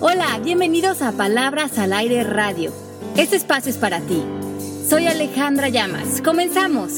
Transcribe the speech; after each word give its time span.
Hola, 0.00 0.38
bienvenidos 0.44 1.02
a 1.02 1.10
Palabras 1.10 1.76
al 1.76 1.92
Aire 1.92 2.22
Radio. 2.22 2.72
Este 3.16 3.34
espacio 3.34 3.68
es 3.68 3.78
para 3.78 4.00
ti. 4.00 4.22
Soy 4.88 5.08
Alejandra 5.08 5.70
Llamas. 5.70 6.22
Comenzamos. 6.22 6.92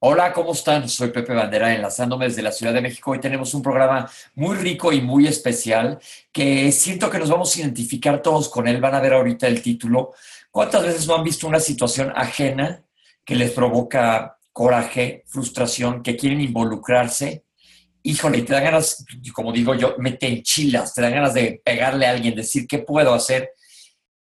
Hola, 0.00 0.34
¿cómo 0.34 0.52
están? 0.52 0.86
Soy 0.86 1.08
Pepe 1.08 1.32
Bandera, 1.32 1.74
enlazándome 1.74 2.26
desde 2.26 2.42
la 2.42 2.52
Ciudad 2.52 2.74
de 2.74 2.82
México. 2.82 3.12
Hoy 3.12 3.20
tenemos 3.20 3.54
un 3.54 3.62
programa 3.62 4.10
muy 4.34 4.54
rico 4.54 4.92
y 4.92 5.00
muy 5.00 5.26
especial 5.26 5.98
que 6.30 6.70
siento 6.70 7.08
que 7.08 7.18
nos 7.18 7.30
vamos 7.30 7.56
a 7.56 7.60
identificar 7.60 8.20
todos 8.20 8.50
con 8.50 8.68
él. 8.68 8.82
Van 8.82 8.94
a 8.94 9.00
ver 9.00 9.14
ahorita 9.14 9.46
el 9.46 9.62
título. 9.62 10.12
¿Cuántas 10.50 10.82
veces 10.82 11.06
no 11.06 11.14
han 11.14 11.24
visto 11.24 11.48
una 11.48 11.58
situación 11.58 12.12
ajena 12.14 12.84
que 13.24 13.34
les 13.34 13.50
provoca 13.52 14.36
coraje, 14.52 15.24
frustración, 15.26 16.02
que 16.02 16.18
quieren 16.18 16.42
involucrarse? 16.42 17.43
Híjole, 18.06 18.42
te 18.42 18.52
dan 18.52 18.64
ganas, 18.64 19.04
como 19.32 19.50
digo 19.50 19.74
yo, 19.74 19.96
me 19.98 20.12
te 20.12 20.28
enchilas, 20.28 20.94
te 20.94 21.00
dan 21.00 21.14
ganas 21.14 21.34
de 21.34 21.60
pegarle 21.64 22.06
a 22.06 22.10
alguien, 22.10 22.34
decir 22.34 22.66
qué 22.68 22.78
puedo 22.78 23.14
hacer. 23.14 23.50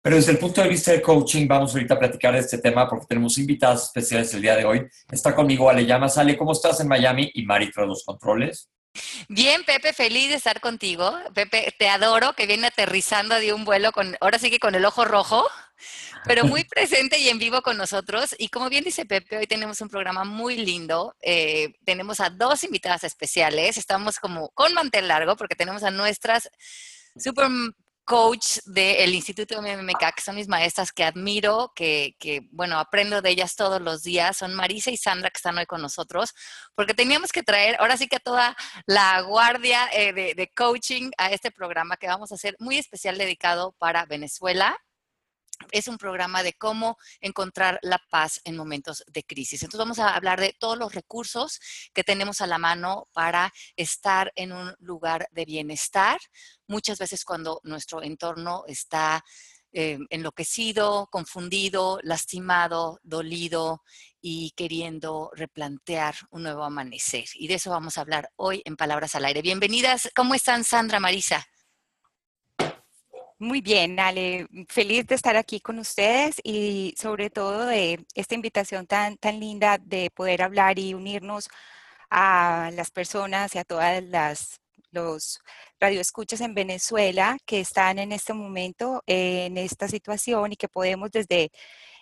Pero 0.01 0.17
desde 0.17 0.33
el 0.33 0.39
punto 0.39 0.63
de 0.63 0.69
vista 0.69 0.93
del 0.93 1.03
coaching, 1.03 1.47
vamos 1.47 1.73
ahorita 1.73 1.95
a 1.95 1.99
platicar 1.99 2.33
de 2.33 2.39
este 2.39 2.59
tema 2.59 2.89
porque 2.89 3.07
tenemos 3.07 3.37
invitados 3.39 3.85
especiales 3.85 4.33
el 4.35 4.41
día 4.41 4.57
de 4.57 4.65
hoy. 4.65 4.87
Está 5.11 5.35
conmigo 5.35 5.69
Ale 5.69 5.85
Llamas. 5.85 6.17
Ale, 6.17 6.39
¿cómo 6.39 6.53
estás 6.53 6.81
en 6.81 6.89
Miami? 6.89 7.31
Y 7.35 7.43
Mari 7.45 7.71
tras 7.71 7.87
los 7.87 8.05
controles. 8.05 8.71
Bien, 9.29 9.65
Pepe, 9.65 9.93
feliz 9.93 10.29
de 10.29 10.37
estar 10.37 10.61
contigo. 10.61 11.13
Pepe, 11.35 11.75
te 11.79 11.89
adoro, 11.89 12.33
que 12.35 12.47
viene 12.47 12.69
aterrizando 12.69 13.35
de 13.35 13.53
un 13.53 13.65
vuelo 13.65 13.93
con, 13.93 14.17
ahora 14.21 14.39
sí 14.39 14.51
que 14.51 14.59
con 14.59 14.75
el 14.75 14.85
ojo 14.85 15.05
rojo, 15.05 15.47
pero 16.25 16.45
muy 16.45 16.65
presente 16.69 17.19
y 17.19 17.29
en 17.29 17.39
vivo 17.39 17.63
con 17.63 17.77
nosotros. 17.77 18.35
Y 18.39 18.49
como 18.49 18.69
bien 18.69 18.85
dice 18.85 19.07
Pepe, 19.07 19.39
hoy 19.39 19.47
tenemos 19.47 19.81
un 19.81 19.89
programa 19.89 20.25
muy 20.25 20.57
lindo. 20.57 21.15
Eh, 21.23 21.75
tenemos 21.85 22.21
a 22.21 22.31
dos 22.31 22.65
invitadas 22.65 23.05
especiales. 23.05 23.77
Estamos 23.77 24.19
como 24.19 24.51
con 24.51 24.75
mantel 24.75 25.09
largo 25.09 25.37
porque 25.37 25.55
tenemos 25.55 25.83
a 25.83 25.91
nuestras 25.91 26.51
super 27.17 27.49
coach 28.07 28.59
del 28.67 29.15
Instituto 29.15 29.61
MMK, 29.61 30.15
que 30.15 30.23
son 30.23 30.37
mis 30.37 30.47
maestras 30.47 30.93
que 30.93 31.03
admiro, 31.03 31.73
que, 31.75 32.15
bueno, 32.53 32.79
aprendo 32.79 33.21
de 33.21 33.31
ellas 33.31 33.57
todos 33.57 33.83
los 33.83 34.05
días. 34.05 34.37
Son 34.39 34.55
Marisa 34.55 34.91
y 34.91 34.97
Sandra 34.97 35.29
que 35.29 35.39
están 35.39 35.59
hoy 35.59 35.67
con 35.67 35.83
nosotros, 35.83 36.33
porque 36.75 36.95
teníamos 36.95 37.33
que 37.33 37.43
traer 37.43 37.77
ahora 37.81 37.97
sí 37.97 38.07
que 38.07 38.17
a 38.17 38.21
toda 38.21 38.57
la 38.87 39.21
guardia 39.23 39.89
eh, 39.93 40.13
de, 40.13 40.35
de 40.35 40.53
coaching 40.55 41.11
a 41.19 41.33
este 41.33 41.51
programa 41.51 41.97
que 41.97 42.07
vamos 42.07 42.31
a 42.31 42.37
hacer 42.37 42.55
muy 42.61 42.79
especial 42.79 43.19
dedicado 43.19 43.75
para 43.79 44.07
Venezuela 44.07 44.79
es 45.71 45.89
un 45.89 45.99
programa 45.99 46.43
de 46.43 46.55
cómo 46.55 46.97
encontrar 47.21 47.79
la 47.83 48.01
paz 48.11 48.41
en 48.45 48.57
momentos 48.57 49.05
de 49.07 49.23
crisis. 49.23 49.63
Entonces 49.63 49.79
vamos 49.79 49.99
a 49.99 50.15
hablar 50.15 50.41
de 50.41 50.57
todos 50.59 50.79
los 50.79 50.95
recursos 50.95 51.61
que 51.93 52.05
tenemos 52.05 52.41
a 52.41 52.47
la 52.47 52.59
mano 52.59 53.09
para 53.13 53.53
estar 53.77 54.33
en 54.37 54.53
un 54.53 54.75
lugar 54.79 55.29
de 55.33 55.45
bienestar. 55.45 56.19
Muchas 56.67 56.99
veces 56.99 57.25
cuando 57.25 57.61
nuestro 57.65 58.03
entorno 58.03 58.65
está 58.67 59.25
eh, 59.73 59.99
enloquecido, 60.09 61.09
confundido, 61.11 61.99
lastimado, 62.03 62.99
dolido 63.03 63.83
y 64.23 64.53
queriendo 64.53 65.31
replantear 65.35 66.15
un 66.31 66.45
nuevo 66.45 66.65
amanecer. 66.65 67.27
Y 67.35 67.49
de 67.49 67.55
eso 67.55 67.71
vamos 67.71 67.99
a 67.99 68.01
hablar 68.01 68.31
hoy 68.37 68.63
en 68.65 68.77
Palabras 68.77 69.15
al 69.15 69.27
Aire. 69.27 69.43
Bienvenidas. 69.43 70.11
¿Cómo 70.17 70.35
están 70.35 70.65
Sandra, 70.65 70.99
Marisa? 70.99 71.47
Muy 73.39 73.61
bien, 73.61 74.01
Ale, 74.01 74.47
feliz 74.69 75.07
de 75.07 75.15
estar 75.15 75.37
aquí 75.37 75.61
con 75.61 75.79
ustedes 75.79 76.37
y 76.43 76.95
sobre 76.99 77.29
todo 77.29 77.67
de 77.67 78.03
esta 78.15 78.35
invitación 78.35 78.87
tan, 78.87 79.19
tan 79.19 79.39
linda 79.41 79.77
de 79.77 80.11
poder 80.11 80.41
hablar 80.43 80.79
y 80.79 80.95
unirnos 80.95 81.49
a 82.11 82.71
las 82.75 82.91
personas 82.91 83.55
y 83.55 83.59
a 83.59 83.65
todas 83.65 84.03
las 84.05 84.61
los 84.93 85.41
radioescuchas 85.81 86.41
en 86.41 86.55
Venezuela 86.55 87.37
que 87.45 87.61
están 87.61 87.99
en 87.99 88.13
este 88.13 88.33
momento 88.33 89.03
en 89.07 89.59
esta 89.59 89.89
situación 89.89 90.53
y 90.53 90.57
que 90.57 90.69
podemos 90.69 91.11
desde 91.11 91.51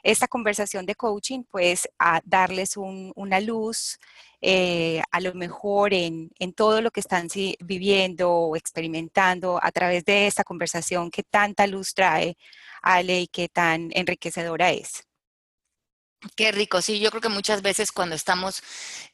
esta 0.05 0.29
conversación 0.29 0.87
de 0.87 0.95
coaching 0.95 1.43
pues 1.51 1.89
a 1.99 2.21
darles 2.25 2.77
una 2.77 3.41
luz 3.41 3.99
eh, 4.43 5.03
a 5.11 5.21
lo 5.21 5.35
mejor 5.35 5.95
en, 5.95 6.31
en, 6.39 6.53
todo 6.53 6.83
lo 6.83 6.91
que 6.91 7.01
están 7.01 7.29
viviendo 7.61 8.31
o 8.31 8.57
experimentando 8.57 9.59
a 9.63 9.73
través 9.73 10.05
de 10.05 10.27
esta 10.27 10.45
conversación 10.45 11.11
que 11.11 11.23
tanta 11.23 11.67
luz 11.67 11.95
trae 11.95 12.37
Ale 12.83 13.23
y 13.23 13.27
que 13.29 13.49
tan 13.49 13.89
enriquecedora 13.95 14.71
es. 14.71 15.07
Qué 16.37 16.53
rico, 16.53 16.81
sí, 16.81 17.01
yo 17.01 17.11
creo 17.11 17.21
que 17.21 17.29
muchas 17.29 17.61
veces 17.61 17.93
cuando 17.93 18.15
estamos 18.15 18.63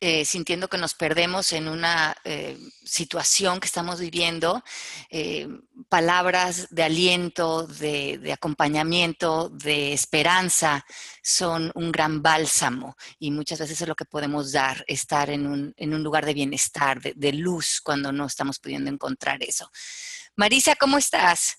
eh, 0.00 0.25
sintiendo 0.25 0.69
que 0.69 0.78
nos 0.78 0.94
perdemos 0.94 1.53
en 1.53 1.69
una 1.69 2.16
eh, 2.25 2.56
situación 2.84 3.59
que 3.59 3.66
estamos 3.66 4.00
viviendo, 4.00 4.62
eh, 5.10 5.49
palabras 5.88 6.69
de 6.70 6.82
aliento, 6.84 7.66
de, 7.66 8.31
acompañamiento, 8.32 9.49
de 9.49 9.93
esperanza 9.93 10.84
son 11.22 11.72
un 11.75 11.91
gran 11.91 12.22
bálsamo 12.22 12.97
y 13.19 13.31
muchas 13.32 13.59
veces 13.59 13.81
es 13.81 13.88
lo 13.88 13.97
que 13.97 14.04
podemos 14.04 14.53
dar, 14.53 14.84
estar 14.87 15.31
en 15.31 15.47
un, 15.47 16.03
lugar 16.03 16.25
de 16.25 16.34
bienestar, 16.34 17.00
de 17.00 17.32
luz 17.32 17.81
cuando 17.82 18.12
no 18.12 18.26
estamos 18.26 18.59
pudiendo 18.59 18.88
encontrar 18.88 19.43
eso. 19.43 19.70
Marisa, 20.37 20.76
¿cómo 20.76 20.97
estás? 20.97 21.59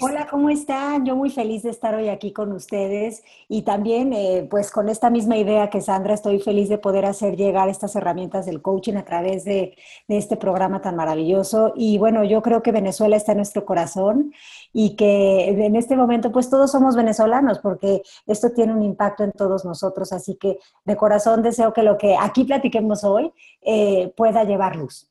Hola, 0.00 0.26
¿cómo 0.28 0.50
están? 0.50 1.06
Yo 1.06 1.14
muy 1.14 1.30
feliz 1.30 1.62
de 1.62 1.70
estar 1.70 1.94
hoy 1.94 2.08
aquí 2.08 2.32
con 2.32 2.50
ustedes 2.50 3.22
y 3.48 3.62
también 3.62 4.12
eh, 4.12 4.44
pues 4.50 4.72
con 4.72 4.88
esta 4.88 5.10
misma 5.10 5.36
idea 5.36 5.70
que 5.70 5.80
Sandra, 5.80 6.12
estoy 6.12 6.40
feliz 6.40 6.68
de 6.68 6.76
poder 6.76 7.04
hacer 7.06 7.36
llegar 7.36 7.68
estas 7.68 7.94
herramientas 7.94 8.46
del 8.46 8.62
coaching 8.62 8.94
a 8.94 9.04
través 9.04 9.44
de, 9.44 9.76
este 10.08 10.36
programa 10.36 10.80
tan 10.80 10.96
maravilloso. 10.96 11.72
Y 11.76 11.98
bueno, 11.98 12.24
yo 12.24 12.42
creo 12.42 12.62
que 12.62 12.72
Venezuela 12.72 13.14
está 13.14 13.30
en 13.30 13.38
nuestro 13.38 13.64
corazón 13.64 14.34
y 14.72 14.96
que 14.96 15.50
en 15.50 15.76
este 15.76 15.94
momento 15.94 16.32
pues 16.32 16.50
todos 16.50 16.72
somos 16.72 16.96
venezolanos 16.96 17.60
porque 17.60 18.02
esto 18.26 18.50
tiene 18.50 18.72
un 18.72 18.82
impacto 18.82 19.22
en 19.22 19.30
todos 19.30 19.64
nosotros. 19.64 20.12
Así 20.12 20.34
que 20.34 20.58
de 20.84 20.96
corazón 20.96 21.42
deseo 21.42 21.72
que 21.72 21.84
lo 21.84 21.96
que 21.96 22.16
aquí 22.20 22.42
platiquemos 22.42 23.04
hoy 23.04 23.32
eh, 23.62 24.12
pueda 24.16 24.42
llevar 24.42 24.74
luz. 24.74 25.08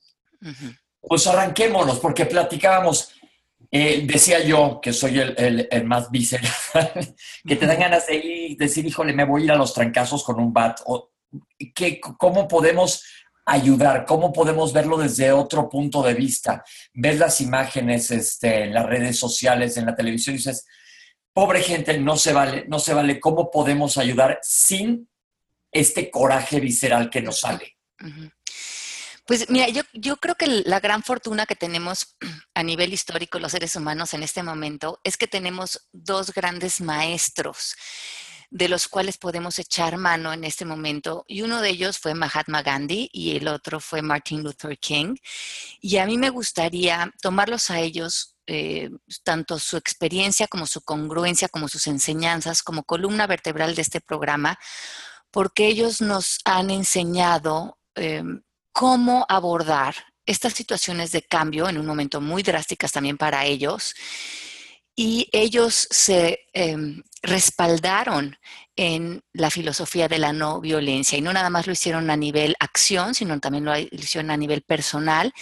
Pues 1.02 1.26
arranquémonos 1.28 2.00
porque 2.00 2.26
platicábamos 2.26 3.19
eh, 3.72 4.02
decía 4.06 4.44
yo, 4.44 4.80
que 4.82 4.94
soy 4.94 5.20
el, 5.20 5.86
más 5.86 6.10
visceral, 6.10 6.50
que 7.48 7.56
te 7.56 7.68
dan 7.68 7.80
ganas 7.80 8.08
de 8.08 8.16
ir, 8.16 8.58
decir, 8.58 8.86
híjole, 8.86 9.14
me 9.14 9.26
voy 9.26 9.42
a 9.42 9.46
ir 9.46 9.52
a 9.52 9.56
los 9.56 9.74
trancazos 9.74 10.24
con 10.24 10.40
un 10.40 10.52
bat. 10.52 10.80
O, 10.86 11.12
¿qué, 11.76 12.00
¿Cómo 12.00 12.48
podemos 12.48 13.04
ayudar? 13.46 14.06
¿Cómo 14.06 14.34
podemos 14.34 14.74
verlo 14.74 14.98
desde 14.98 15.32
otro 15.32 15.70
punto 15.70 16.02
de 16.02 16.16
vista? 16.16 16.64
Ver 16.94 17.18
las 17.18 17.42
imágenes 17.42 18.10
este, 18.10 18.64
en 18.64 18.74
las 18.74 18.86
redes 18.88 19.20
sociales, 19.20 19.78
en 19.78 19.86
la 19.86 19.96
televisión, 19.96 20.36
y 20.36 20.38
dices, 20.38 20.66
pobre 21.32 21.62
gente, 21.62 21.98
no 22.00 22.18
se 22.18 22.34
vale, 22.34 22.66
no 22.68 22.80
se 22.80 22.94
vale. 22.94 23.20
¿Cómo 23.20 23.52
podemos 23.52 23.98
ayudar 24.00 24.40
sin 24.42 25.08
este 25.72 26.10
coraje 26.10 26.60
visceral 26.60 27.10
que 27.10 27.22
nos 27.22 27.42
sale? 27.42 27.78
Pues 29.30 29.48
mira, 29.48 29.70
yo, 29.70 29.84
yo 29.94 30.18
creo 30.18 30.34
que 30.34 30.48
la 30.48 30.80
gran 30.80 31.04
fortuna 31.04 31.46
que 31.46 31.56
tenemos 31.56 32.18
a 32.56 32.64
nivel 32.64 32.92
histórico 32.92 33.38
los 33.38 33.52
seres 33.52 33.76
humanos 33.76 34.16
en 34.16 34.24
este 34.24 34.42
momento 34.42 35.00
es 35.04 35.18
que 35.18 35.28
tenemos 35.28 35.88
dos 35.92 36.34
grandes 36.34 36.82
maestros 36.82 37.76
de 38.50 38.68
los 38.70 38.88
cuales 38.88 39.20
podemos 39.20 39.60
echar 39.60 39.98
mano 39.98 40.34
en 40.34 40.46
este 40.46 40.66
momento. 40.66 41.26
Y 41.28 41.44
uno 41.44 41.62
de 41.62 41.70
ellos 41.70 42.00
fue 42.00 42.16
Mahatma 42.16 42.64
Gandhi 42.64 43.08
y 43.14 43.38
el 43.38 43.48
otro 43.50 43.80
fue 43.80 44.02
Martin 44.02 44.42
Luther 44.42 44.80
King. 44.80 45.14
Y 45.80 45.98
a 45.98 46.08
mí 46.08 46.18
me 46.18 46.32
gustaría 46.32 47.14
tomarlos 47.22 47.70
a 47.70 47.80
ellos, 47.80 48.36
eh, 48.48 48.90
tanto 49.24 49.60
su 49.60 49.78
experiencia 49.78 50.48
como 50.48 50.66
su 50.66 50.82
congruencia, 50.82 51.50
como 51.50 51.68
sus 51.68 51.86
enseñanzas, 51.86 52.64
como 52.64 52.82
columna 52.82 53.28
vertebral 53.28 53.76
de 53.76 53.84
este 53.84 54.02
programa, 54.02 54.58
porque 55.30 55.68
ellos 55.68 56.02
nos 56.02 56.40
han 56.46 56.72
enseñado 56.72 57.78
em, 57.94 58.42
cómo 58.72 59.26
abordar 59.30 59.96
estas 60.26 60.54
situaciones 60.54 61.12
de 61.12 61.24
cambio 61.24 61.68
en 61.68 61.78
un 61.78 61.86
momento 61.86 62.22
muy 62.22 62.44
drásticas 62.44 62.92
también 62.92 63.18
para 63.18 63.46
ellos. 63.46 63.96
Y 64.96 65.30
ellos 65.32 65.88
se 65.90 66.40
em, 66.54 67.02
respaldaron 67.24 68.38
en 68.76 69.22
la 69.34 69.50
filosofía 69.50 70.08
de 70.08 70.20
la 70.20 70.34
no 70.34 70.62
violencia 70.62 71.18
y 71.18 71.22
no 71.22 71.34
nada 71.34 71.50
más 71.50 71.68
lo 71.68 71.74
hicieron 71.74 72.10
a 72.10 72.18
nivel 72.18 72.56
acción, 72.60 73.16
sino 73.16 73.40
también 73.40 73.66
lo 73.66 73.78
hicieron 73.78 74.30
a 74.30 74.38
nivel 74.38 74.62
personal. 74.62 75.34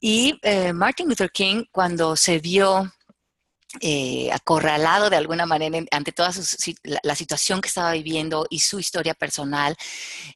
Y 0.00 0.38
eh, 0.42 0.72
Martin 0.72 1.08
Luther 1.08 1.30
King, 1.30 1.64
cuando 1.70 2.16
se 2.16 2.38
vio 2.40 2.92
eh, 3.80 4.30
acorralado 4.32 5.10
de 5.10 5.16
alguna 5.16 5.46
manera 5.46 5.78
ante 5.92 6.10
toda 6.10 6.32
la, 7.04 7.14
situación 7.14 7.60
que 7.60 7.68
estaba 7.68 7.92
viviendo 7.92 8.46
y 8.50 8.58
su 8.58 8.80
historia 8.80 9.14
personal, 9.14 9.76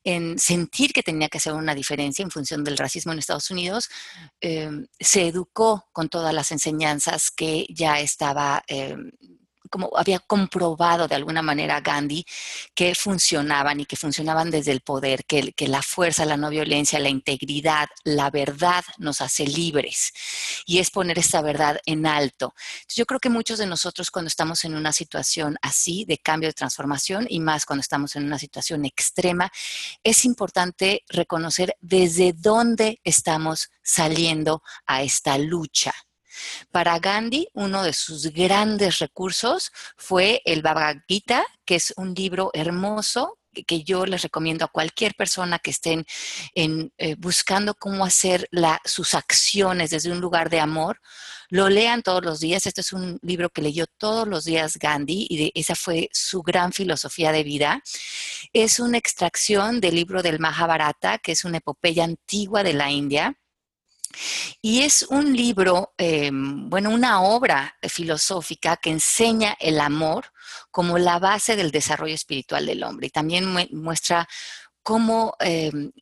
en 0.04 0.38
sentir 0.38 0.92
que 0.92 1.02
tenía 1.02 1.28
que 1.28 1.38
hacer 1.38 1.52
una 1.52 1.74
diferencia 1.74 2.22
en 2.22 2.30
función 2.30 2.62
del 2.62 2.78
racismo 2.78 3.12
en 3.12 3.18
Estados 3.18 3.50
Unidos, 3.50 3.88
eh, 4.40 4.70
se 5.00 5.26
educó 5.26 5.84
con 5.90 6.08
todas 6.08 6.32
las 6.32 6.52
enseñanzas 6.52 7.32
que 7.32 7.66
ya 7.70 7.98
estaba 7.98 8.62
eh, 8.68 8.96
como 9.74 9.90
había 9.96 10.20
comprobado 10.20 11.08
de 11.08 11.16
alguna 11.16 11.42
manera 11.42 11.80
Gandhi 11.80 12.24
que 12.76 12.94
funcionaban 12.94 13.80
y 13.80 13.86
que 13.86 13.96
funcionaban 13.96 14.48
desde 14.52 14.70
el 14.70 14.82
poder, 14.82 15.24
que, 15.24 15.52
que 15.52 15.66
la 15.66 15.82
fuerza, 15.82 16.24
la 16.24 16.36
no 16.36 16.48
violencia, 16.48 17.00
la 17.00 17.08
integridad, 17.08 17.88
la 18.04 18.30
verdad 18.30 18.84
nos 18.98 19.20
hace 19.20 19.48
libres. 19.48 20.12
Y 20.64 20.78
es 20.78 20.92
poner 20.92 21.18
esta 21.18 21.42
verdad 21.42 21.80
en 21.86 22.06
alto. 22.06 22.54
yo 22.94 23.04
creo 23.04 23.18
que 23.18 23.30
muchos 23.30 23.58
de 23.58 23.66
nosotros 23.66 24.12
cuando 24.12 24.28
estamos 24.28 24.64
en 24.64 24.76
una 24.76 24.92
situación 24.92 25.56
así 25.60 26.04
de 26.04 26.18
cambio 26.18 26.48
de 26.48 26.52
transformación 26.52 27.26
y 27.28 27.40
más 27.40 27.66
cuando 27.66 27.80
estamos 27.80 28.14
en 28.14 28.26
una 28.26 28.38
situación 28.38 28.84
extrema, 28.84 29.50
es 30.04 30.24
importante 30.24 31.02
reconocer 31.08 31.76
desde 31.80 32.32
dónde 32.32 33.00
estamos 33.02 33.70
saliendo 33.82 34.62
a 34.86 35.02
esta 35.02 35.36
lucha. 35.36 35.92
Para 36.70 36.98
Gandhi, 36.98 37.48
uno 37.54 37.82
de 37.82 37.92
sus 37.92 38.26
grandes 38.32 38.98
recursos 38.98 39.72
fue 39.96 40.42
el 40.44 40.62
Bhagavad 40.62 40.96
Gita, 41.08 41.44
que 41.64 41.76
es 41.76 41.92
un 41.96 42.14
libro 42.14 42.50
hermoso 42.52 43.38
que 43.62 43.84
yo 43.84 44.04
les 44.04 44.22
recomiendo 44.22 44.64
a 44.64 44.68
cualquier 44.68 45.14
persona 45.14 45.58
que 45.58 45.70
estén 45.70 46.04
en, 46.54 46.92
eh, 46.98 47.14
buscando 47.16 47.74
cómo 47.74 48.04
hacer 48.04 48.48
sus 48.84 49.14
acciones 49.14 49.90
desde 49.90 50.10
un 50.10 50.20
lugar 50.20 50.50
de 50.50 50.60
amor, 50.60 51.00
lo 51.50 51.68
lean 51.68 52.02
todos 52.02 52.24
los 52.24 52.40
días. 52.40 52.66
Este 52.66 52.80
es 52.80 52.92
un 52.92 53.18
libro 53.22 53.50
que 53.50 53.62
leyó 53.62 53.86
todos 53.86 54.26
los 54.26 54.44
días 54.44 54.76
Gandhi 54.76 55.26
y 55.30 55.52
esa 55.54 55.76
fue 55.76 56.08
su 56.12 56.42
gran 56.42 56.72
filosofía 56.72 57.30
de 57.30 57.44
vida. 57.44 57.82
Es 58.52 58.80
una 58.80 58.98
extracción 58.98 59.80
del 59.80 59.94
libro 59.94 60.22
del 60.22 60.40
Mahabharata, 60.40 61.18
que 61.18 61.32
es 61.32 61.44
una 61.44 61.58
epopeya 61.58 62.04
antigua 62.04 62.62
de 62.64 62.72
la 62.72 62.90
India 62.90 63.36
y 64.60 64.82
es 64.82 65.02
un 65.04 65.36
libro, 65.36 65.94
em, 65.96 66.68
bueno, 66.68 66.90
una 66.90 67.22
obra 67.22 67.76
filosófica 67.82 68.76
que 68.76 68.90
enseña 68.90 69.56
el 69.60 69.80
amor 69.80 70.32
como 70.70 70.98
la 70.98 71.18
base 71.18 71.56
del 71.56 71.70
desarrollo 71.70 72.14
espiritual 72.14 72.66
del 72.66 72.82
hombre 72.82 73.08
y 73.08 73.10
también 73.10 73.46
muestra 73.72 74.28
cómo 74.82 75.36
em, 75.40 75.92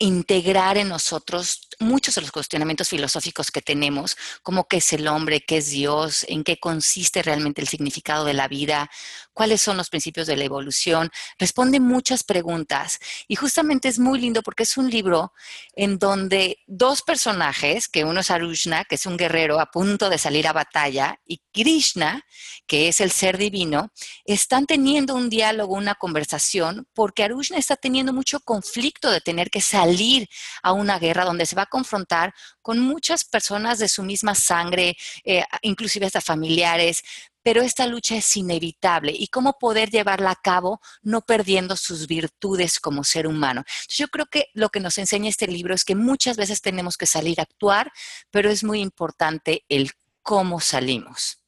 integrar 0.00 0.76
en 0.78 0.88
nosotros 0.88 1.67
muchos 1.78 2.14
de 2.14 2.22
los 2.22 2.32
cuestionamientos 2.32 2.88
filosóficos 2.88 3.50
que 3.50 3.62
tenemos, 3.62 4.16
como 4.42 4.66
qué 4.66 4.78
es 4.78 4.92
el 4.92 5.06
hombre, 5.08 5.40
qué 5.40 5.58
es 5.58 5.70
Dios, 5.70 6.24
en 6.28 6.44
qué 6.44 6.58
consiste 6.58 7.22
realmente 7.22 7.60
el 7.60 7.68
significado 7.68 8.24
de 8.24 8.34
la 8.34 8.48
vida, 8.48 8.90
cuáles 9.32 9.62
son 9.62 9.76
los 9.76 9.88
principios 9.88 10.26
de 10.26 10.36
la 10.36 10.44
evolución. 10.44 11.10
Responde 11.38 11.80
muchas 11.80 12.24
preguntas 12.24 12.98
y 13.28 13.36
justamente 13.36 13.88
es 13.88 13.98
muy 13.98 14.20
lindo 14.20 14.42
porque 14.42 14.64
es 14.64 14.76
un 14.76 14.90
libro 14.90 15.32
en 15.74 15.98
donde 15.98 16.58
dos 16.66 17.02
personajes, 17.02 17.88
que 17.88 18.04
uno 18.04 18.20
es 18.20 18.30
Arushna, 18.30 18.84
que 18.84 18.96
es 18.96 19.06
un 19.06 19.16
guerrero 19.16 19.60
a 19.60 19.70
punto 19.70 20.10
de 20.10 20.18
salir 20.18 20.48
a 20.48 20.52
batalla, 20.52 21.20
y 21.24 21.40
Krishna, 21.52 22.24
que 22.66 22.88
es 22.88 23.00
el 23.00 23.12
ser 23.12 23.38
divino, 23.38 23.92
están 24.24 24.66
teniendo 24.66 25.14
un 25.14 25.30
diálogo, 25.30 25.74
una 25.74 25.94
conversación, 25.94 26.88
porque 26.92 27.22
Arushna 27.22 27.58
está 27.58 27.76
teniendo 27.76 28.12
mucho 28.12 28.40
conflicto 28.40 29.10
de 29.10 29.20
tener 29.20 29.50
que 29.50 29.60
salir 29.60 30.28
a 30.62 30.72
una 30.72 30.98
guerra 30.98 31.24
donde 31.24 31.46
se 31.46 31.56
va 31.56 31.67
confrontar 31.68 32.34
con 32.60 32.78
muchas 32.80 33.24
personas 33.24 33.78
de 33.78 33.88
su 33.88 34.02
misma 34.02 34.34
sangre, 34.34 34.96
eh, 35.24 35.44
inclusive 35.62 36.06
hasta 36.06 36.20
familiares, 36.20 37.02
pero 37.42 37.62
esta 37.62 37.86
lucha 37.86 38.16
es 38.16 38.36
inevitable 38.36 39.10
y 39.16 39.28
cómo 39.28 39.58
poder 39.58 39.90
llevarla 39.90 40.32
a 40.32 40.36
cabo 40.36 40.80
no 41.02 41.22
perdiendo 41.22 41.76
sus 41.76 42.06
virtudes 42.06 42.78
como 42.78 43.04
ser 43.04 43.26
humano. 43.26 43.64
Yo 43.88 44.08
creo 44.08 44.26
que 44.26 44.48
lo 44.52 44.68
que 44.68 44.80
nos 44.80 44.98
enseña 44.98 45.30
este 45.30 45.46
libro 45.46 45.74
es 45.74 45.84
que 45.84 45.94
muchas 45.94 46.36
veces 46.36 46.60
tenemos 46.60 46.96
que 46.96 47.06
salir 47.06 47.40
a 47.40 47.44
actuar, 47.44 47.90
pero 48.30 48.50
es 48.50 48.64
muy 48.64 48.80
importante 48.80 49.64
el 49.70 49.92
cómo 50.22 50.60
salimos. 50.60 51.42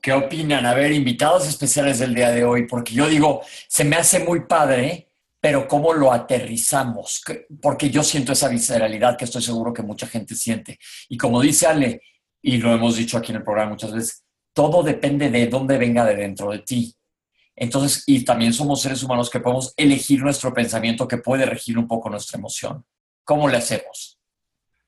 ¿Qué 0.00 0.12
opinan? 0.12 0.64
A 0.66 0.74
ver, 0.74 0.92
invitados 0.92 1.46
especiales 1.46 1.98
del 1.98 2.14
día 2.14 2.30
de 2.30 2.44
hoy, 2.44 2.66
porque 2.66 2.94
yo 2.94 3.08
digo, 3.08 3.42
se 3.66 3.84
me 3.84 3.96
hace 3.96 4.20
muy 4.20 4.46
padre 4.46 5.07
pero 5.40 5.68
cómo 5.68 5.92
lo 5.92 6.12
aterrizamos, 6.12 7.22
porque 7.60 7.90
yo 7.90 8.02
siento 8.02 8.32
esa 8.32 8.48
visceralidad 8.48 9.16
que 9.16 9.24
estoy 9.24 9.42
seguro 9.42 9.72
que 9.72 9.82
mucha 9.82 10.06
gente 10.06 10.34
siente. 10.34 10.78
Y 11.08 11.16
como 11.16 11.40
dice 11.40 11.66
Ale, 11.66 12.00
y 12.42 12.58
lo 12.58 12.72
hemos 12.72 12.96
dicho 12.96 13.18
aquí 13.18 13.32
en 13.32 13.38
el 13.38 13.44
programa 13.44 13.70
muchas 13.70 13.92
veces, 13.92 14.24
todo 14.52 14.82
depende 14.82 15.30
de 15.30 15.46
dónde 15.46 15.78
venga 15.78 16.04
de 16.04 16.16
dentro 16.16 16.50
de 16.50 16.60
ti. 16.60 16.94
Entonces, 17.54 18.04
y 18.06 18.24
también 18.24 18.52
somos 18.52 18.80
seres 18.80 19.02
humanos 19.02 19.30
que 19.30 19.40
podemos 19.40 19.74
elegir 19.76 20.22
nuestro 20.22 20.52
pensamiento 20.52 21.08
que 21.08 21.18
puede 21.18 21.44
regir 21.44 21.78
un 21.78 21.88
poco 21.88 22.08
nuestra 22.08 22.38
emoción. 22.38 22.84
¿Cómo 23.24 23.48
le 23.48 23.56
hacemos? 23.56 24.18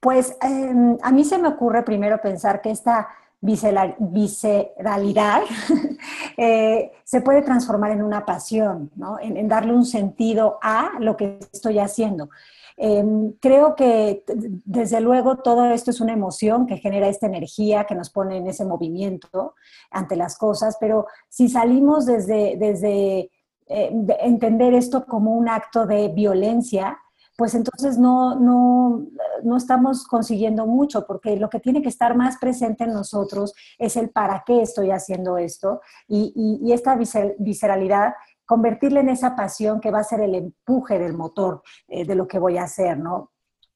Pues 0.00 0.36
em, 0.40 0.96
a 1.02 1.12
mí 1.12 1.24
se 1.24 1.38
me 1.38 1.48
ocurre 1.48 1.82
primero 1.82 2.20
pensar 2.20 2.62
que 2.62 2.70
esta 2.70 3.08
visceralidad 3.40 5.42
eh, 6.36 6.92
se 7.04 7.20
puede 7.22 7.42
transformar 7.42 7.92
en 7.92 8.02
una 8.02 8.26
pasión, 8.26 8.90
¿no? 8.96 9.18
en, 9.20 9.48
darle 9.48 9.72
un 9.72 9.86
sentido 9.86 10.58
a 10.62 10.92
lo 11.00 11.16
que 11.16 11.38
estoy 11.52 11.78
haciendo. 11.78 12.28
Em, 12.76 13.32
creo 13.40 13.74
que 13.74 14.24
desde 14.64 15.00
luego 15.00 15.38
todo 15.38 15.66
esto 15.66 15.90
es 15.90 16.00
una 16.00 16.12
emoción 16.14 16.66
que 16.66 16.78
genera 16.78 17.08
esta 17.08 17.26
energía 17.26 17.84
que 17.84 17.94
nos 17.94 18.08
pone 18.08 18.38
en 18.38 18.46
ese 18.46 18.64
movimiento 18.64 19.54
ante 19.90 20.16
las 20.16 20.38
cosas, 20.38 20.78
pero 20.80 21.06
si 21.28 21.50
salimos 21.50 22.06
desde, 22.06 22.56
desde 22.56 23.30
eh, 23.66 24.06
entender 24.20 24.72
esto 24.74 25.04
como 25.04 25.32
un 25.32 25.48
acto 25.48 25.86
de 25.86 26.08
violencia, 26.08 26.98
pues 27.36 27.54
entonces 27.54 27.98
no, 27.98 28.34
no, 28.34 29.06
no, 29.44 29.56
estamos 29.56 30.06
consiguiendo 30.06 30.66
mucho, 30.66 31.06
porque 31.06 31.36
lo 31.36 31.48
que 31.50 31.60
tiene 31.60 31.82
que 31.82 31.88
estar 31.88 32.16
más 32.16 32.38
presente 32.38 32.84
en 32.84 32.92
nosotros 32.92 33.54
es 33.78 33.96
el 33.96 34.10
para 34.10 34.42
qué 34.46 34.62
estoy 34.62 34.90
haciendo 34.90 35.38
esto 35.38 35.80
y, 36.08 36.72
esta 36.72 36.96
visceralidad, 37.38 38.14
convertirla 38.46 39.00
en 39.00 39.08
esa 39.08 39.36
pasión 39.36 39.80
que 39.80 39.90
va 39.90 40.00
a 40.00 40.04
ser 40.04 40.20
el 40.20 40.34
empuje 40.34 40.98
del 40.98 41.16
motor 41.16 41.62
eh, 41.88 42.04
de 42.04 42.14
lo 42.14 42.26
que 42.26 42.38
voy 42.38 42.58
a 42.58 42.64
hacer, 42.64 42.98
¿no? 42.98 43.30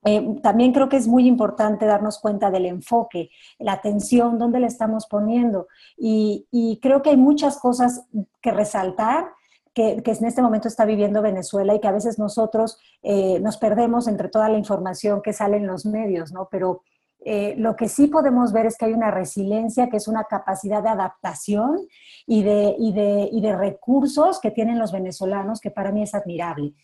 Eh, 0.07 0.37
también 0.43 0.73
creo 0.73 0.89
que 0.89 0.97
es 0.97 1.09
muy 1.09 1.27
importante 1.27 1.87
darnos 1.87 2.19
cuenta 2.19 2.51
del 2.51 2.67
enfoque, 2.67 3.31
la 3.59 3.73
atención, 3.73 4.39
dónde 4.39 4.61
le 4.61 4.67
estamos 4.67 5.07
poniendo. 5.07 5.69
Y 5.97 6.79
creo 6.83 7.03
que 7.03 7.11
hay 7.11 7.17
muchas 7.17 7.59
cosas 7.59 8.07
que 8.43 8.51
resaltar 8.51 9.33
que, 9.75 10.03
en 10.05 10.25
este 10.25 10.43
momento 10.43 10.69
está 10.69 10.85
viviendo 10.85 11.21
Venezuela 11.21 11.75
y 11.75 11.81
que 11.81 11.89
a 11.89 11.93
veces 11.93 12.19
nosotros 12.19 12.79
eh, 13.03 13.41
nos 13.41 13.57
perdemos 13.57 14.07
entre 14.07 14.29
toda 14.29 14.49
la 14.49 14.59
información 14.59 15.21
que 15.21 15.33
sale 15.33 15.57
en 15.57 15.67
los 15.67 15.85
medios, 15.85 16.33
¿no? 16.33 16.49
Pero 16.51 16.83
eh, 17.25 17.55
lo 17.57 17.75
que 17.75 17.89
sí 17.89 18.07
podemos 18.07 18.53
ver 18.53 18.67
es 18.67 18.77
que 18.77 18.85
hay 18.85 18.93
una 18.93 19.11
resiliencia, 19.11 19.89
que 19.89 19.97
es 19.97 20.09
una 20.09 20.25
capacidad 20.25 20.83
de 20.83 20.91
adaptación 20.91 21.81
y 22.27 22.43
de, 22.43 22.77
y 22.79 22.93
de, 22.93 23.29
y 23.33 23.41
de 23.41 23.57
recursos 23.57 24.41
que 24.41 24.51
tienen 24.51 24.79
los 24.79 24.93
venezolanos, 24.93 25.61
que 25.61 25.71
para 25.71 25.91
mí 25.91 26.03
es 26.03 26.15
admirable. 26.15 26.75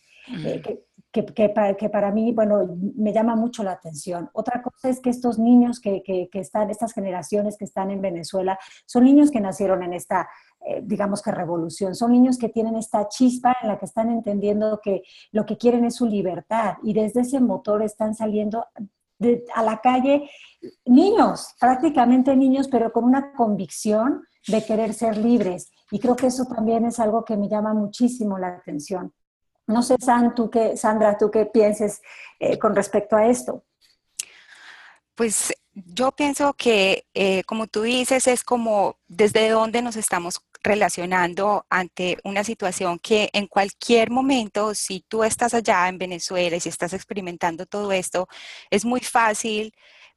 Eh, 0.45 0.63
que, 1.13 1.25
que, 1.25 1.49
para, 1.49 1.75
que, 1.75 1.89
para, 1.89 2.13
mí, 2.13 2.33
bueno, 2.33 2.77
me 2.97 3.13
llama 3.13 3.35
mucho 3.35 3.65
la 3.65 3.73
atención. 3.73 4.31
Otra 4.33 4.63
cosa 4.63 4.89
es 4.89 5.01
que 5.01 5.11
estos 5.11 5.39
niños 5.39 5.81
que, 5.81 6.03
que, 6.05 6.29
están, 6.35 6.71
estas 6.71 6.93
generaciones 6.93 7.57
que 7.57 7.65
están 7.65 7.91
en 7.91 8.01
Venezuela, 8.01 8.59
son 8.87 9.05
niños 9.05 9.31
que 9.31 9.41
nacieron 9.41 9.83
en 9.83 9.93
esta 9.93 10.29
eh, 10.67 10.81
digamos 10.83 11.23
que 11.23 11.31
revolución. 11.31 11.95
Son 11.95 12.13
niños 12.13 12.39
que 12.39 12.49
tienen 12.49 12.77
esta 12.77 13.09
chispa 13.09 13.57
en 13.63 13.69
la 13.69 13.79
que 13.79 13.87
están 13.87 14.11
entendiendo 14.11 14.81
que 14.83 15.03
lo 15.33 15.47
que 15.47 15.57
quieren 15.57 15.85
es 15.85 15.97
su 15.97 16.07
libertad 16.07 16.75
y 16.83 16.93
desde 16.93 17.23
ese 17.23 17.41
motor 17.41 17.83
están 17.83 18.15
saliendo 18.15 18.67
a 19.55 19.63
la 19.63 19.81
calle 19.81 20.31
niños, 20.85 21.55
prácticamente 21.59 22.35
niños, 22.37 22.69
pero 22.69 22.93
con 22.93 23.05
una 23.05 23.33
convicción 23.33 24.27
de 24.47 24.65
querer 24.65 24.95
ser 24.95 25.17
libres. 25.17 25.71
Y 25.91 25.99
creo 25.99 26.17
que 26.17 26.27
eso 26.27 26.45
también 26.45 26.85
es 26.85 26.99
algo 26.99 27.25
que 27.25 27.37
me 27.37 27.49
llama 27.49 27.75
muchísimo 27.75 28.39
la 28.39 28.49
atención. 28.49 29.13
No 29.67 29.83
sé, 29.83 29.97
tú 30.35 30.51
qué, 30.51 30.77
Sandra, 30.77 31.17
tú 31.17 31.31
qué 31.31 31.47
pienses 31.47 32.01
eh, 32.39 32.59
con 32.59 32.75
respecto 32.75 33.17
a 33.17 33.27
esto. 33.27 33.65
Pues 35.15 35.53
yo 35.75 36.13
pienso 36.13 36.55
que, 36.55 37.07
eh, 37.15 37.45
como 37.45 37.67
tú 37.67 37.83
dices, 37.83 38.27
es 38.27 38.43
como 38.45 38.99
desde 39.09 39.49
dónde 39.51 39.83
nos 39.83 39.97
estamos 39.97 40.43
relacionando 40.63 41.67
ante 41.71 42.19
una 42.25 42.45
situación 42.45 42.99
que 42.99 43.31
en 43.33 43.47
cualquier 43.47 44.11
momento, 44.11 44.75
si 44.75 45.01
tú 45.09 45.25
estás 45.25 45.55
allá 45.55 45.89
en 45.89 45.99
Venezuela 45.99 46.57
y 46.57 46.61
si 46.61 46.69
estás 46.69 46.93
experimentando 46.93 47.67
todo 47.67 47.93
esto, 47.93 48.29
es 48.71 48.85
muy 48.85 49.01
fácil, 49.01 49.73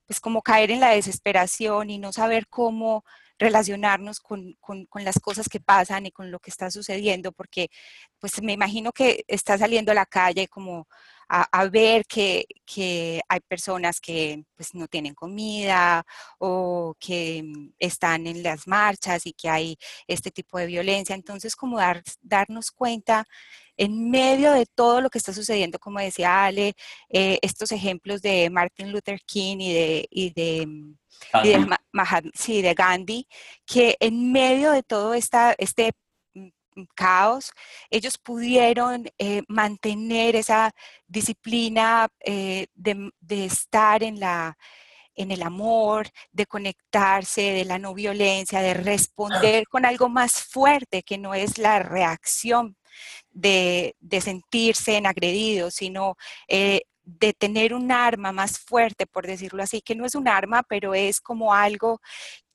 pues 0.05 0.19
como 0.19 0.41
caer 0.41 0.71
en 0.71 0.79
la 0.79 0.89
desesperación 0.91 1.89
y 1.89 1.97
no 1.97 2.11
saber 2.11 2.47
cómo 2.47 3.05
relacionarnos 3.39 4.19
con, 4.19 4.53
con, 4.59 4.85
con, 4.85 5.03
las 5.03 5.19
cosas 5.19 5.49
que 5.49 5.59
pasan 5.59 6.05
y 6.05 6.11
con 6.11 6.31
lo 6.31 6.39
que 6.39 6.49
está 6.51 6.71
sucediendo, 6.71 7.31
porque 7.31 7.69
pues 8.19 8.41
me 8.41 8.53
imagino 8.53 8.91
que 8.91 9.23
está 9.27 9.57
saliendo 9.57 9.91
a 9.91 9.95
la 9.95 10.05
calle 10.05 10.47
como 10.47 10.87
a, 11.29 11.65
ver 11.67 12.05
que, 12.05 12.45
que, 12.65 13.21
hay 13.27 13.39
personas 13.41 13.99
que 13.99 14.43
pues 14.55 14.73
no 14.75 14.87
tienen 14.87 15.13
comida 15.15 16.05
o 16.39 16.95
que 16.99 17.43
mm, 17.43 17.73
están 17.79 18.27
en 18.27 18.43
las 18.43 18.67
marchas 18.67 19.25
y 19.25 19.33
que 19.33 19.49
hay 19.49 19.77
este 20.07 20.31
tipo 20.31 20.57
de 20.57 20.67
violencia. 20.67 21.15
Entonces, 21.15 21.55
como 21.55 21.77
dar, 21.77 22.03
darnos 22.21 22.71
cuenta 22.71 23.25
en 23.77 24.09
medio 24.11 24.53
de 24.53 24.65
todo 24.65 25.01
lo 25.01 25.09
que 25.09 25.17
está 25.17 25.33
sucediendo, 25.33 25.79
como 25.79 25.99
decía 25.99 26.45
Ale, 26.45 26.73
eh, 27.09 27.39
estos 27.41 27.71
ejemplos 27.71 28.21
de 28.21 28.49
Martin 28.49 28.91
Luther 28.91 29.19
King 29.25 29.57
y 29.59 29.73
de, 29.73 30.07
y 30.11 30.29
de 30.31 30.67
mm, 30.67 30.97
y 31.43 31.49
de, 31.49 31.67
sí, 32.33 32.61
de 32.61 32.73
Gandhi, 32.73 33.27
que 33.65 33.95
en 33.99 34.31
medio 34.31 34.71
de 34.71 34.83
todo 34.83 35.13
esta, 35.13 35.55
este 35.57 35.93
caos, 36.95 37.51
ellos 37.89 38.17
pudieron 38.17 39.05
eh, 39.17 39.43
mantener 39.47 40.35
esa 40.35 40.71
disciplina 41.07 42.07
eh, 42.19 42.67
de, 42.75 43.11
de, 43.19 43.45
estar 43.45 44.03
en 44.03 44.19
la 44.19 44.57
en 45.15 45.31
el 45.31 45.43
amor, 45.43 46.09
de 46.31 46.45
conectarse, 46.45 47.41
de 47.41 47.65
la 47.65 47.77
no 47.79 47.93
violencia, 47.93 48.61
de 48.61 48.73
responder 48.73 49.67
con 49.67 49.85
algo 49.85 50.09
más 50.09 50.43
fuerte 50.43 51.03
que 51.03 51.17
no 51.17 51.33
es 51.33 51.57
la 51.57 51.79
reacción 51.79 52.77
de, 53.31 53.95
de 53.99 54.21
sentirse 54.21 54.97
en 54.97 55.05
agredido, 55.05 55.71
sino 55.71 56.15
eh, 56.47 56.81
de 57.03 57.33
tener 57.33 57.73
un 57.73 57.91
arma 57.91 58.31
más 58.31 58.59
fuerte, 58.59 59.05
por 59.05 59.27
decirlo 59.27 59.63
así, 59.63 59.81
que 59.81 59.95
no 59.95 60.05
es 60.05 60.15
un 60.15 60.27
arma, 60.27 60.63
pero 60.63 60.93
es 60.93 61.19
como 61.21 61.53
algo 61.53 61.99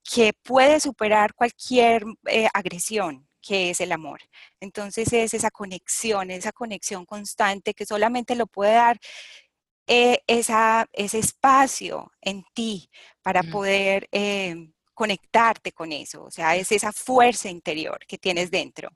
que 0.02 0.32
puede 0.42 0.80
superar 0.80 1.34
cualquier 1.34 2.04
eh, 2.26 2.48
agresión 2.54 3.27
que 3.48 3.70
es 3.70 3.80
el 3.80 3.92
amor. 3.92 4.20
Entonces 4.60 5.10
es 5.14 5.32
esa 5.32 5.50
conexión, 5.50 6.30
esa 6.30 6.52
conexión 6.52 7.06
constante 7.06 7.72
que 7.72 7.86
solamente 7.86 8.34
lo 8.34 8.46
puede 8.46 8.74
dar 8.74 9.00
eh, 9.86 10.20
esa, 10.26 10.86
ese 10.92 11.18
espacio 11.18 12.12
en 12.20 12.44
ti 12.52 12.90
para 13.22 13.42
poder 13.42 14.06
eh, 14.12 14.54
conectarte 14.92 15.72
con 15.72 15.92
eso. 15.92 16.24
O 16.24 16.30
sea, 16.30 16.56
es 16.56 16.70
esa 16.72 16.92
fuerza 16.92 17.48
interior 17.48 17.98
que 18.06 18.18
tienes 18.18 18.50
dentro. 18.50 18.90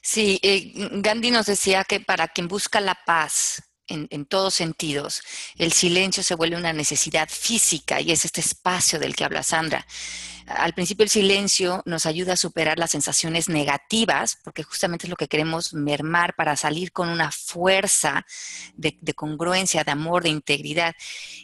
Sí, 0.00 0.38
eh, 0.42 0.70
Gandhi 1.00 1.32
nos 1.32 1.46
decía 1.46 1.82
que 1.82 1.98
para 1.98 2.28
quien 2.28 2.46
busca 2.46 2.80
la 2.80 2.96
paz, 3.04 3.60
en, 3.88 4.06
en, 4.10 4.26
todos 4.26 4.54
sentidos. 4.54 5.22
El 5.56 5.72
silencio 5.72 6.22
se 6.22 6.34
vuelve 6.34 6.56
una 6.56 6.72
necesidad 6.72 7.28
física 7.28 8.00
y 8.00 8.12
es 8.12 8.24
este 8.24 8.40
espacio 8.40 8.98
del 8.98 9.14
que 9.14 9.24
habla 9.24 9.42
Sandra 9.42 9.86
al 10.46 10.74
principio 10.74 11.02
el 11.02 11.10
silencio 11.10 11.82
nos 11.86 12.06
ayuda 12.06 12.34
a 12.34 12.36
superar 12.36 12.78
las 12.78 12.92
sensaciones 12.92 13.48
negativas, 13.48 14.38
porque 14.44 14.62
justamente 14.62 15.06
es 15.06 15.10
lo 15.10 15.16
que 15.16 15.28
queremos 15.28 15.74
mermar 15.74 16.34
para 16.36 16.56
salir 16.56 16.92
con 16.92 17.08
una 17.08 17.32
fuerza 17.32 18.24
de, 18.76 18.96
congruencia, 19.14 19.82
de 19.82 19.90
amor, 19.90 20.22
de 20.22 20.28
integridad. 20.28 20.94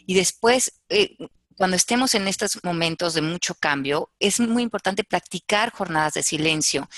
Y 0.05 0.13
después, 0.13 0.79
eh, 0.87 1.17
cuando 1.57 1.75
estemos 1.75 2.15
en 2.15 2.27
estos 2.27 2.63
momentos 2.63 3.13
de 3.13 3.21
mucho 3.21 3.55
cambio, 3.55 4.09
es 4.19 4.39
muy 4.39 4.63
importante 4.63 5.03
practicar 5.03 5.71
jornadas 5.71 6.13
de 6.13 6.23
silencio. 6.23 6.89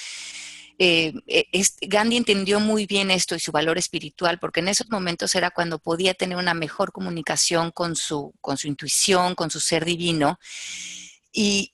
Eh, 0.78 1.14
eh, 1.28 1.64
Gandhi 1.82 2.18
entendió 2.18 2.60
muy 2.60 2.86
bien 2.86 3.12
esto 3.12 3.36
y 3.36 3.40
su 3.40 3.52
valor 3.52 3.78
espiritual, 3.78 4.40
porque 4.40 4.60
en 4.60 4.68
esos 4.68 4.90
momentos 4.90 5.34
era 5.36 5.52
cuando 5.52 5.80
podía 5.80 6.14
tener 6.14 6.38
una 6.38 6.54
mejor 6.54 6.92
comunicación 6.92 7.72
con 7.72 7.96
su, 7.96 8.34
con 8.42 8.58
su 8.58 8.68
intuición, 8.68 9.36
con 9.36 9.50
su 9.50 9.60
ser 9.60 9.86
divino. 9.86 10.40
Y, 11.32 11.74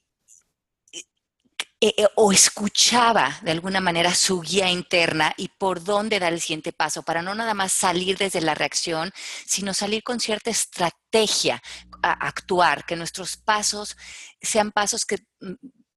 eh, 1.83 2.05
o 2.13 2.31
escuchaba 2.31 3.39
de 3.41 3.49
alguna 3.49 3.81
manera 3.81 4.13
su 4.13 4.41
guía 4.41 4.69
interna 4.69 5.33
y 5.35 5.47
por 5.47 5.83
dónde 5.83 6.19
dar 6.19 6.31
el 6.31 6.39
siguiente 6.39 6.73
paso, 6.73 7.01
para 7.01 7.23
no 7.23 7.33
nada 7.33 7.55
más 7.55 7.73
salir 7.73 8.19
desde 8.19 8.39
la 8.41 8.53
reacción, 8.53 9.11
sino 9.47 9.73
salir 9.73 10.03
con 10.03 10.19
cierta 10.19 10.51
estrategia 10.51 11.59
a 12.03 12.11
actuar, 12.27 12.85
que 12.85 12.95
nuestros 12.95 13.35
pasos 13.37 13.97
sean 14.39 14.71
pasos 14.71 15.05
que 15.05 15.17
mm, 15.39 15.53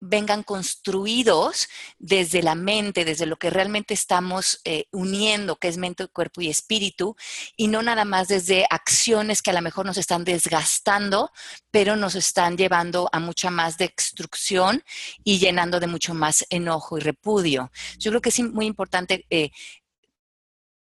vengan 0.06 0.42
construidos 0.42 1.68
desde 1.98 2.42
la 2.42 2.54
mente, 2.54 3.04
desde 3.04 3.26
lo 3.26 3.36
que 3.36 3.50
realmente 3.50 3.94
estamos 3.94 4.60
eh, 4.64 4.86
uniendo, 4.92 5.56
que 5.56 5.68
es 5.68 5.76
mente, 5.76 6.06
cuerpo 6.08 6.40
y 6.40 6.48
espíritu, 6.48 7.16
y 7.56 7.68
no 7.68 7.82
nada 7.82 8.04
más 8.04 8.28
desde 8.28 8.66
acciones 8.70 9.42
que 9.42 9.50
a 9.50 9.54
lo 9.54 9.62
mejor 9.62 9.86
nos 9.86 9.96
están 9.96 10.24
desgastando, 10.24 11.30
pero 11.70 11.96
nos 11.96 12.14
están 12.14 12.56
llevando 12.56 13.08
a 13.12 13.18
mucha 13.18 13.50
más 13.50 13.78
destrucción 13.78 14.82
y 15.22 15.38
llenando 15.38 15.80
de 15.80 15.86
mucho 15.86 16.14
más 16.14 16.44
enojo 16.50 16.98
y 16.98 17.00
repudio. 17.00 17.70
Yo 17.98 18.10
creo 18.10 18.20
que 18.20 18.28
es 18.28 18.40
muy 18.40 18.66
importante 18.66 19.26
eh, 19.30 19.50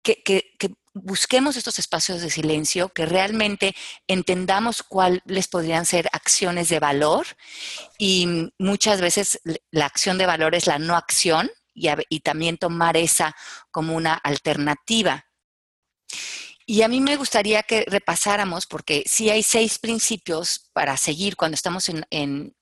que, 0.02 0.22
que 0.22 0.74
busquemos 0.94 1.56
estos 1.56 1.78
espacios 1.78 2.22
de 2.22 2.30
silencio, 2.30 2.88
que 2.88 3.04
realmente 3.04 3.74
entendamos 4.06 4.82
cuáles 4.82 5.48
podrían 5.48 5.84
ser 5.84 6.08
acciones 6.12 6.68
de 6.68 6.78
valor 6.80 7.26
y 7.98 8.50
muchas 8.58 9.00
veces 9.00 9.40
la 9.70 9.86
acción 9.86 10.16
de 10.18 10.26
valor 10.26 10.54
es 10.54 10.66
la 10.66 10.78
no 10.78 10.96
acción 10.96 11.50
y, 11.74 12.20
también 12.20 12.56
tomar 12.56 12.96
esa 12.96 13.34
como 13.72 13.96
una 13.96 14.14
alternativa. 14.14 15.26
Y 16.66 16.82
a 16.82 16.88
mí 16.88 17.00
me 17.00 17.16
gustaría 17.16 17.62
que 17.64 17.84
repasáramos, 17.86 18.66
porque 18.66 19.02
sí 19.06 19.28
hay 19.28 19.42
seis 19.42 19.78
principios 19.78 20.70
para 20.72 20.96
seguir 20.96 21.36
cuando 21.36 21.56
estamos 21.56 21.90
en, 21.90 22.54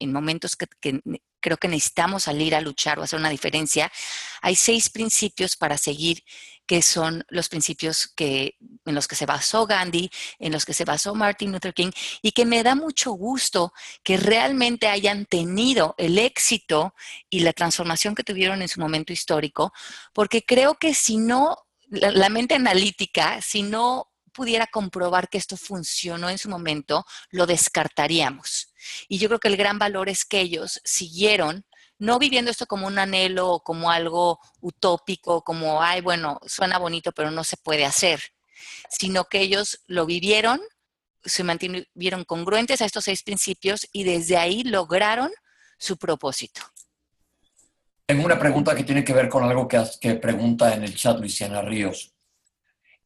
momentos 0.00 0.56
que, 0.56 0.66
que, 0.80 1.00
creo 1.44 1.58
que 1.58 1.68
necesitamos 1.68 2.22
salir 2.22 2.54
a 2.54 2.62
luchar 2.62 2.98
o 2.98 3.02
hacer 3.02 3.18
una 3.18 3.28
diferencia. 3.28 3.92
Hay 4.40 4.56
seis 4.56 4.88
principios 4.88 5.56
para 5.56 5.76
seguir 5.76 6.24
que 6.64 6.80
son 6.80 7.22
los 7.28 7.50
principios 7.50 8.08
que, 8.16 8.56
en 8.86 8.94
los 8.94 9.06
que 9.06 9.14
se 9.14 9.26
basó 9.26 9.66
Gandhi, 9.66 10.10
en 10.38 10.52
los 10.52 10.64
que 10.64 10.72
se 10.72 10.86
basó 10.86 11.14
Martin 11.14 11.52
Luther 11.52 11.74
King, 11.74 11.90
y 12.22 12.32
que 12.32 12.46
me 12.46 12.62
da 12.62 12.74
mucho 12.74 13.12
gusto 13.12 13.74
que 14.02 14.16
realmente 14.16 14.88
hayan 14.88 15.26
tenido 15.26 15.94
el 15.98 16.18
éxito 16.18 16.94
y 17.28 17.40
la 17.40 17.52
transformación 17.52 18.14
que 18.14 18.24
tuvieron 18.24 18.62
en 18.62 18.68
su 18.68 18.80
momento 18.80 19.12
histórico, 19.12 19.74
porque 20.14 20.46
creo 20.46 20.76
que 20.76 20.94
si 20.94 21.18
no, 21.18 21.58
la, 21.90 22.10
la 22.10 22.30
mente 22.30 22.54
analítica, 22.54 23.42
si 23.42 23.62
no 23.62 24.13
pudiera 24.34 24.66
comprobar 24.66 25.30
que 25.30 25.38
esto 25.38 25.56
funcionó 25.56 26.28
en 26.28 26.36
su 26.36 26.50
momento, 26.50 27.06
lo 27.30 27.46
descartaríamos. 27.46 28.74
Y 29.08 29.18
yo 29.18 29.28
creo 29.28 29.40
que 29.40 29.48
el 29.48 29.56
gran 29.56 29.78
valor 29.78 30.10
es 30.10 30.26
que 30.26 30.40
ellos 30.40 30.80
siguieron 30.84 31.64
no 31.98 32.18
viviendo 32.18 32.50
esto 32.50 32.66
como 32.66 32.86
un 32.86 32.98
anhelo 32.98 33.50
o 33.50 33.62
como 33.62 33.90
algo 33.90 34.40
utópico, 34.60 35.42
como, 35.42 35.80
ay, 35.80 36.00
bueno, 36.00 36.38
suena 36.46 36.78
bonito, 36.78 37.12
pero 37.12 37.30
no 37.30 37.44
se 37.44 37.56
puede 37.56 37.84
hacer, 37.84 38.20
sino 38.90 39.24
que 39.24 39.40
ellos 39.40 39.80
lo 39.86 40.04
vivieron, 40.04 40.60
se 41.24 41.44
mantuvieron 41.44 42.24
congruentes 42.24 42.82
a 42.82 42.84
estos 42.84 43.04
seis 43.04 43.22
principios 43.22 43.88
y 43.92 44.04
desde 44.04 44.36
ahí 44.36 44.64
lograron 44.64 45.30
su 45.78 45.96
propósito. 45.96 46.60
Tengo 48.06 48.24
una 48.24 48.38
pregunta 48.38 48.74
que 48.74 48.84
tiene 48.84 49.02
que 49.02 49.14
ver 49.14 49.28
con 49.28 49.44
algo 49.44 49.66
que, 49.66 49.82
que 50.00 50.16
pregunta 50.16 50.74
en 50.74 50.84
el 50.84 50.94
chat 50.94 51.18
Luciana 51.18 51.62
Ríos. 51.62 52.13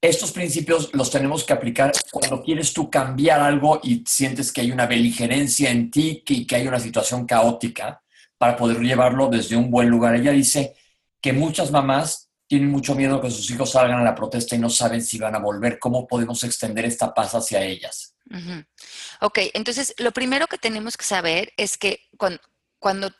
Estos 0.01 0.31
principios 0.31 0.91
los 0.95 1.11
tenemos 1.11 1.43
que 1.43 1.53
aplicar 1.53 1.93
cuando 2.13 2.43
quieres 2.43 2.73
tú 2.73 2.89
cambiar 2.89 3.41
algo 3.41 3.81
y 3.83 4.05
sientes 4.07 4.53
que 4.53 4.61
hay 4.61 4.71
una 4.71 4.87
beligerencia 4.87 5.71
en 5.71 5.91
ti, 5.91 6.23
y 6.27 6.47
que 6.47 6.57
hay 6.57 6.69
una 6.69 6.79
situación 6.79 7.27
caótica 7.27 8.01
para 8.37 8.57
poder 8.57 8.79
llevarlo 8.79 9.27
desde 9.29 9.57
un 9.57 9.71
buen 9.71 9.89
lugar. 9.89 10.15
Ella 10.15 10.31
dice 10.31 10.77
que 11.21 11.33
muchas 11.33 11.73
mamás 11.73 12.29
tienen 12.47 12.71
mucho 12.71 12.95
miedo 12.95 13.21
que 13.21 13.31
sus 13.31 13.51
hijos 13.51 13.73
salgan 13.73 13.99
a 13.99 14.05
la 14.05 14.15
protesta 14.15 14.55
y 14.57 14.59
no 14.59 14.71
saben 14.71 15.03
si 15.03 15.19
van 15.19 15.35
a 15.35 15.41
volver. 15.41 15.79
¿Cómo 15.79 16.07
podemos 16.07 16.43
extender 16.45 16.85
esta 16.85 17.13
paz 17.13 17.35
hacia 17.35 17.63
ellas? 17.63 18.15
Ok, 19.21 19.39
entonces 19.55 19.95
lo 19.99 20.13
primero 20.13 20.47
que 20.47 20.59
tenemos 20.59 20.97
que 20.97 21.05
saber 21.05 21.53
es 21.57 21.77
que 21.77 22.09
cuando, 22.17 22.41
cuando 22.79 23.11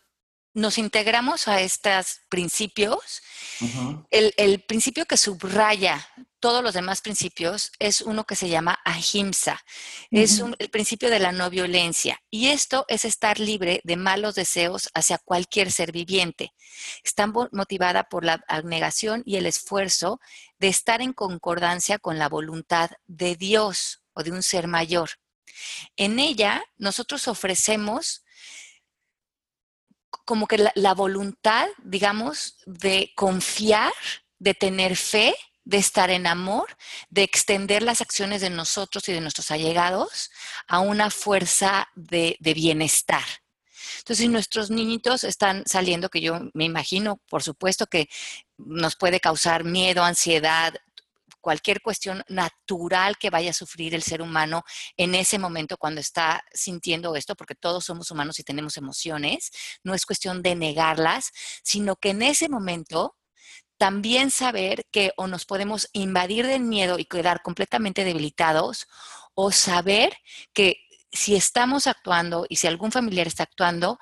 nos 0.55 0.79
integramos 0.79 1.47
a 1.49 1.61
estos 1.61 2.21
principios, 2.29 3.23
el, 4.11 4.65
principio 4.67 5.05
que 5.07 5.17
subraya 5.17 6.07
todos 6.41 6.63
los 6.63 6.75
demás 6.75 7.01
principios 7.01 7.73
es 7.79 8.01
uno 8.01 8.25
que 8.25 8.37
se 8.37 8.49
llama 8.49 8.79
ahimsa, 8.85 9.65
es 10.11 10.43
el 10.59 10.71
principio 10.71 11.11
de 11.11 11.19
la 11.19 11.33
no 11.33 11.51
violencia. 11.51 12.21
Y 12.31 12.49
esto 12.49 12.85
es 12.89 13.05
estar 13.05 13.41
libre 13.41 13.81
de 13.85 13.97
malos 13.97 14.35
deseos 14.35 14.89
hacia 14.95 15.19
cualquier 15.19 15.73
ser 15.73 15.93
viviente. 15.93 16.53
Está 17.05 17.27
motivada 17.27 18.05
por 18.05 18.25
la 18.25 18.45
abnegación 18.49 19.23
y 19.27 19.37
el 19.37 19.47
esfuerzo 19.47 20.21
de 20.59 20.69
estar 20.69 21.03
en 21.03 21.13
concordancia 21.13 21.99
con 21.99 22.19
la 22.19 22.29
voluntad 22.29 22.91
de 23.07 23.37
Dios 23.37 24.03
o 24.13 24.23
de 24.23 24.33
un 24.33 24.43
ser 24.43 24.69
mayor. 24.69 25.11
En 25.97 26.19
ella 26.19 26.65
nosotros 26.77 27.29
ofrecemos 27.29 28.25
como 30.25 30.47
que 30.47 30.71
la, 30.75 30.95
voluntad, 30.95 31.69
digamos, 31.83 32.59
de 32.67 33.13
confiar, 33.17 33.93
de 34.39 34.55
tener 34.55 34.97
fe, 34.97 35.35
de 35.69 35.77
estar 35.77 36.09
en 36.09 36.27
amor, 36.27 36.67
de 37.11 37.23
extender 37.23 37.83
las 37.83 38.01
acciones 38.01 38.41
de 38.41 38.49
nosotros 38.49 39.07
y 39.07 39.13
de 39.13 39.21
nuestros 39.21 39.51
allegados 39.51 40.31
a 40.67 40.81
una 40.81 41.11
fuerza 41.11 41.91
de, 41.95 42.39
bienestar. 42.41 43.27
Entonces, 43.99 44.25
si 44.25 44.29
nuestros 44.29 44.71
niñitos 44.71 45.25
están 45.25 45.65
saliendo, 45.67 46.09
que 46.09 46.23
yo 46.23 46.41
me 46.55 46.65
imagino, 46.65 47.21
por 47.29 47.43
supuesto, 47.43 47.87
que 47.87 48.09
nos 48.57 48.97
puede 48.97 49.21
causar 49.21 49.65
miedo, 49.65 50.03
ansiedad, 50.03 50.73
cualquier 51.43 51.83
cuestión 51.83 52.25
natural 52.29 53.19
que 53.19 53.29
vaya 53.29 53.51
a 53.51 53.53
sufrir 53.53 53.95
el 53.95 54.03
ser 54.03 54.23
humano 54.23 54.65
en 54.97 55.15
ese 55.15 55.39
momento 55.39 55.77
cuando 55.77 56.01
está 56.01 56.43
sintiendo 56.51 57.15
esto, 57.15 57.37
porque 57.37 57.55
todos 57.55 57.85
somos 57.85 58.11
humanos 58.11 58.39
y 58.39 58.43
tenemos 58.43 58.79
emociones, 58.79 59.51
no 59.85 59.93
es 59.93 60.07
cuestión 60.07 60.43
de 60.43 60.55
negarlas, 60.55 61.31
sino 61.63 61.97
que 61.97 62.11
en 62.11 62.23
ese 62.23 62.49
momento 62.49 63.19
también 63.79 64.31
saber 64.31 64.87
que 64.91 65.13
o 65.17 65.27
nos 65.27 65.45
podemos 65.45 65.89
invadir 65.93 66.47
del 66.47 66.63
miedo 66.63 66.99
y 66.99 67.05
quedar 67.05 67.43
completamente 67.43 68.05
debilitados, 68.05 68.89
o 69.35 69.53
saber 69.53 70.17
que 70.53 70.77
si 71.13 71.37
estamos 71.37 71.87
actuando 71.87 72.45
y 72.49 72.57
si 72.57 72.67
algún 72.67 72.93
familiar 72.93 73.27
está 73.27 73.45
actuando, 73.45 73.99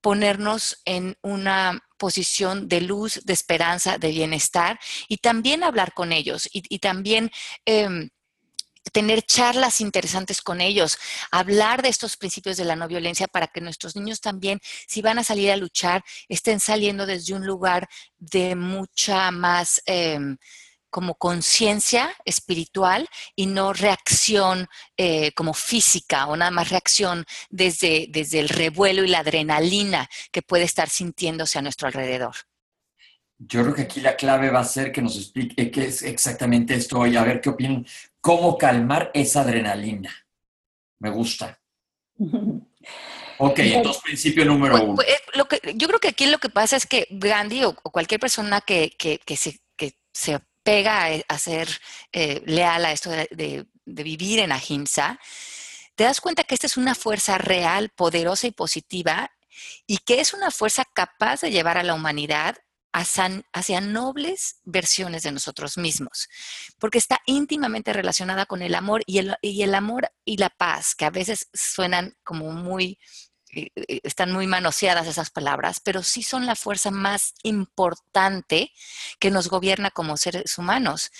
ponernos 0.00 0.80
en 0.84 1.16
una 1.22 1.80
posición 1.98 2.68
de 2.68 2.80
luz, 2.80 3.20
de 3.24 3.32
esperanza, 3.32 3.98
de 3.98 4.10
bienestar 4.10 4.78
y 5.08 5.18
también 5.18 5.62
hablar 5.62 5.92
con 5.94 6.12
ellos 6.12 6.48
y, 6.52 6.78
también... 6.78 7.30
Em, 7.64 8.10
tener 8.90 9.22
charlas 9.22 9.80
interesantes 9.80 10.42
con 10.42 10.60
ellos, 10.60 10.98
hablar 11.30 11.82
de 11.82 11.88
estos 11.88 12.16
principios 12.16 12.56
de 12.56 12.64
la 12.64 12.76
no 12.76 12.88
violencia 12.88 13.28
para 13.28 13.46
que 13.46 13.60
nuestros 13.60 13.96
niños 13.96 14.20
también, 14.20 14.60
si 14.86 15.02
van 15.02 15.18
a 15.18 15.24
salir 15.24 15.50
a 15.50 15.56
luchar, 15.56 16.04
estén 16.28 16.60
saliendo 16.60 17.06
desde 17.06 17.34
un 17.34 17.46
lugar 17.46 17.88
de 18.18 18.54
mucha 18.54 19.30
más 19.30 19.82
em, 19.86 20.36
como 20.90 21.14
conciencia 21.14 22.12
espiritual 22.24 23.08
y 23.36 23.46
no 23.46 23.72
reacción 23.72 24.66
eh, 24.96 25.32
como 25.32 25.54
física 25.54 26.26
o 26.26 26.36
nada 26.36 26.50
más 26.50 26.68
reacción 26.70 27.24
desde, 27.48 28.06
desde 28.10 28.40
el 28.40 28.48
revuelo 28.48 29.04
y 29.04 29.08
la 29.08 29.20
adrenalina 29.20 30.08
que 30.32 30.42
puede 30.42 30.64
estar 30.64 30.88
sintiéndose 30.88 31.58
a 31.58 31.62
nuestro 31.62 31.86
alrededor. 31.86 32.34
Yo 33.38 33.62
creo 33.62 33.74
que 33.74 33.82
aquí 33.82 34.00
la 34.02 34.16
clave 34.16 34.50
va 34.50 34.60
a 34.60 34.64
ser 34.64 34.92
que 34.92 35.00
nos 35.00 35.16
explique 35.16 35.70
qué 35.70 35.86
es 35.86 36.02
exactamente 36.02 36.74
esto 36.74 37.06
y 37.06 37.16
a 37.16 37.24
ver 37.24 37.40
qué 37.40 37.48
opinan, 37.48 37.86
cómo 38.20 38.58
calmar 38.58 39.10
esa 39.14 39.42
adrenalina. 39.42 40.14
Me 40.98 41.10
gusta. 41.10 41.60
Ok, 43.38 43.58
entonces 43.58 44.02
principio 44.02 44.44
número 44.44 44.82
uno. 44.82 44.94
Pues, 44.94 45.08
lo 45.34 45.46
que, 45.46 45.60
yo 45.74 45.88
creo 45.88 46.00
que 46.00 46.08
aquí 46.08 46.26
lo 46.26 46.38
que 46.38 46.50
pasa 46.50 46.76
es 46.76 46.86
que 46.86 47.06
Gandhi 47.10 47.64
o, 47.64 47.74
cualquier 47.74 48.20
persona 48.20 48.60
que, 48.60 48.90
que, 48.98 49.18
que, 49.18 49.36
se, 49.36 49.60
que 49.76 49.94
se 50.12 50.38
pega 50.62 51.08
a, 51.28 51.38
ser 51.38 51.68
eh, 52.12 52.42
leal 52.46 52.84
a 52.84 52.92
esto 52.92 53.10
de, 53.10 53.66
vivir 53.84 54.38
en 54.38 54.52
ahimsa, 54.52 55.18
te 55.94 56.04
das 56.04 56.20
cuenta 56.20 56.44
que 56.44 56.54
esta 56.54 56.66
es 56.66 56.76
una 56.76 56.94
fuerza 56.94 57.38
real, 57.38 57.90
poderosa 57.90 58.46
y 58.46 58.52
positiva 58.52 59.32
y 59.86 59.98
que 59.98 60.20
es 60.20 60.32
una 60.32 60.50
fuerza 60.50 60.84
capaz 60.84 61.40
de 61.40 61.50
llevar 61.50 61.76
a 61.76 61.82
la 61.82 61.94
humanidad 61.94 62.56
hacia, 62.92 63.42
hacia, 63.52 63.80
nobles 63.80 64.60
versiones 64.64 65.22
de 65.22 65.32
nosotros 65.32 65.78
mismos, 65.78 66.28
porque 66.78 66.98
está 66.98 67.20
íntimamente 67.26 67.92
relacionada 67.92 68.46
con 68.46 68.62
el 68.62 68.74
amor 68.74 69.02
y 69.06 69.18
el, 69.18 69.36
y 69.42 69.62
el 69.62 69.74
amor 69.74 70.10
y 70.24 70.36
la 70.36 70.50
paz, 70.50 70.94
que 70.94 71.04
a 71.04 71.10
veces 71.10 71.48
suenan 71.52 72.16
como 72.24 72.52
muy 72.52 72.98
eh, 73.52 73.70
eh, 73.74 74.00
están 74.04 74.32
muy 74.32 74.46
manoseadas 74.46 75.06
esas 75.08 75.30
palabras, 75.30 75.80
pero 75.80 76.02
sí 76.02 76.22
son 76.22 76.46
la 76.46 76.54
fuerza 76.54 76.90
más 76.90 77.34
importante 77.42 78.72
que 79.18 79.30
nos 79.30 79.48
gobierna 79.48 79.90
como 79.90 80.16
seres 80.16 80.56
humanos. 80.56 81.10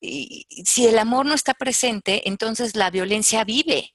Y 0.00 0.46
si 0.64 0.86
el 0.86 0.98
amor 0.98 1.26
no 1.26 1.34
está 1.34 1.54
presente, 1.54 2.28
entonces 2.28 2.76
la 2.76 2.90
violencia 2.90 3.44
vive. 3.44 3.94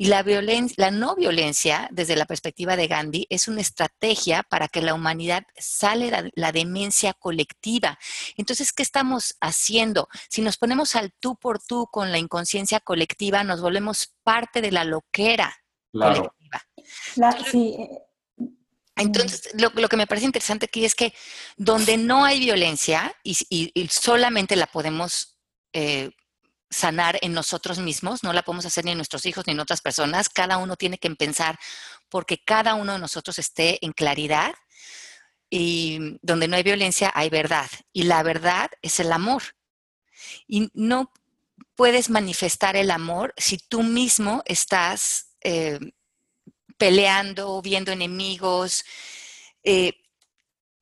Y 0.00 0.06
la, 0.06 0.22
violencia, 0.22 0.74
la 0.78 0.90
no 0.90 1.14
violencia, 1.14 1.86
desde 1.90 2.16
la 2.16 2.24
perspectiva 2.24 2.74
de 2.74 2.86
Gandhi, 2.86 3.26
es 3.28 3.48
una 3.48 3.60
estrategia 3.60 4.42
para 4.42 4.66
que 4.66 4.80
la 4.80 4.94
humanidad 4.94 5.42
sale 5.58 6.10
de 6.10 6.32
la 6.36 6.52
demencia 6.52 7.12
colectiva. 7.12 7.98
Entonces, 8.38 8.72
¿qué 8.72 8.82
estamos 8.82 9.36
haciendo? 9.42 10.08
Si 10.30 10.40
nos 10.40 10.56
ponemos 10.56 10.96
al 10.96 11.12
tú 11.12 11.36
por 11.36 11.62
tú 11.62 11.86
con 11.92 12.12
la 12.12 12.16
inconsciencia 12.16 12.80
colectiva, 12.80 13.44
nos 13.44 13.60
volvemos 13.60 14.14
parte 14.22 14.62
de 14.62 14.72
la 14.72 14.84
loquera 14.84 15.54
claro. 15.92 16.34
Eh, 17.52 17.88
Entonces, 18.96 19.50
lo, 19.52 19.70
que 19.70 19.96
me 19.98 20.06
parece 20.06 20.24
interesante 20.24 20.64
aquí 20.64 20.86
es 20.86 20.94
que 20.94 21.12
donde 21.58 21.98
no 21.98 22.24
hay 22.24 22.40
violencia 22.40 23.14
y, 23.22 23.34
solamente 23.90 24.56
la 24.56 24.66
podemos 24.66 25.38
eh, 25.74 26.10
sanar 26.70 27.18
en 27.20 27.32
nosotros 27.32 27.78
mismos, 27.78 28.22
no 28.22 28.32
la 28.32 28.42
podemos 28.42 28.64
hacer 28.64 28.84
ni 28.84 28.92
en 28.92 28.98
nuestros 28.98 29.26
hijos 29.26 29.46
ni 29.46 29.52
en 29.52 29.60
otras 29.60 29.80
personas, 29.80 30.28
cada 30.28 30.56
uno 30.58 30.76
tiene 30.76 30.98
que 30.98 31.10
pensar 31.10 31.58
porque 32.08 32.38
cada 32.38 32.74
uno 32.74 32.92
de 32.92 32.98
nosotros 32.98 33.38
esté 33.38 33.84
en 33.84 33.92
claridad 33.92 34.54
y 35.50 36.18
donde 36.22 36.46
no 36.46 36.56
hay 36.56 36.62
violencia 36.62 37.10
hay 37.14 37.28
verdad 37.28 37.68
y 37.92 38.04
la 38.04 38.22
verdad 38.22 38.70
es 38.82 39.00
el 39.00 39.12
amor. 39.12 39.42
Y 40.46 40.70
no 40.74 41.12
puedes 41.74 42.08
manifestar 42.08 42.76
el 42.76 42.90
amor 42.90 43.34
si 43.36 43.58
tú 43.58 43.82
mismo 43.82 44.42
estás 44.44 45.34
eh, 45.40 45.80
peleando, 46.76 47.60
viendo 47.62 47.90
enemigos. 47.90 48.84
Eh, 49.64 49.94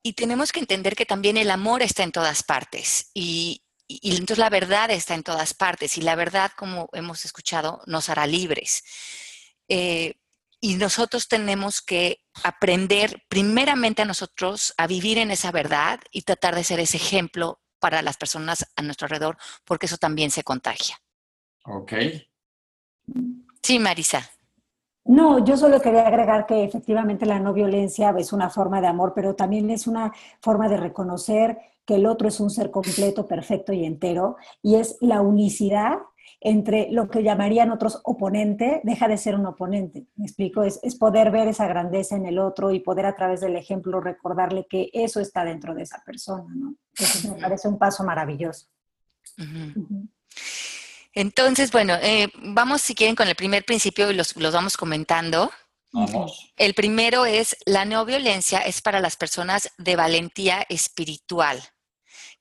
y 0.03 0.13
tenemos 0.13 0.53
que 0.53 0.61
entender 0.61 0.95
que 0.97 1.07
también 1.07 1.37
el 1.37 1.51
amor 1.51 1.83
está 1.83 2.03
en 2.03 2.13
todas 2.13 2.43
partes 2.43 3.11
y, 3.15 3.63
entonces 3.89 4.39
la 4.39 4.51
verdad 4.51 4.91
está 4.91 5.15
en 5.15 5.23
todas 5.23 5.55
partes 5.55 5.97
y 5.99 6.03
la 6.03 6.15
verdad, 6.15 6.51
como 6.57 6.89
hemos 6.93 7.25
escuchado, 7.25 7.81
nos 7.87 8.09
hará 8.09 8.27
libres. 8.27 8.85
Eh, 9.69 10.15
y 10.61 10.75
nosotros 10.75 11.29
tenemos 11.29 11.81
que 11.81 12.21
aprender 12.43 13.23
primeramente 13.29 14.03
a 14.03 14.05
nosotros 14.05 14.75
a 14.77 14.87
vivir 14.87 15.19
en 15.19 15.31
esa 15.31 15.53
verdad 15.53 16.01
y 16.11 16.23
tratar 16.23 16.55
de 16.55 16.65
ser 16.65 16.81
ese 16.81 16.97
ejemplo 16.97 17.61
para 17.79 18.03
las 18.03 18.17
personas 18.17 18.67
a 18.77 18.83
nuestro 18.83 19.07
alrededor, 19.07 19.39
porque 19.65 19.87
eso 19.87 19.99
también 19.99 20.31
se 20.31 20.43
contagia. 20.43 20.97
Ok. 21.65 21.93
Sí, 23.63 23.79
Marisa. 23.79 24.29
No, 25.05 25.43
yo 25.43 25.57
solo 25.57 25.81
quería 25.81 26.07
agregar 26.07 26.45
que 26.45 26.65
efectivamente 26.65 27.25
la 27.25 27.39
no 27.39 27.55
violencia 27.55 28.15
es 28.19 28.33
una 28.33 28.51
forma 28.51 28.81
de 28.81 28.89
amor, 28.89 29.13
pero 29.15 29.35
también 29.35 29.71
es 29.71 29.87
una 29.87 30.13
forma 30.41 30.69
de 30.69 30.77
reconocer 30.77 31.59
que 31.89 31.95
el 31.95 32.05
otro 32.05 32.29
es 32.29 32.39
un 32.39 32.51
ser 32.51 32.71
completo, 32.71 33.27
perfecto 33.27 33.73
y 33.73 33.87
entero, 33.87 34.37
y 34.63 34.75
es 34.75 34.99
la 35.01 35.23
unicidad 35.23 35.97
entre 36.39 36.89
lo 36.91 37.09
que 37.09 37.23
llamarían 37.23 37.71
otros 37.71 38.03
oponente, 38.05 38.83
deja 38.85 39.09
de 39.09 39.17
ser 39.17 39.35
un 39.35 39.47
oponente. 39.47 40.07
Me 40.17 40.27
explico, 40.27 40.63
es, 40.63 40.79
poder 40.97 41.31
ver 41.31 41.49
esa 41.49 41.67
grandeza 41.67 42.15
en 42.15 42.27
el 42.27 42.39
otro 42.39 42.73
y 42.73 42.81
poder 42.81 43.07
a 43.07 43.17
través 43.17 43.41
del 43.41 43.57
ejemplo 43.57 44.03
recordarle 44.03 44.67
que 44.69 44.91
eso 44.93 45.19
está 45.19 45.45
dentro 45.45 45.75
de 45.75 45.85
esa 45.85 46.03
persona, 46.05 46.55
¿no? 46.55 46.75
Eso 46.95 47.33
me 47.33 47.41
parece 47.41 47.69
un 47.69 47.79
paso 47.79 48.05
maravilloso. 48.05 48.67
Entonces, 51.15 51.73
bueno, 51.73 51.95
eh, 52.03 52.29
vamos 52.43 52.83
si 52.83 52.95
quieren 52.95 53.17
con 53.17 53.29
el 53.29 53.35
primer 53.35 53.65
principio 53.65 54.11
y 54.11 54.15
los, 54.15 54.35
vamos 54.53 54.77
comentando. 54.77 55.51
El 56.59 56.75
primero 56.75 57.25
es 57.25 57.57
la 57.65 57.87
no 57.87 58.05
violencia 58.05 58.59
es 58.59 58.83
para 58.83 59.01
las 59.01 59.17
personas 59.17 59.71
de 59.79 59.97
valentía 59.97 60.67
espiritual, 60.69 61.63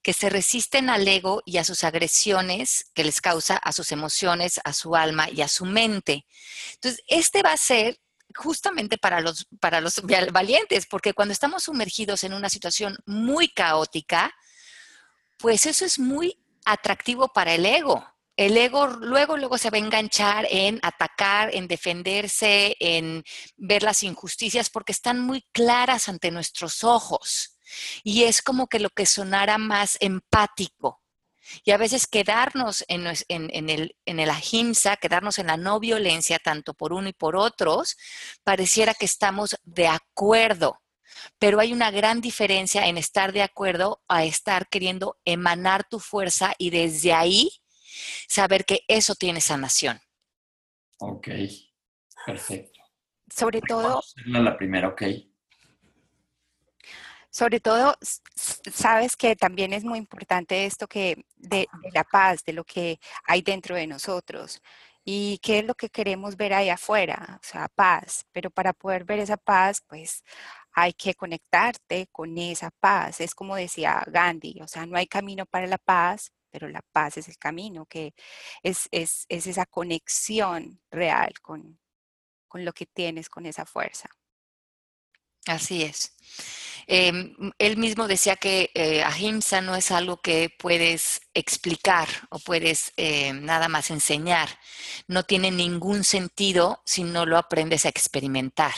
que 0.02 0.14
se 0.14 0.30
resisten 0.30 0.90
al 0.90 1.08
ego 1.08 1.42
y 1.46 1.58
a 1.58 1.64
sus 1.64 1.84
agresiones 1.84 2.92
que 2.94 3.04
les 3.04 3.22
causa 3.22 3.58
a 3.58 3.72
sus 3.74 3.92
emociones, 3.92 4.60
a 4.64 4.74
su 4.74 4.96
alma 4.96 5.30
y 5.30 5.42
a 5.42 5.48
su 5.48 5.66
mente. 5.66 6.26
Entonces, 6.74 7.04
este 7.08 7.44
va 7.44 7.54
a 7.54 7.58
ser 7.58 8.00
justamente 8.36 8.98
para 8.98 9.22
los, 9.22 9.48
para 9.60 9.82
los 9.82 10.02
valientes, 10.32 10.86
porque 10.86 11.14
cuando 11.14 11.34
estamos 11.34 11.64
sumergidos 11.64 12.24
en 12.24 12.34
una 12.34 12.50
situación 12.50 12.98
muy 13.06 13.50
caótica, 13.50 14.34
pues 15.38 15.66
eso 15.66 15.86
es 15.86 16.00
muy 16.00 16.40
atractivo 16.66 17.28
para 17.30 17.54
el 17.54 17.66
ego 17.66 18.06
el 18.38 18.56
ego 18.56 18.86
luego, 18.88 19.36
luego 19.36 19.58
se 19.58 19.72
va 19.72 19.78
a 19.78 19.82
enganchar 19.82 20.48
en 20.50 20.80
atacar, 20.84 21.54
en 21.54 21.68
defenderse, 21.68 22.78
en 22.80 23.24
ver 23.58 23.82
las 23.82 24.04
injusticias, 24.04 24.70
porque 24.70 24.92
están 24.92 25.20
muy 25.20 25.42
claras 25.52 26.08
ante 26.08 26.30
nuestros 26.30 26.84
ojos. 26.84 27.57
Y 28.04 28.24
es 28.24 28.42
como 28.42 28.68
que 28.68 28.80
lo 28.80 28.90
que 28.90 29.06
sonara 29.06 29.58
más 29.58 29.98
empático. 30.00 31.02
Y 31.64 31.72
a 31.72 31.78
veces 31.78 32.08
quedarnos 32.08 32.84
en, 32.88 33.08
el, 33.08 33.96
en 34.06 34.20
el 34.20 34.30
ahimsa, 34.30 34.98
quedarnos 34.98 35.40
en 35.40 35.48
la 35.48 35.58
no 35.58 35.80
violencia, 35.80 36.40
tanto 36.40 36.74
por 36.74 36.92
uno 36.92 37.08
y 37.08 37.14
por 37.14 37.36
otros, 37.36 37.98
pareciera 38.44 38.94
que 38.94 39.06
estamos 39.06 39.56
de 39.64 39.88
acuerdo. 39.88 40.82
Pero 41.40 41.60
hay 41.60 41.74
una 41.74 41.92
gran 41.92 42.22
diferencia 42.22 42.88
en 42.88 42.98
estar 42.98 43.32
de 43.32 43.44
acuerdo 43.44 44.04
a 44.08 44.26
estar 44.26 44.68
queriendo 44.68 45.18
emanar 45.26 45.88
tu 45.90 46.00
fuerza 46.00 46.54
y 46.58 46.70
desde 46.70 47.14
ahí 47.14 47.50
saber 48.28 48.66
que 48.66 48.82
eso 48.88 49.16
tiene 49.16 49.42
sanación. 49.42 50.00
Ok, 51.00 51.30
perfecto. 52.26 52.82
Sobre 53.34 53.62
todo... 53.62 54.02
La 54.26 54.58
primera, 54.58 54.90
ok. 54.90 55.04
Sobre 57.38 57.60
todo, 57.60 57.96
sabes 58.34 59.16
que 59.16 59.36
también 59.36 59.72
es 59.72 59.84
muy 59.84 60.00
importante 60.00 60.66
esto 60.66 60.88
que 60.88 61.24
de, 61.36 61.68
la 61.94 62.04
paz, 62.04 62.44
de 62.44 62.54
lo 62.54 62.64
que 62.64 63.00
hay 63.26 63.44
dentro 63.44 63.76
de 63.76 63.86
nosotros 63.86 64.60
y 65.04 65.38
qué 65.44 65.60
es 65.60 65.66
lo 65.66 65.76
que 65.76 65.90
queremos 65.90 66.36
ver 66.36 66.56
ahí 66.56 66.70
afuera, 66.72 67.40
o 67.40 67.46
sea, 67.46 67.68
paz. 67.68 68.26
Pero 68.32 68.50
para 68.50 68.74
poder 68.74 69.06
ver 69.06 69.20
esa 69.20 69.38
paz, 69.38 69.84
pues 69.88 70.24
hay 70.72 70.94
que 70.94 71.14
conectarte 71.14 72.08
con 72.12 72.36
esa 72.40 72.72
paz. 72.72 73.22
Es 73.22 73.36
como 73.36 73.56
decía 73.56 74.04
Gandhi, 74.08 74.60
o 74.64 74.68
sea, 74.68 74.88
no 74.88 74.98
hay 74.98 75.06
camino 75.06 75.46
para 75.46 75.68
la 75.68 75.78
paz, 75.78 76.32
pero 76.50 76.68
la 76.70 76.82
paz 76.92 77.18
es 77.18 77.28
el 77.28 77.38
camino, 77.38 77.86
que 77.86 78.16
es, 78.64 78.90
esa 78.92 79.66
conexión 79.68 80.82
real 80.90 81.34
con, 81.44 81.80
lo 82.54 82.74
que 82.74 82.88
tienes, 82.88 83.30
con 83.30 83.46
esa 83.46 83.66
fuerza. 83.68 84.10
Así 85.48 85.84
es. 85.84 86.14
Em, 86.90 87.36
él 87.60 87.76
mismo 87.76 88.08
decía 88.08 88.38
que 88.38 88.72
eh, 88.74 89.04
ahimsa 89.04 89.60
no 89.60 89.76
es 89.76 89.92
algo 89.92 90.22
que 90.22 90.50
puedes 90.58 91.20
explicar 91.34 92.08
o 92.30 92.40
puedes 92.40 92.94
eh, 92.96 93.34
nada 93.34 93.68
más 93.68 93.92
enseñar. 93.92 94.48
No 95.08 95.24
tiene 95.24 95.52
ningún 95.52 96.06
sentido 96.06 96.82
si 96.86 97.04
no 97.04 97.26
lo 97.26 97.38
aprendes 97.38 97.86
a 97.86 97.90
experimentar. 97.90 98.74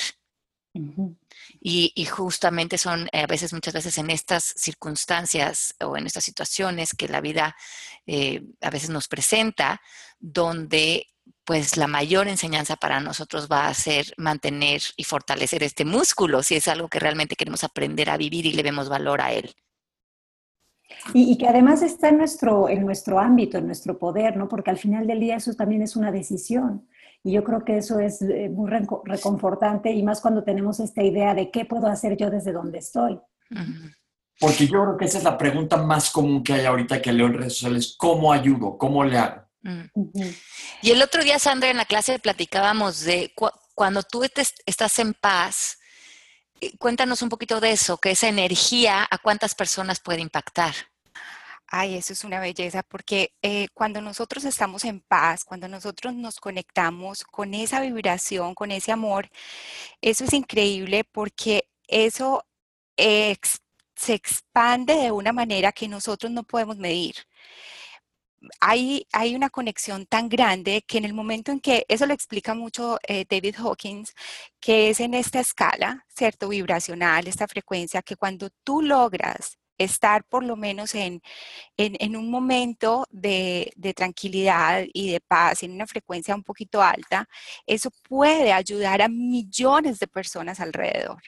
y, 1.61 2.05
justamente 2.05 2.77
son 2.77 3.07
eh, 3.11 3.23
a 3.23 3.27
veces, 3.27 3.53
muchas 3.53 3.73
veces 3.73 3.97
en 3.97 4.09
estas 4.09 4.43
circunstancias 4.55 5.75
o 5.79 5.97
en 5.97 6.05
estas 6.07 6.23
situaciones 6.23 6.93
que 6.95 7.07
la 7.07 7.21
vida 7.21 7.55
a 8.61 8.69
veces 8.71 8.89
nos 8.89 9.07
presenta, 9.07 9.81
donde 10.19 11.07
pues 11.49 11.77
la 11.77 11.87
mayor 11.87 12.27
enseñanza 12.27 12.75
para 12.75 12.99
nosotros 12.99 13.47
va 13.51 13.65
a 13.65 13.73
ser 13.73 14.13
mantener 14.17 14.81
y 14.97 15.03
fortalecer 15.03 15.63
este 15.63 15.83
músculo, 15.83 16.43
si 16.43 16.53
es 16.53 16.67
algo 16.67 16.89
que 16.89 16.99
realmente 16.99 17.35
queremos 17.35 17.63
aprender 17.63 18.11
a 18.11 18.17
vivir 18.17 18.45
y 18.45 18.51
le 18.51 18.61
vemos 18.61 18.87
valor 18.87 19.19
a 19.19 19.33
él. 19.33 19.55
Y, 21.11 21.35
que 21.39 21.47
además 21.47 21.81
está 21.81 22.09
en 22.09 22.19
nuestro, 22.19 22.69
en 22.69 22.85
nuestro 22.85 23.19
ámbito, 23.19 23.57
en 23.57 23.65
nuestro 23.65 23.97
poder, 23.97 24.37
¿no? 24.37 24.47
Porque 24.47 24.69
al 24.69 24.77
final 24.77 25.07
del 25.07 25.21
día 25.21 25.37
eso 25.37 25.55
también 25.55 25.81
es 25.81 25.95
una 25.95 26.11
decisión. 26.11 26.87
Y 27.23 27.31
yo 27.31 27.43
creo 27.43 27.65
que 27.65 27.77
eso 27.77 27.97
es 27.97 28.21
eh, 28.21 28.47
muy 28.53 28.69
reconfortante 28.69 29.91
y 29.91 30.03
más 30.03 30.21
cuando 30.21 30.43
tenemos 30.43 30.79
esta 30.79 31.01
idea 31.01 31.33
de 31.33 31.49
qué 31.49 31.65
puedo 31.65 31.87
hacer 31.87 32.15
yo 32.15 32.29
desde 32.29 32.51
donde 32.51 32.77
estoy. 32.77 33.19
Porque 34.39 34.67
yo 34.67 34.83
creo 34.83 34.97
que 34.97 35.05
esa 35.05 35.17
es 35.17 35.23
la 35.23 35.35
pregunta 35.35 35.77
más 35.77 36.11
común 36.11 36.43
que 36.43 36.53
hay 36.53 36.65
ahorita 36.65 37.01
que 37.01 37.11
leo 37.11 37.25
en 37.25 37.33
redes 37.33 37.53
sociales. 37.53 37.95
¿Cómo 37.97 38.31
ayudo? 38.31 38.77
¿Cómo 38.77 39.03
le 39.03 39.17
hago? 39.17 39.48
Mm. 39.61 39.85
Y 40.81 40.91
el 40.91 41.01
otro 41.01 41.23
día, 41.23 41.39
Sandra, 41.39 41.69
en 41.69 41.77
la 41.77 41.85
clase 41.85 42.19
platicábamos 42.19 43.01
de 43.01 43.33
cuando 43.75 44.03
tú 44.03 44.23
estás 44.23 44.99
en 44.99 45.13
paz, 45.13 45.79
eh, 46.61 46.77
cuéntanos 46.77 47.21
un 47.21 47.29
poquito 47.29 47.59
de 47.59 47.71
eso, 47.71 47.97
que 47.97 48.11
esa 48.11 48.27
energía 48.27 49.07
a 49.09 49.17
cuántas 49.17 49.55
personas 49.55 49.99
puede 49.99 50.21
impactar. 50.21 50.73
Ay, 51.71 51.95
eso 51.95 52.13
es 52.13 52.23
una 52.23 52.39
belleza, 52.39 52.81
porque 52.81 53.35
eh, 53.43 53.67
cuando 53.75 54.01
nosotros 54.01 54.43
estamos 54.43 54.85
en 54.85 55.01
paz, 55.01 55.45
cuando 55.45 55.67
nosotros 55.67 56.15
nos 56.15 56.39
conectamos 56.39 57.23
con 57.23 57.53
esa 57.53 57.79
vibración, 57.79 58.55
con 58.55 58.71
ese 58.71 58.91
amor, 58.91 59.29
eso 60.01 60.23
es 60.23 60.33
increíble 60.33 61.03
porque 61.03 61.69
eso 61.87 62.43
se 63.95 64.13
expande 64.13 64.95
de 64.95 65.11
una 65.11 65.31
manera 65.31 65.71
que 65.71 65.87
nosotros 65.87 66.31
no 66.31 66.43
podemos 66.43 66.77
medir 66.77 67.15
hay, 68.59 69.05
una 69.35 69.49
conexión 69.49 70.05
tan 70.05 70.29
grande 70.29 70.83
que 70.87 70.97
en 70.97 71.05
el 71.05 71.13
momento 71.13 71.51
en 71.51 71.59
que, 71.59 71.85
eso 71.87 72.05
lo 72.05 72.13
explica 72.13 72.53
mucho 72.53 72.97
eh, 73.07 73.25
David 73.29 73.55
Hawkins, 73.57 74.13
que 74.59 74.89
es 74.89 74.99
en 74.99 75.13
esta 75.13 75.39
escala, 75.39 76.05
¿cierto? 76.07 76.49
Vibracional, 76.49 77.27
esta 77.27 77.47
frecuencia, 77.47 78.01
que 78.01 78.15
cuando 78.15 78.49
tú 78.63 78.81
logras 78.81 79.57
estar 79.79 80.25
por 80.25 80.43
lo 80.43 80.55
menos 80.55 80.93
en, 80.95 81.21
un 82.15 82.29
momento 82.29 83.07
de, 83.09 83.71
tranquilidad 83.95 84.83
y 84.93 85.11
de 85.11 85.21
paz, 85.21 85.63
en 85.63 85.71
una 85.71 85.87
frecuencia 85.87 86.35
un 86.35 86.43
poquito 86.43 86.81
alta, 86.83 87.27
eso 87.65 87.89
puede 88.07 88.53
ayudar 88.53 89.01
a 89.01 89.09
millones 89.09 89.99
de 89.99 90.07
personas 90.07 90.59
alrededor. 90.59 91.21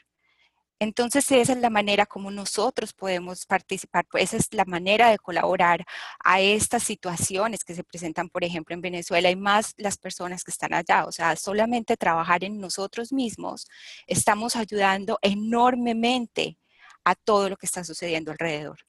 Entonces, 0.82 1.32
esa 1.32 1.54
es 1.54 1.60
la 1.60 1.70
manera 1.70 2.08
como 2.08 2.32
nosotros 2.32 2.92
podemos 2.92 3.46
participar, 3.46 4.08
pues, 4.10 4.24
esa 4.24 4.38
es 4.38 4.52
la 4.52 4.66
manera 4.66 5.12
de 5.12 5.20
colaborar 5.20 5.86
a 6.24 6.42
estas 6.42 6.82
situaciones 6.82 7.64
que 7.64 7.76
se 7.76 7.84
presentan, 7.84 8.30
por 8.30 8.44
ejemplo, 8.44 8.74
en 8.74 8.82
Venezuela 8.82 9.30
y 9.30 9.36
más 9.36 9.76
las 9.78 10.00
personas 10.00 10.44
que 10.44 10.50
están 10.50 10.74
allá. 10.74 11.06
O 11.06 11.12
sea, 11.12 11.36
solamente 11.36 11.98
trabajar 11.98 12.44
en 12.44 12.60
nosotros 12.60 13.14
mismos, 13.14 13.68
estamos 14.08 14.56
ayudando 14.56 15.20
enormemente 15.22 16.58
a 17.04 17.14
todo 17.14 17.50
lo 17.50 17.58
que 17.58 17.68
está 17.68 17.84
sucediendo 17.84 18.32
alrededor. 18.32 18.80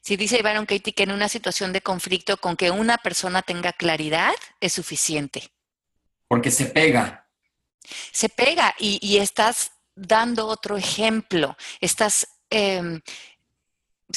Si 0.00 0.16
dice 0.16 0.42
Byron 0.42 0.66
Katie 0.66 0.94
que 0.94 1.04
en 1.04 1.12
una 1.12 1.28
situación 1.28 1.72
de 1.72 1.80
conflicto 1.80 2.38
con 2.38 2.56
que 2.56 2.72
una 2.72 2.98
persona 2.98 3.40
tenga 3.42 3.72
claridad 3.72 4.34
es 4.58 4.72
suficiente. 4.72 5.48
Porque 6.26 6.50
se 6.50 6.66
pega. 6.66 7.28
Se 8.10 8.28
pega 8.28 8.74
y, 8.80 8.98
y 9.00 9.18
estás 9.18 9.75
dando 9.96 10.46
otro 10.46 10.76
ejemplo, 10.76 11.56
estás, 11.80 12.28
em, 12.50 13.00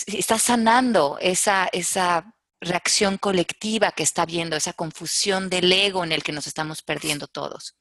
estás 0.06 0.44
sanando 0.44 1.18
esa, 1.20 1.70
esa 1.72 2.36
reacción 2.62 3.18
colectiva 3.18 3.92
que 3.92 4.04
está 4.04 4.26
viendo, 4.26 4.56
esa 4.56 4.74
confusión 4.74 5.50
del 5.50 5.72
ego 5.72 6.04
en 6.04 6.12
el 6.12 6.24
que 6.24 6.34
nos 6.34 6.46
estamos 6.46 6.82
perdiendo 6.82 7.28
todos. 7.28 7.76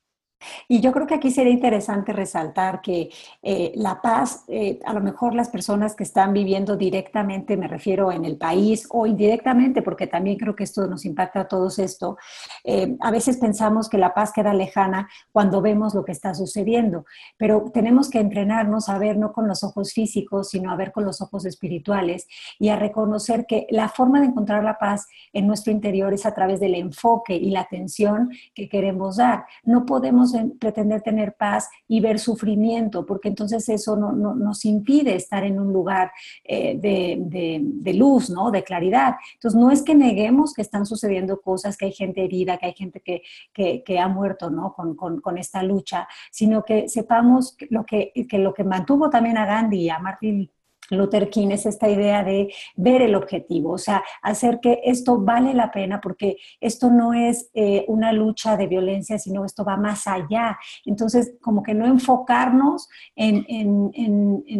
Y 0.69 0.81
yo 0.81 0.93
creo 0.93 1.07
que 1.07 1.15
aquí 1.15 1.31
sería 1.31 1.53
interesante 1.53 2.13
resaltar 2.13 2.81
que 2.81 3.11
eh, 3.43 3.73
la 3.75 4.01
paz, 4.01 4.45
eh, 4.49 4.79
a 4.85 4.93
lo 4.93 5.01
mejor 5.01 5.35
las 5.35 5.49
personas 5.49 5.95
que 5.95 6.05
están 6.05 6.33
viviendo 6.33 6.77
directamente, 6.77 7.57
me 7.57 7.69
refiero 7.69 8.13
en 8.13 8.25
el 8.25 8.37
país 8.37 8.87
o 8.91 9.07
indirectamente, 9.07 9.83
porque 9.83 10.07
también 10.07 10.37
creo 10.37 10.55
que 10.55 10.65
esto 10.65 10.87
nos 10.87 11.05
impacta 11.05 11.41
a 11.41 11.49
todos 11.49 11.79
esto, 11.79 12.19
eh, 12.65 12.97
a 13.01 13.11
veces 13.11 13.39
pensamos 13.39 13.89
que 13.89 13.99
la 13.99 14.15
paz 14.15 14.33
queda 14.33 14.55
lejana 14.55 15.09
cuando 15.33 15.61
vemos 15.61 15.95
lo 15.95 16.05
que 16.05 16.13
está 16.13 16.35
sucediendo, 16.35 17.05
pero 17.37 17.71
tenemos 17.73 18.09
que 18.11 18.21
entrenarnos 18.21 18.89
a 18.89 18.99
ver 18.99 19.17
no 19.17 19.33
con 19.33 19.49
los 19.49 19.65
ojos 19.65 19.93
físicos, 19.93 20.51
sino 20.51 20.71
a 20.71 20.77
ver 20.77 20.93
con 20.93 21.05
los 21.05 21.21
ojos 21.21 21.47
espirituales 21.47 22.29
y 22.59 22.69
a 22.69 22.77
reconocer 22.77 23.47
que 23.47 23.67
la 23.71 23.89
forma 23.89 24.21
de 24.21 24.27
encontrar 24.27 24.63
la 24.63 24.79
paz 24.79 25.07
en 25.33 25.47
nuestro 25.47 25.73
interior 25.73 26.13
es 26.13 26.27
a 26.27 26.35
través 26.35 26.61
del 26.61 26.75
enfoque 26.75 27.35
y 27.35 27.51
la 27.51 27.61
atención 27.61 28.31
que 28.55 28.69
queremos 28.69 29.17
dar. 29.17 29.47
No 29.65 29.87
podemos 29.87 30.28
pretender 30.59 31.03
tener 31.03 31.35
paz 31.35 31.69
y 31.87 32.01
ver 32.01 32.19
sufrimiento, 32.19 33.07
porque 33.07 33.29
entonces 33.29 33.69
eso 33.69 33.97
no, 33.97 34.13
nos 34.13 34.65
impide 34.65 35.15
estar 35.15 35.45
en 35.45 35.59
un 35.59 35.73
lugar 35.73 36.13
eh, 36.45 36.79
de, 36.79 37.95
luz, 37.95 38.31
¿no? 38.31 38.51
De 38.51 38.63
claridad. 38.63 39.17
Entonces, 39.35 39.59
no 39.59 39.71
es 39.71 39.83
que 39.83 39.95
neguemos 39.95 40.53
que 40.53 40.63
están 40.63 40.87
sucediendo 40.87 41.41
cosas, 41.41 41.77
que 41.77 41.87
hay 41.87 41.93
gente 41.93 42.25
herida, 42.25 42.59
que 42.59 42.67
hay 42.67 42.75
gente 42.75 43.01
que, 43.01 43.23
que, 43.53 43.99
ha 43.99 44.09
muerto, 44.09 44.51
¿no? 44.51 44.73
Con, 44.75 44.95
con, 44.95 45.39
esta 45.39 45.63
lucha, 45.63 46.09
sino 46.31 46.63
que 46.63 46.89
sepamos 46.89 47.57
lo 47.71 47.85
que, 47.85 48.13
que 48.29 48.39
lo 48.39 48.55
que 48.55 48.65
mantuvo 48.65 49.11
también 49.11 49.39
a 49.39 49.47
Gandhi 49.47 49.83
y 49.83 49.91
a 49.91 49.99
Martin 49.99 50.51
Luther 50.91 51.31
King 51.31 51.49
es 51.51 51.67
esta 51.67 51.89
idea 51.89 52.23
de 52.25 52.53
ver 52.77 53.03
el 53.03 53.15
objetivo, 53.15 53.73
o 53.73 53.79
sea, 53.79 54.03
hacer 54.23 54.61
que 54.61 54.81
esto 54.85 55.19
vale 55.19 55.55
la 55.55 55.71
pena 55.71 56.01
porque 56.01 56.37
esto 56.61 56.91
no 56.91 57.13
es 57.13 57.51
eh, 57.55 57.85
una 57.89 58.13
lucha 58.13 58.57
de 58.57 58.67
violencia, 58.67 59.19
sino 59.19 59.45
esto 59.45 59.65
va 59.65 59.77
más 59.77 60.07
allá. 60.07 60.59
Entonces, 60.85 61.35
como 61.41 61.63
que 61.63 61.75
no 61.75 61.87
enfocarnos 61.87 62.89
en, 63.15 63.39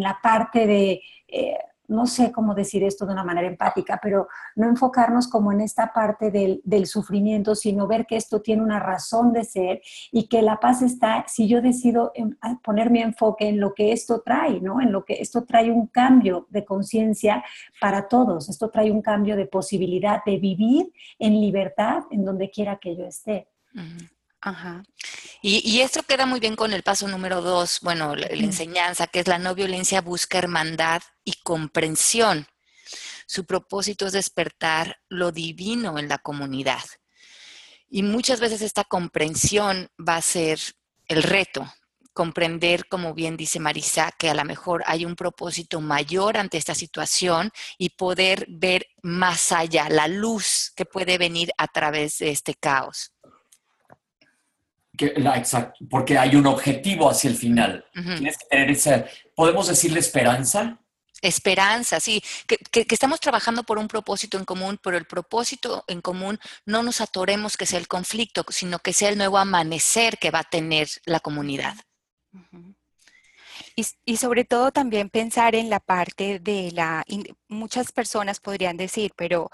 la 0.01 0.19
parte 0.23 0.67
de... 0.67 1.01
Eh, 1.29 1.59
no 1.89 2.07
sé 2.07 2.31
cómo 2.31 2.55
decir 2.55 2.85
esto 2.85 3.07
de 3.07 3.13
una 3.13 3.25
manera 3.25 3.49
empática, 3.49 3.99
pero 4.03 4.29
no 4.55 4.69
enfocarnos 4.69 5.27
como 5.27 5.53
en 5.53 5.63
esta 5.63 5.93
parte 5.93 6.31
del, 6.31 6.87
sufrimiento, 6.87 7.55
sino 7.55 7.87
ver 7.87 8.07
que 8.07 8.17
esto 8.17 8.41
tiene 8.41 8.63
una 8.63 8.79
razón 8.79 9.33
de 9.33 9.45
ser 9.45 9.83
y 10.13 10.29
que 10.29 10.43
la 10.43 10.61
paz 10.61 10.83
está, 10.83 11.25
si 11.27 11.49
yo 11.49 11.61
decido 11.61 12.13
poner 12.63 12.91
mi 12.91 13.01
enfoque 13.01 13.49
en 13.49 13.59
lo 13.59 13.75
que 13.75 13.93
esto 13.93 14.21
trae, 14.21 14.61
¿no? 14.61 14.81
En 14.81 14.93
lo 14.93 15.05
que 15.05 15.15
esto 15.15 15.45
trae 15.45 15.71
un 15.71 15.89
cambio 15.89 16.47
de 16.51 16.65
conciencia 16.65 17.43
para 17.81 18.07
todos, 18.07 18.49
esto 18.49 18.71
trae 18.71 18.91
un 18.91 19.03
cambio 19.03 19.37
de 19.37 19.47
posibilidad 19.47 20.25
de 20.25 20.39
vivir 20.39 20.93
en 21.19 21.41
libertad 21.41 22.05
en 22.11 22.25
donde 22.25 22.51
quiera 22.51 22.77
que 22.77 22.97
yo 22.97 23.05
esté. 23.07 23.49
Ajá. 24.41 24.85
Y, 25.43 25.81
esto 25.81 26.03
queda 26.03 26.27
muy 26.27 26.41
bien 26.41 26.55
con 26.55 26.73
el 26.73 26.83
paso 26.83 27.09
número 27.09 27.43
dos, 27.43 27.81
bueno, 27.83 28.15
la, 28.15 28.27
enseñanza, 28.29 29.07
que 29.09 29.21
es 29.21 29.27
la 29.27 29.39
no 29.39 29.55
violencia 29.55 30.01
busca 30.01 30.39
hermandad 30.39 31.03
y 31.25 31.35
comprensión. 31.43 32.47
Su 33.27 33.45
propósito 33.45 34.07
es 34.07 34.13
despertar 34.13 35.01
lo 35.09 35.33
divino 35.33 35.99
en 35.99 36.09
la 36.09 36.19
comunidad. 36.19 36.83
Y 37.89 38.03
muchas 38.03 38.41
veces 38.41 38.63
esta 38.63 38.85
comprensión 38.85 39.91
va 39.99 40.17
a 40.17 40.23
ser 40.23 40.61
el 41.09 41.23
reto, 41.23 41.73
comprender, 42.13 42.87
como 42.89 43.15
bien 43.15 43.37
dice 43.37 43.61
Marisa, 43.61 44.13
que 44.19 44.31
a 44.31 44.35
lo 44.35 44.45
mejor 44.45 44.85
hay 44.87 45.05
un 45.05 45.17
propósito 45.17 45.81
mayor 45.81 46.37
ante 46.37 46.59
esta 46.59 46.75
situación 46.75 47.51
y 47.77 47.91
poder 47.91 48.47
ver 48.49 48.87
más 49.03 49.53
allá, 49.53 49.89
la 49.89 50.07
luz 50.09 50.73
que 50.77 50.85
puede 50.85 51.19
venir 51.19 51.51
a 51.59 51.67
través 51.69 52.19
de 52.19 52.31
este 52.31 52.55
caos 52.55 53.13
exacto, 55.07 55.85
porque 55.89 56.19
hay 56.19 56.37
un 56.37 56.47
objetivo 56.47 57.11
hacia 57.11 57.31
el 57.31 57.37
final. 57.37 57.85
Tienes 57.93 58.39
que 58.39 58.47
tener 58.51 58.71
esa, 58.71 59.05
¿podemos 59.35 59.69
decirle 59.69 60.01
esperanza? 60.01 60.79
Esperanza, 61.21 61.99
sí, 61.99 62.23
que, 62.47 62.87
estamos 62.91 63.19
trabajando 63.19 63.65
por 63.65 63.79
un 63.79 63.89
propósito 63.89 64.39
en 64.39 64.45
común, 64.45 64.79
pero 64.81 64.97
el 64.97 65.05
propósito 65.05 65.85
en 65.89 66.01
común 66.01 66.39
no 66.65 66.83
nos 66.85 67.01
atoremos 67.01 67.57
que 67.57 67.67
sea 67.67 67.81
el 67.81 67.89
conflicto, 67.89 68.45
sino 68.51 68.79
que 68.79 68.93
sea 68.93 69.09
el 69.09 69.19
nuevo 69.19 69.39
amanecer 69.39 70.19
que 70.19 70.31
va 70.31 70.41
a 70.41 70.45
tener 70.45 70.89
la 71.07 71.19
comunidad. 71.19 71.75
y, 73.75 73.85
y, 74.05 74.17
sobre 74.17 74.45
todo 74.45 74.71
también 74.71 75.11
pensar 75.11 75.57
en 75.57 75.71
la 75.71 75.81
parte 75.81 76.39
de 76.39 76.71
la, 76.73 77.05
muchas 77.49 77.91
personas 77.91 78.39
podrían 78.39 78.77
decir, 78.77 79.13
pero 79.17 79.51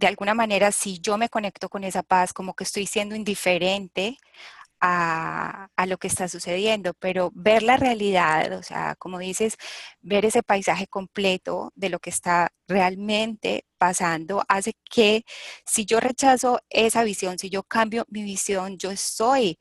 de 0.00 0.06
alguna 0.06 0.34
manera 0.34 0.72
si 0.72 0.98
yo 1.00 1.18
me 1.18 1.28
conecto 1.28 1.68
con 1.68 1.84
esa 1.84 2.02
paz, 2.02 2.32
como 2.32 2.54
que 2.54 2.64
estoy 2.64 2.86
siendo 2.86 3.14
indiferente 3.14 4.16
a, 4.80 5.68
lo 5.86 5.98
que 5.98 6.08
está 6.08 6.28
sucediendo, 6.28 6.94
pero 6.94 7.30
ver 7.34 7.62
la 7.62 7.76
realidad, 7.76 8.52
o 8.52 8.62
sea, 8.62 8.94
como 8.96 9.18
dices, 9.18 9.56
ver 10.00 10.24
ese 10.24 10.42
paisaje 10.42 10.86
completo 10.86 11.72
de 11.74 11.88
lo 11.88 11.98
que 11.98 12.10
está 12.10 12.52
realmente 12.68 13.66
pasando, 13.78 14.42
hace 14.48 14.74
que 14.90 15.24
si 15.66 15.84
yo 15.84 16.00
rechazo 16.00 16.60
esa 16.68 17.02
visión, 17.04 17.38
si 17.38 17.50
yo 17.50 17.62
cambio 17.62 18.04
mi 18.08 18.22
visión, 18.22 18.78
yo 18.78 18.90
estoy 18.90 19.58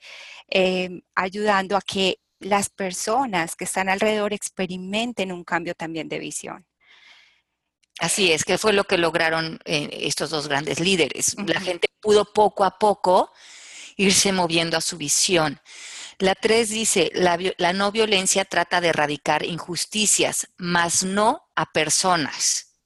em, 0.47 1.01
ayudando 1.15 1.75
a 1.77 1.81
que 1.81 2.19
las 2.39 2.69
personas 2.69 3.55
que 3.55 3.65
están 3.65 3.89
alrededor 3.89 4.33
experimenten 4.33 5.31
un 5.31 5.43
cambio 5.43 5.73
también 5.75 6.07
de 6.07 6.19
visión. 6.19 6.65
Así 7.99 8.31
es, 8.31 8.45
que 8.45 8.57
fue 8.57 8.71
lo 8.71 8.85
que 8.85 8.97
lograron 8.97 9.59
eh, 9.65 9.89
estos 9.91 10.29
dos 10.29 10.47
grandes 10.47 10.79
líderes. 10.79 11.35
La 11.45 11.59
gente 11.59 11.89
pudo 11.99 12.31
poco 12.31 12.63
a 12.63 12.77
poco 12.79 13.33
irse 13.99 14.31
moviendo 14.31 14.77
a 14.77 14.81
su 14.81 14.97
visión. 14.97 15.59
La 16.19 16.33
3 16.33 16.69
dice, 16.69 17.11
la, 17.13 17.73
no 17.73 17.91
violencia 17.91 18.45
trata 18.45 18.79
de 18.81 18.89
erradicar 18.89 19.43
injusticias, 19.43 20.47
mas 20.57 21.03
no 21.03 21.49
a 21.55 21.71
personas. 21.71 22.77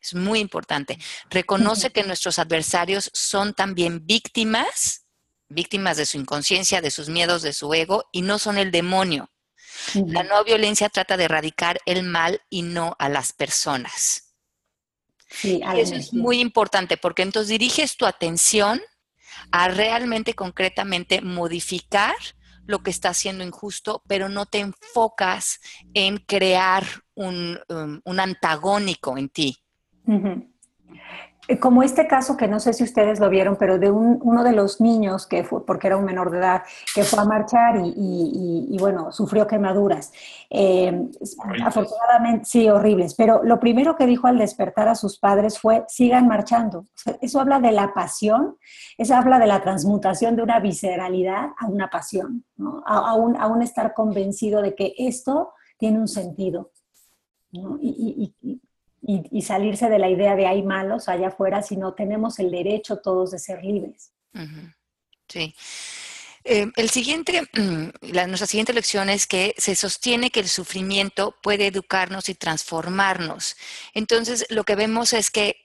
Es 0.00 0.14
muy 0.14 0.40
importante. 0.40 0.98
Reconoce 1.28 1.90
que 1.90 2.04
nuestros 2.04 2.38
adversarios 2.38 3.10
son 3.12 3.52
también 3.52 4.06
víctimas, 4.06 5.04
víctimas 5.48 5.98
de 5.98 6.06
su 6.06 6.16
inconsciencia, 6.16 6.80
de 6.80 6.90
sus 6.90 7.10
miedos, 7.10 7.42
de 7.42 7.52
su 7.52 7.72
ego, 7.74 8.08
y 8.10 8.22
no 8.22 8.38
son 8.38 8.56
el 8.56 8.70
demonio. 8.70 9.30
La 10.06 10.22
no 10.22 10.42
violencia 10.42 10.88
trata 10.88 11.18
de 11.18 11.24
erradicar 11.24 11.80
el 11.84 12.02
mal 12.02 12.40
y 12.48 12.62
no 12.62 12.96
a 12.98 13.10
las 13.10 13.34
personas. 13.34 14.34
y 15.42 15.60
eso 15.80 15.96
es 15.96 16.14
muy 16.14 16.40
importante 16.40 16.96
porque 16.96 17.22
entonces 17.22 17.48
diriges 17.50 17.96
tu 17.96 18.06
atención 18.06 18.80
a 19.50 19.68
realmente 19.68 20.34
concretamente 20.34 21.20
modificar 21.20 22.14
lo 22.66 22.80
que 22.80 22.90
está 22.90 23.14
siendo 23.14 23.44
injusto, 23.44 24.02
pero 24.08 24.28
no 24.28 24.46
te 24.46 24.58
enfocas 24.58 25.60
en 25.94 26.18
crear 26.18 26.84
un, 27.14 27.58
um, 27.68 28.18
antagónico 28.18 29.16
en 29.16 29.28
ti. 29.28 29.56
Como 31.60 31.82
este 31.82 32.08
caso 32.08 32.36
que 32.36 32.48
no 32.48 32.58
sé 32.58 32.72
si 32.72 32.82
ustedes 32.82 33.20
lo 33.20 33.28
vieron, 33.28 33.56
pero 33.56 33.78
de 33.78 33.90
uno 33.90 34.42
de 34.42 34.52
los 34.52 34.80
niños 34.80 35.26
que 35.26 35.44
fue, 35.44 35.64
porque 35.64 35.86
era 35.86 35.96
un 35.96 36.04
menor 36.04 36.30
de 36.30 36.38
edad, 36.38 36.62
que 36.94 37.04
fue 37.04 37.20
a 37.20 37.24
marchar 37.24 37.80
y, 37.84 38.76
bueno, 38.80 39.12
sufrió 39.12 39.46
quemaduras. 39.46 40.12
Eh, 40.50 41.08
afortunadamente, 41.64 42.44
sí, 42.46 42.68
horribles, 42.68 43.14
pero 43.14 43.42
lo 43.44 43.60
primero 43.60 43.96
que 43.96 44.06
dijo 44.06 44.26
al 44.26 44.38
despertar 44.38 44.88
a 44.88 44.96
sus 44.96 45.18
padres 45.18 45.58
fue, 45.58 45.84
sigan 45.88 46.26
marchando. 46.26 46.86
eso 47.20 47.40
habla 47.40 47.60
de 47.60 47.72
la 47.72 47.94
pasión, 47.94 48.56
eso 48.98 49.14
habla 49.14 49.38
de 49.38 49.46
la 49.46 49.62
transmutación 49.62 50.34
de 50.34 50.42
una 50.42 50.58
visceralidad 50.58 51.50
a 51.58 51.66
una 51.66 51.88
pasión, 51.88 52.44
¿no? 52.56 52.82
a, 52.86 53.14
un, 53.14 53.62
estar 53.62 53.94
convencido 53.94 54.62
de 54.62 54.74
que 54.74 54.94
esto 54.98 55.52
tiene 55.78 56.00
un 56.00 56.08
sentido. 56.08 56.72
¿no? 57.52 57.78
y, 57.80 58.34
y, 58.42 58.60
salirse 59.42 59.88
de 59.88 59.98
la 59.98 60.08
idea 60.08 60.36
de 60.36 60.46
hay 60.46 60.62
malos 60.62 61.08
allá 61.08 61.28
afuera, 61.28 61.62
sino 61.62 61.94
tenemos 61.94 62.38
el 62.38 62.50
derecho 62.50 62.98
todos 62.98 63.30
de 63.30 63.38
ser 63.38 63.64
libres. 63.64 64.12
Sí. 65.28 65.54
Eh, 66.48 66.70
el 66.76 66.90
siguiente, 66.90 67.42
la, 68.02 68.28
nuestra 68.28 68.46
siguiente 68.46 68.72
lección 68.72 69.10
es 69.10 69.26
que 69.26 69.54
se 69.58 69.74
sostiene 69.74 70.30
que 70.30 70.38
el 70.38 70.48
sufrimiento 70.48 71.34
puede 71.42 71.66
educarnos 71.66 72.28
y 72.28 72.34
transformarnos. 72.34 73.56
Entonces, 73.94 74.46
lo 74.48 74.62
que 74.62 74.76
vemos 74.76 75.12
es 75.12 75.32
que, 75.32 75.56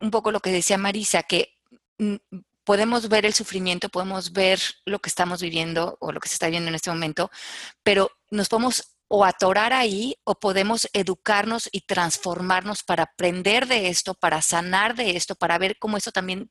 un 0.00 0.10
poco 0.10 0.30
lo 0.32 0.40
que 0.40 0.50
decía 0.50 0.78
Marisa, 0.78 1.24
que 1.24 1.58
mm, 1.98 2.16
podemos 2.64 3.10
ver 3.10 3.26
el 3.26 3.34
sufrimiento, 3.34 3.90
podemos 3.90 4.32
ver 4.32 4.60
lo 4.86 5.00
que 5.00 5.10
estamos 5.10 5.42
viviendo 5.42 5.98
o 6.00 6.10
lo 6.10 6.20
que 6.20 6.28
se 6.28 6.36
está 6.36 6.48
viendo 6.48 6.68
en 6.68 6.74
este 6.74 6.90
momento, 6.90 7.30
pero 7.82 8.10
nos 8.30 8.48
podemos 8.48 8.96
o 9.12 9.24
atorar 9.24 9.72
ahí 9.72 10.14
o 10.22 10.38
podemos 10.38 10.88
educarnos 10.92 11.68
y 11.72 11.80
transformarnos 11.80 12.84
para 12.84 13.02
aprender 13.02 13.66
de 13.66 13.88
esto, 13.88 14.14
para 14.14 14.40
sanar 14.40 14.94
de 14.94 15.16
esto, 15.16 15.34
para 15.34 15.58
ver 15.58 15.78
cómo 15.80 15.96
esto 15.96 16.12
también 16.12 16.48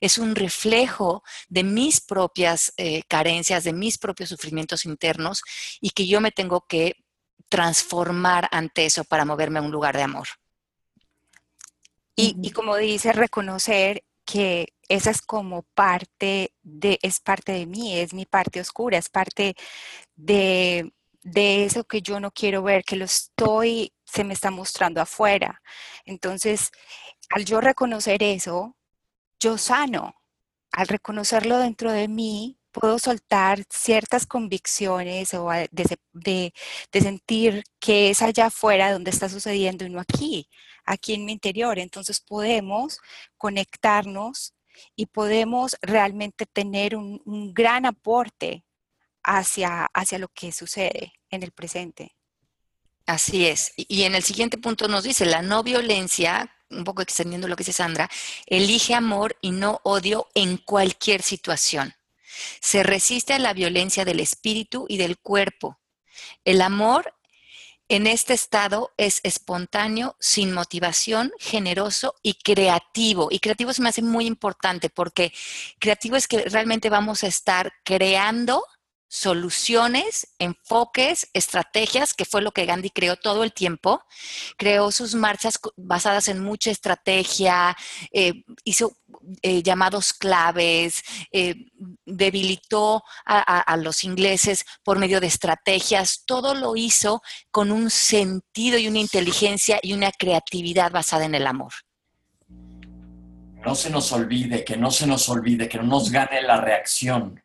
es 0.00 0.16
un 0.16 0.34
reflejo 0.34 1.22
de 1.50 1.64
mis 1.64 2.00
propias 2.00 2.72
eh, 2.78 3.02
carencias, 3.08 3.62
de 3.64 3.74
mis 3.74 3.98
propios 3.98 4.30
sufrimientos 4.30 4.86
internos 4.86 5.42
y 5.82 5.90
que 5.90 6.06
yo 6.06 6.22
me 6.22 6.32
tengo 6.32 6.64
que 6.66 6.94
transformar 7.50 8.48
ante 8.52 8.86
eso 8.86 9.04
para 9.04 9.26
moverme 9.26 9.58
a 9.58 9.62
un 9.62 9.70
lugar 9.70 9.94
de 9.94 10.04
amor. 10.04 10.28
Y, 12.16 12.36
y 12.42 12.52
como 12.52 12.74
dice, 12.76 13.12
reconocer 13.12 14.02
que 14.24 14.72
esa 14.88 15.10
es 15.10 15.20
como 15.20 15.62
parte 15.74 16.54
de, 16.62 16.98
es 17.02 17.20
parte 17.20 17.52
de 17.52 17.66
mí, 17.66 17.98
es 17.98 18.14
mi 18.14 18.24
parte 18.24 18.62
oscura, 18.62 18.96
es 18.96 19.10
parte 19.10 19.56
de 20.16 20.90
de 21.30 21.64
eso 21.64 21.84
que 21.84 22.02
yo 22.02 22.20
no 22.20 22.30
quiero 22.30 22.62
ver, 22.62 22.84
que 22.84 22.96
lo 22.96 23.04
estoy, 23.04 23.92
se 24.04 24.24
me 24.24 24.34
está 24.34 24.50
mostrando 24.50 25.00
afuera. 25.00 25.62
Entonces, 26.04 26.70
al 27.30 27.44
yo 27.44 27.60
reconocer 27.60 28.22
eso, 28.22 28.76
yo 29.40 29.58
sano. 29.58 30.14
Al 30.72 30.88
reconocerlo 30.88 31.58
dentro 31.58 31.92
de 31.92 32.08
mí, 32.08 32.58
puedo 32.72 32.98
soltar 32.98 33.64
ciertas 33.70 34.26
convicciones 34.26 35.34
o 35.34 35.48
de, 35.72 36.52
sentir 36.92 37.64
que 37.80 38.10
es 38.10 38.22
allá 38.22 38.46
afuera 38.46 38.92
donde 38.92 39.10
está 39.10 39.28
sucediendo 39.28 39.84
y 39.84 39.90
no 39.90 40.00
aquí, 40.00 40.48
aquí 40.84 41.14
en 41.14 41.24
mi 41.24 41.32
interior. 41.32 41.78
Entonces 41.78 42.20
podemos 42.20 43.00
conectarnos 43.36 44.54
y 44.96 45.06
podemos 45.06 45.76
realmente 45.82 46.46
tener 46.46 46.96
un 46.96 47.52
gran 47.54 47.86
aporte 47.86 48.64
hacia, 49.28 49.84
hacia 49.92 50.18
lo 50.18 50.28
que 50.28 50.52
sucede 50.52 51.12
en 51.30 51.42
el 51.42 51.52
presente. 51.52 52.16
Así 53.06 53.46
es. 53.46 53.72
Y 53.76 54.02
en 54.02 54.14
el 54.14 54.22
siguiente 54.22 54.58
punto 54.58 54.88
nos 54.88 55.04
dice, 55.04 55.26
la 55.26 55.42
no 55.42 55.62
violencia, 55.62 56.54
un 56.70 56.84
poco 56.84 57.02
extendiendo 57.02 57.46
lo 57.46 57.56
que 57.56 57.62
dice 57.62 57.72
Sandra, 57.72 58.10
elige 58.46 58.94
amor 58.94 59.36
y 59.40 59.50
no 59.50 59.80
odio 59.84 60.28
en 60.34 60.56
cualquier 60.56 61.22
situación. 61.22 61.94
Se 62.60 62.82
resiste 62.82 63.34
a 63.34 63.38
la 63.38 63.52
violencia 63.52 64.04
del 64.04 64.20
espíritu 64.20 64.86
y 64.88 64.96
del 64.96 65.18
cuerpo. 65.18 65.78
El 66.44 66.62
amor 66.62 67.14
en 67.88 68.06
este 68.06 68.34
estado 68.34 68.92
es 68.98 69.20
espontáneo, 69.22 70.16
sin 70.20 70.52
motivación, 70.52 71.32
generoso 71.38 72.14
y 72.22 72.34
creativo. 72.34 73.28
Y 73.30 73.40
creativo 73.40 73.72
se 73.72 73.80
me 73.80 73.88
hace 73.88 74.02
muy 74.02 74.26
importante 74.26 74.90
porque 74.90 75.32
creativo 75.78 76.16
es 76.16 76.28
que 76.28 76.42
realmente 76.42 76.90
vamos 76.90 77.24
a 77.24 77.26
estar 77.28 77.72
creando 77.84 78.62
soluciones, 79.08 80.28
enfoques, 80.38 81.28
estrategias, 81.32 82.12
que 82.12 82.26
fue 82.26 82.42
lo 82.42 82.52
que 82.52 82.66
Gandhi 82.66 82.90
creó 82.90 83.16
todo 83.16 83.42
el 83.42 83.52
tiempo. 83.52 84.02
Creó 84.56 84.92
sus 84.92 85.14
marchas 85.14 85.58
basadas 85.76 86.28
en 86.28 86.40
mucha 86.40 86.70
estrategia, 86.70 87.76
eh, 88.12 88.44
hizo 88.64 88.96
eh, 89.42 89.62
llamados 89.62 90.12
claves, 90.12 91.02
eh, 91.32 91.54
debilitó 92.04 93.02
a, 93.24 93.76
los 93.78 94.04
ingleses 94.04 94.64
por 94.82 94.98
medio 94.98 95.20
de 95.20 95.26
estrategias. 95.26 96.24
Todo 96.26 96.54
lo 96.54 96.76
hizo 96.76 97.22
con 97.50 97.72
un 97.72 97.90
sentido 97.90 98.78
y 98.78 98.88
una 98.88 98.98
inteligencia 98.98 99.80
y 99.82 99.94
una 99.94 100.12
creatividad 100.12 100.92
basada 100.92 101.24
en 101.24 101.34
el 101.34 101.46
amor. 101.46 101.72
No 102.48 103.74
se 103.74 103.90
nos 103.90 104.12
olvide, 104.12 104.64
que 104.64 104.76
no 104.76 104.90
se 104.90 105.06
nos 105.06 105.28
olvide, 105.28 105.68
que 105.68 105.78
no 105.78 105.84
nos 105.84 106.10
gane 106.10 106.42
la 106.42 106.60
reacción. 106.60 107.42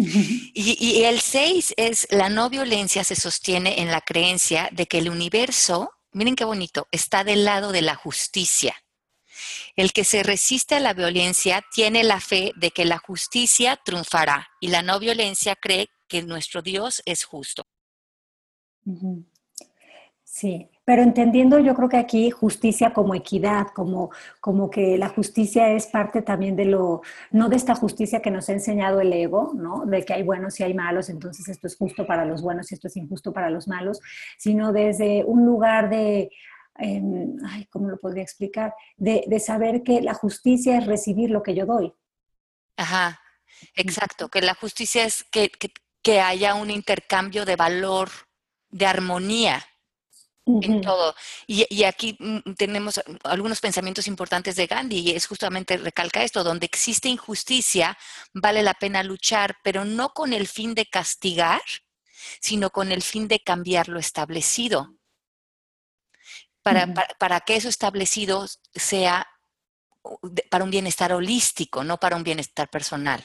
Y, 0.00 1.02
el 1.02 1.20
6 1.20 1.74
es 1.76 2.06
la 2.10 2.28
no 2.28 2.48
violencia 2.48 3.02
se 3.02 3.16
sostiene 3.16 3.80
en 3.80 3.90
la 3.90 4.00
creencia 4.00 4.68
de 4.72 4.86
que 4.86 4.98
el 4.98 5.10
universo, 5.10 5.90
miren 6.12 6.36
qué 6.36 6.44
bonito, 6.44 6.86
está 6.92 7.24
del 7.24 7.44
lado 7.44 7.72
de 7.72 7.82
la 7.82 7.96
justicia. 7.96 8.76
El 9.74 9.92
que 9.92 10.04
se 10.04 10.22
resiste 10.22 10.76
a 10.76 10.80
la 10.80 10.94
violencia 10.94 11.64
tiene 11.72 12.04
la 12.04 12.20
fe 12.20 12.52
de 12.56 12.70
que 12.70 12.84
la 12.84 12.98
justicia 12.98 13.76
triunfará 13.84 14.48
y 14.60 14.68
la 14.68 14.82
no 14.82 15.00
violencia 15.00 15.56
cree 15.56 15.88
que 16.06 16.22
nuestro 16.22 16.62
Dios 16.62 17.02
es 17.04 17.24
justo. 17.24 17.66
Sí, 20.22 20.68
pero 20.88 21.02
entendiendo 21.02 21.58
yo 21.58 21.74
creo 21.74 21.90
que 21.90 21.98
aquí 21.98 22.30
justicia 22.30 22.94
como 22.94 23.14
equidad, 23.14 23.66
como, 23.74 24.10
como 24.40 24.70
que 24.70 24.96
la 24.96 25.10
justicia 25.10 25.68
es 25.72 25.86
parte 25.86 26.22
también 26.22 26.56
de 26.56 26.64
lo, 26.64 27.02
no 27.30 27.50
de 27.50 27.56
esta 27.56 27.74
justicia 27.74 28.22
que 28.22 28.30
nos 28.30 28.48
ha 28.48 28.54
enseñado 28.54 29.02
el 29.02 29.12
ego, 29.12 29.52
¿no? 29.54 29.84
De 29.84 30.02
que 30.02 30.14
hay 30.14 30.22
buenos 30.22 30.58
y 30.58 30.62
hay 30.62 30.72
malos, 30.72 31.10
entonces 31.10 31.46
esto 31.46 31.66
es 31.66 31.76
justo 31.76 32.06
para 32.06 32.24
los 32.24 32.40
buenos 32.40 32.72
y 32.72 32.74
esto 32.74 32.86
es 32.88 32.96
injusto 32.96 33.34
para 33.34 33.50
los 33.50 33.68
malos, 33.68 34.00
sino 34.38 34.72
desde 34.72 35.24
un 35.26 35.44
lugar 35.44 35.90
de, 35.90 36.30
em, 36.78 37.36
ay, 37.44 37.66
¿cómo 37.66 37.90
lo 37.90 37.98
podría 37.98 38.22
explicar? 38.22 38.72
De, 38.96 39.24
de 39.26 39.40
saber 39.40 39.82
que 39.82 40.00
la 40.00 40.14
justicia 40.14 40.78
es 40.78 40.86
recibir 40.86 41.28
lo 41.28 41.42
que 41.42 41.54
yo 41.54 41.66
doy. 41.66 41.92
Ajá, 42.78 43.20
exacto, 43.74 44.30
que 44.30 44.40
la 44.40 44.54
justicia 44.54 45.04
es 45.04 45.22
que, 45.24 45.50
que, 45.50 45.70
que 46.00 46.22
haya 46.22 46.54
un 46.54 46.70
intercambio 46.70 47.44
de 47.44 47.56
valor, 47.56 48.08
de 48.70 48.86
armonía 48.86 49.62
en 50.62 50.80
todo. 50.80 51.14
Y, 51.46 51.66
y, 51.68 51.84
aquí 51.84 52.16
mm, 52.18 52.54
tenemos 52.54 53.00
algunos 53.24 53.60
pensamientos 53.60 54.06
importantes 54.06 54.56
de 54.56 54.66
Gandhi 54.66 54.98
y 54.98 55.10
es 55.10 55.26
justamente 55.26 55.76
recalca 55.76 56.22
esto, 56.22 56.42
donde 56.42 56.66
existe 56.66 57.08
injusticia, 57.08 57.98
vale 58.32 58.62
la 58.62 58.74
pena 58.74 59.02
luchar, 59.02 59.58
pero 59.62 59.84
no 59.84 60.10
con 60.10 60.32
el 60.32 60.48
fin 60.48 60.74
de 60.74 60.86
castigar, 60.86 61.62
sino 62.40 62.70
con 62.70 62.92
el 62.92 63.02
fin 63.02 63.28
de 63.28 63.40
cambiar 63.40 63.88
lo 63.88 63.98
establecido. 63.98 64.94
Para, 66.62 66.84
uh 66.84 66.88
-huh. 66.88 66.94
para, 66.94 67.14
para 67.18 67.40
que 67.40 67.56
eso 67.56 67.68
establecido 67.68 68.46
sea 68.74 69.26
para 70.50 70.64
un 70.64 70.70
bienestar 70.70 71.12
holístico, 71.12 71.84
no 71.84 71.98
para 71.98 72.16
un 72.16 72.24
bienestar 72.24 72.68
personal. 72.70 73.22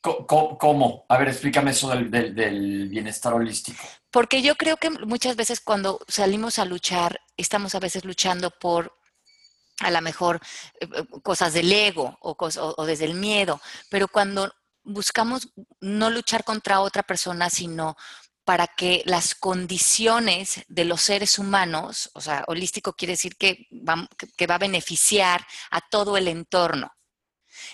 ¿Cómo? 0.00 1.04
A 1.08 1.18
ver, 1.18 1.28
explícame 1.28 1.72
eso 1.72 1.90
del, 1.90 2.10
del, 2.10 2.88
bienestar 2.88 3.34
holístico. 3.34 3.82
Porque 4.10 4.40
yo 4.40 4.56
creo 4.56 4.78
que 4.78 4.90
muchas 4.90 5.36
veces 5.36 5.60
cuando 5.60 6.00
salimos 6.08 6.58
a 6.58 6.64
luchar, 6.64 7.20
estamos 7.36 7.74
a 7.74 7.80
veces 7.80 8.04
luchando 8.04 8.50
por 8.50 8.96
a 9.80 9.90
lo 9.90 10.00
mejor 10.00 10.40
eh, 10.80 10.88
cosas 11.22 11.52
del 11.52 11.72
ego 11.72 12.18
o, 12.20 12.36
o, 12.38 12.74
o 12.76 12.86
desde 12.86 13.04
el 13.04 13.14
miedo, 13.14 13.60
pero 13.90 14.08
cuando 14.08 14.52
buscamos 14.82 15.52
no 15.80 16.10
luchar 16.10 16.44
contra 16.44 16.80
otra 16.80 17.02
persona, 17.02 17.50
sino 17.50 17.96
para 18.44 18.66
que 18.66 19.02
las 19.06 19.34
condiciones 19.34 20.64
de 20.68 20.84
los 20.84 21.02
seres 21.02 21.38
humanos, 21.38 22.10
o 22.14 22.20
sea, 22.20 22.44
holístico 22.48 22.94
quiere 22.94 23.12
decir 23.12 23.36
que 23.36 23.68
va, 23.70 24.08
que 24.36 24.46
va 24.46 24.56
a 24.56 24.58
beneficiar 24.58 25.46
a 25.70 25.80
todo 25.80 26.16
el 26.16 26.26
entorno. 26.26 26.90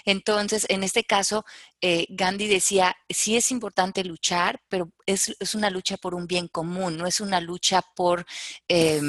Entonces, 0.04 0.66
en 0.68 0.82
este 0.82 1.04
caso, 1.04 1.44
eh, 1.80 2.06
Gandhi 2.10 2.46
decía, 2.46 2.96
sí 3.08 3.36
es 3.36 3.50
importante 3.50 4.04
luchar, 4.04 4.60
pero 4.68 4.90
es, 5.06 5.36
es, 5.38 5.54
una 5.54 5.70
lucha 5.70 5.96
por 5.96 6.14
un 6.14 6.26
bien 6.26 6.48
común, 6.48 6.96
no 6.96 7.06
es 7.06 7.20
una 7.20 7.40
lucha 7.40 7.82
por, 7.94 8.26
eh, 8.68 9.00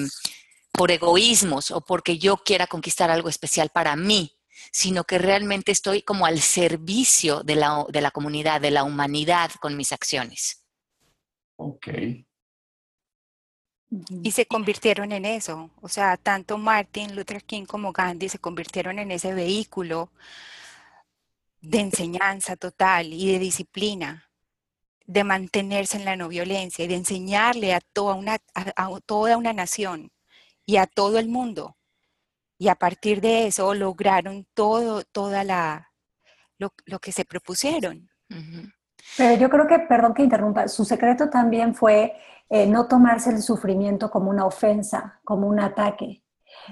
por 0.71 0.91
egoísmos 0.91 1.71
o 1.71 1.81
porque 1.81 2.17
yo 2.17 2.37
quiera 2.37 2.67
conquistar 2.67 3.09
algo 3.09 3.29
especial 3.29 3.69
para 3.69 3.95
mí, 3.95 4.37
sino 4.71 5.03
que 5.03 5.17
realmente 5.17 5.71
estoy 5.71 6.01
como 6.01 6.25
al 6.25 6.39
servicio 6.41 7.43
de 7.43 7.55
la, 7.55 7.85
de 7.89 8.01
la 8.01 8.11
comunidad, 8.11 8.61
de 8.61 8.71
la 8.71 8.83
humanidad 8.83 9.51
con 9.59 9.75
mis 9.75 9.91
acciones. 9.91 10.63
Ok. 11.57 11.87
Y 14.23 14.31
se 14.31 14.45
convirtieron 14.45 15.11
en 15.11 15.25
eso. 15.25 15.71
O 15.81 15.87
sea, 15.87 16.17
tanto 16.17 16.57
Martin 16.57 17.15
Luther 17.15 17.43
King 17.43 17.65
como 17.65 17.93
Gandhi 17.93 18.29
se 18.29 18.39
convirtieron 18.39 18.99
en 18.99 19.11
ese 19.11 19.33
vehículo 19.33 20.11
de 21.61 21.79
enseñanza 21.79 22.55
total 22.55 23.13
y 23.13 23.31
de 23.31 23.39
disciplina, 23.39 24.29
de 25.05 25.23
mantenerse 25.23 25.97
en 25.97 26.05
la 26.05 26.15
no 26.15 26.27
violencia 26.27 26.85
y 26.85 26.87
de 26.87 26.95
enseñarle 26.95 27.73
a 27.73 27.81
toda 27.93 28.15
una, 28.15 28.37
a, 28.53 28.73
a 28.75 28.99
toda 29.05 29.37
una 29.37 29.53
nación 29.53 30.11
y 30.65 30.77
a 30.77 30.85
todo 30.85 31.17
el 31.19 31.29
mundo. 31.29 31.77
Y 32.59 32.69
a 32.69 32.75
partir 32.75 33.21
de 33.21 33.47
eso 33.47 33.73
lograron 33.73 34.47
todo, 34.53 35.03
toda 35.03 35.43
la, 35.43 35.91
lo, 36.57 36.73
lo 36.85 36.99
que 36.99 37.11
se 37.11 37.23
propusieron. 37.23 38.09
Uh 38.29 38.35
-huh. 38.35 38.73
Pero 39.15 39.39
yo 39.39 39.49
creo 39.49 39.67
que, 39.67 39.79
perdón 39.79 40.13
que 40.13 40.23
interrumpa, 40.23 40.67
su 40.67 40.83
secreto 40.83 41.29
también 41.29 41.73
fue 41.73 42.13
eh, 42.49 42.65
no 42.67 42.87
tomarse 42.87 43.29
el 43.29 43.41
sufrimiento 43.41 44.09
como 44.09 44.29
una 44.29 44.45
ofensa, 44.45 45.19
como 45.23 45.47
un 45.47 45.59
ataque, 45.59 46.23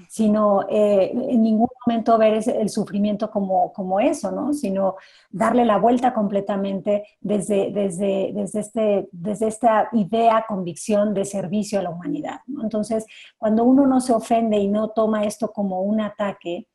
sino 0.08 0.67
eh, 0.69 1.12
en 1.13 1.41
ningún 1.41 1.67
momento 1.86 2.17
ver 2.17 2.41
el 2.48 2.69
sufrimiento 2.69 3.30
como, 3.30 3.71
como 3.74 4.00
eso, 4.00 4.32
¿no? 4.32 4.54
Sino 4.54 4.95
darle 5.30 5.65
la 5.65 5.78
vuelta 5.78 6.13
completamente 6.13 7.06
desde, 7.21 7.71
desde, 7.71 8.32
desde, 8.34 8.60
este, 8.60 9.10
desde 9.12 9.48
esta 9.48 9.89
idea, 9.93 10.45
convicción 10.48 11.13
de 11.13 11.26
servicio 11.26 11.80
a 11.80 11.84
la 11.84 11.89
humanidad. 11.89 12.39
Entonces, 12.62 13.06
cuando 13.38 13.63
uno 13.63 13.86
no 13.88 14.00
se 14.02 14.13
ofende 14.13 14.58
y 14.58 14.67
no 14.67 14.89
toma 14.89 15.26
esto 15.26 15.52
como 15.52 15.82
un 15.82 16.02
ataque, 16.02 16.67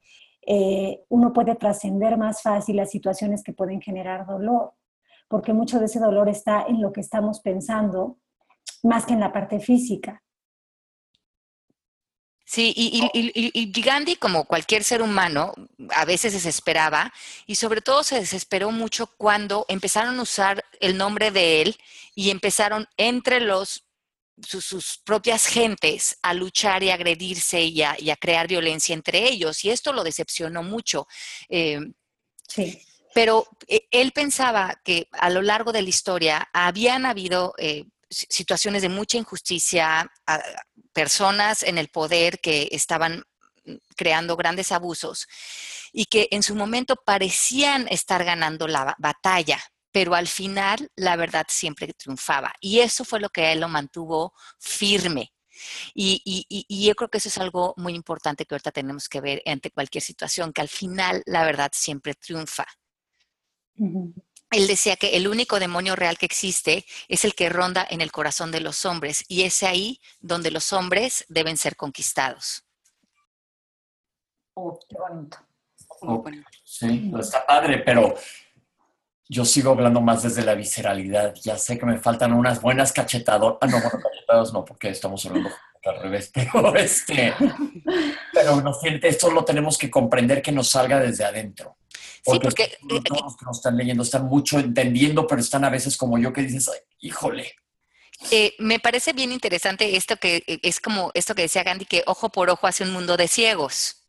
eh, 0.46 1.04
uno 1.08 1.32
puede 1.32 1.54
trascender 1.54 2.16
más 2.16 2.42
fácil 2.42 2.76
las 2.76 2.90
situaciones 2.90 3.42
que 3.42 3.52
pueden 3.52 3.80
generar 3.80 4.26
dolor, 4.26 4.72
porque 5.28 5.52
mucho 5.52 5.78
de 5.78 5.84
ese 5.84 6.00
dolor 6.00 6.28
está 6.28 6.64
en 6.66 6.80
lo 6.80 6.92
que 6.92 7.00
estamos 7.00 7.40
pensando 7.40 8.18
más 8.82 9.04
que 9.06 9.14
en 9.14 9.20
la 9.20 9.32
parte 9.32 9.60
física. 9.60 10.22
Sí, 12.50 12.74
y, 12.76 13.08
y, 13.14 13.30
y, 13.32 13.50
y, 13.54 13.80
Gandhi, 13.80 14.16
como 14.16 14.44
cualquier 14.44 14.82
ser 14.82 15.02
humano, 15.02 15.54
a 15.90 16.04
veces 16.04 16.32
desesperaba 16.32 17.12
y 17.46 17.54
sobre 17.54 17.80
todo 17.80 18.02
se 18.02 18.18
desesperó 18.18 18.72
mucho 18.72 19.06
cuando 19.06 19.66
empezaron 19.68 20.18
a 20.18 20.22
usar 20.22 20.64
el 20.80 20.96
nombre 20.96 21.30
de 21.30 21.62
él 21.62 21.76
y 22.16 22.30
empezaron 22.30 22.88
entre 22.96 23.38
los 23.38 23.84
sus, 24.42 24.64
sus 24.64 24.98
propias 25.04 25.46
gentes 25.46 26.18
a 26.22 26.34
luchar 26.34 26.82
y 26.82 26.90
agredirse 26.90 27.62
y 27.62 27.82
a, 27.82 27.94
y 27.96 28.10
a, 28.10 28.16
crear 28.16 28.48
violencia 28.48 28.94
entre 28.94 29.28
ellos. 29.28 29.64
Y 29.64 29.70
esto 29.70 29.92
lo 29.92 30.02
decepcionó 30.02 30.64
mucho. 30.64 31.06
Eh, 31.48 31.78
sí. 32.48 32.82
Pero 33.14 33.46
eh, 33.68 33.86
él 33.92 34.10
pensaba 34.10 34.80
que 34.82 35.06
a 35.12 35.30
lo 35.30 35.40
largo 35.40 35.70
de 35.70 35.82
la 35.82 35.88
historia 35.88 36.48
habían 36.52 37.06
habido 37.06 37.54
eh, 37.58 37.84
situaciones 38.10 38.82
de 38.82 38.88
mucha 38.88 39.18
injusticia, 39.18 40.10
a 40.26 40.42
personas 40.92 41.62
en 41.62 41.78
el 41.78 41.88
poder 41.88 42.40
que 42.40 42.68
estaban 42.72 43.22
creando 43.96 44.36
grandes 44.36 44.72
abusos 44.72 45.26
y 45.92 46.06
que 46.06 46.28
en 46.30 46.42
su 46.42 46.54
momento 46.54 46.96
parecían 46.96 47.86
estar 47.88 48.24
ganando 48.24 48.66
la 48.66 48.96
batalla, 48.98 49.60
pero 49.92 50.14
al 50.14 50.28
final 50.28 50.90
la 50.96 51.16
verdad 51.16 51.46
siempre 51.48 51.92
triunfaba. 51.94 52.52
Y 52.60 52.80
eso 52.80 53.04
fue 53.04 53.20
lo 53.20 53.30
que 53.30 53.52
él 53.52 53.60
lo 53.60 53.68
mantuvo 53.68 54.34
firme. 54.58 55.32
Y, 55.94 56.22
y, 56.24 56.86
yo 56.86 56.94
creo 56.94 57.10
que 57.10 57.18
eso 57.18 57.28
es 57.28 57.36
algo 57.36 57.74
muy 57.76 57.94
importante 57.94 58.46
que 58.46 58.54
ahorita 58.54 58.72
tenemos 58.72 59.08
que 59.08 59.20
ver 59.20 59.42
ante 59.44 59.70
cualquier 59.70 60.02
situación, 60.02 60.54
que 60.54 60.62
al 60.62 60.70
final 60.70 61.22
la 61.26 61.44
verdad 61.44 61.70
siempre 61.74 62.14
triunfa. 62.14 62.64
Él 64.50 64.66
decía 64.66 64.96
que 64.96 65.16
el 65.16 65.28
único 65.28 65.60
demonio 65.60 65.96
real 65.96 66.18
que 66.18 66.26
existe 66.26 66.84
es 67.08 67.24
el 67.24 67.34
que 67.34 67.48
ronda 67.48 67.86
en 67.88 68.00
el 68.00 68.10
corazón 68.10 68.50
de 68.50 68.60
los 68.60 68.84
hombres 68.84 69.24
y 69.28 69.42
es 69.42 69.62
ahí 69.62 70.00
donde 70.20 70.50
los 70.50 70.72
hombres 70.72 71.24
deben 71.28 71.56
ser 71.56 71.76
conquistados. 71.76 72.64
Oh, 74.54 74.78
qué 74.88 74.96
bonito. 74.98 75.38
Oh, 76.02 76.24
sí, 76.64 77.12
está 77.18 77.46
padre, 77.46 77.78
pero 77.78 78.14
yo 79.28 79.44
sigo 79.44 79.70
hablando 79.70 80.00
más 80.00 80.22
desde 80.22 80.42
la 80.42 80.54
visceralidad. 80.54 81.34
Ya 81.36 81.56
sé 81.56 81.78
que 81.78 81.86
me 81.86 81.98
faltan 81.98 82.32
unas 82.32 82.60
buenas 82.60 82.92
cachetadoras. 82.92 83.58
Ah, 83.60 83.66
no, 83.66 83.80
bueno, 83.80 84.00
cachetadas 84.02 84.52
no, 84.52 84.64
porque 84.64 84.88
estamos 84.88 85.24
hablando 85.26 85.50
al 85.88 86.02
revés, 86.02 86.30
pero 86.34 86.76
este, 86.76 87.34
pero 88.32 88.60
no, 88.60 88.78
esto 88.82 89.30
lo 89.30 89.44
tenemos 89.44 89.78
que 89.78 89.90
comprender 89.90 90.42
que 90.42 90.52
nos 90.52 90.70
salga 90.70 91.00
desde 91.00 91.24
adentro. 91.24 91.76
Porque, 92.22 92.50
sí, 92.50 92.76
porque 92.80 93.00
todos 93.00 93.22
los 93.22 93.36
que 93.36 93.44
nos 93.46 93.56
están 93.56 93.76
leyendo 93.76 94.02
están 94.02 94.26
mucho 94.26 94.58
entendiendo, 94.58 95.26
pero 95.26 95.40
están 95.40 95.64
a 95.64 95.70
veces 95.70 95.96
como 95.96 96.18
yo 96.18 96.32
que 96.32 96.42
dices, 96.42 96.68
Ay, 96.68 96.80
híjole. 97.00 97.54
Eh, 98.30 98.54
me 98.58 98.78
parece 98.78 99.14
bien 99.14 99.32
interesante 99.32 99.96
esto 99.96 100.16
que 100.16 100.44
es 100.46 100.80
como 100.80 101.10
esto 101.14 101.34
que 101.34 101.42
decía 101.42 101.62
Gandhi, 101.62 101.86
que 101.86 102.02
ojo 102.06 102.28
por 102.28 102.50
ojo 102.50 102.66
hace 102.66 102.84
un 102.84 102.92
mundo 102.92 103.16
de 103.16 103.28
ciegos. 103.28 104.00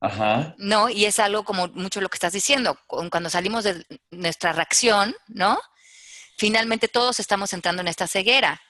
Ajá. 0.00 0.54
¿No? 0.58 0.88
Y 0.88 1.04
es 1.04 1.18
algo 1.18 1.44
como 1.44 1.68
mucho 1.68 2.00
lo 2.00 2.08
que 2.08 2.16
estás 2.16 2.32
diciendo. 2.32 2.78
Cuando 2.86 3.28
salimos 3.28 3.64
de 3.64 3.84
nuestra 4.10 4.52
reacción, 4.52 5.14
¿no? 5.26 5.60
Finalmente 6.38 6.88
todos 6.88 7.20
estamos 7.20 7.52
entrando 7.52 7.82
en 7.82 7.88
esta 7.88 8.06
ceguera. 8.06 8.60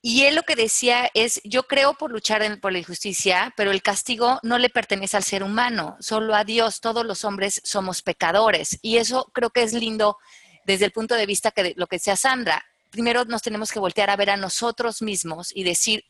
Y 0.00 0.24
él 0.24 0.36
lo 0.36 0.44
que 0.44 0.54
decía 0.54 1.10
es, 1.12 1.40
yo 1.42 1.64
creo 1.64 1.94
por 1.94 2.12
luchar 2.12 2.42
en, 2.42 2.60
por 2.60 2.72
la 2.72 2.78
injusticia, 2.78 3.52
pero 3.56 3.72
el 3.72 3.82
castigo 3.82 4.38
no 4.44 4.58
le 4.58 4.70
pertenece 4.70 5.16
al 5.16 5.24
ser 5.24 5.42
humano, 5.42 5.96
solo 5.98 6.34
a 6.36 6.44
Dios. 6.44 6.80
Todos 6.80 7.04
los 7.04 7.24
hombres 7.24 7.60
somos 7.64 8.02
pecadores. 8.02 8.78
Y 8.80 8.98
eso 8.98 9.30
creo 9.34 9.50
que 9.50 9.62
es 9.62 9.72
lindo 9.72 10.16
desde 10.64 10.84
el 10.84 10.92
punto 10.92 11.16
de 11.16 11.26
vista 11.26 11.50
que 11.50 11.74
lo 11.76 11.88
que 11.88 11.96
decía 11.96 12.14
Sandra. 12.14 12.64
Primero 12.90 13.24
nos 13.24 13.42
tenemos 13.42 13.72
que 13.72 13.80
voltear 13.80 14.08
a 14.10 14.16
ver 14.16 14.30
a 14.30 14.36
nosotros 14.36 15.02
mismos 15.02 15.50
y 15.54 15.64
decir, 15.64 16.04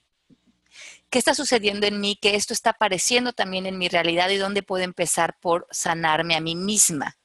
¿qué 1.09 1.18
está 1.18 1.35
sucediendo 1.35 1.87
en 1.87 1.98
mí? 1.98 2.16
Que 2.20 2.35
esto 2.35 2.53
está 2.53 2.70
apareciendo 2.70 3.33
también 3.33 3.64
en 3.64 3.79
mi 3.79 3.88
realidad 3.88 4.29
y 4.29 4.37
dónde 4.37 4.62
puedo 4.62 4.85
empezar 4.85 5.38
por 5.40 5.66
sanarme 5.70 6.37
a 6.37 6.40
mí 6.40 6.55
misma. 6.55 7.16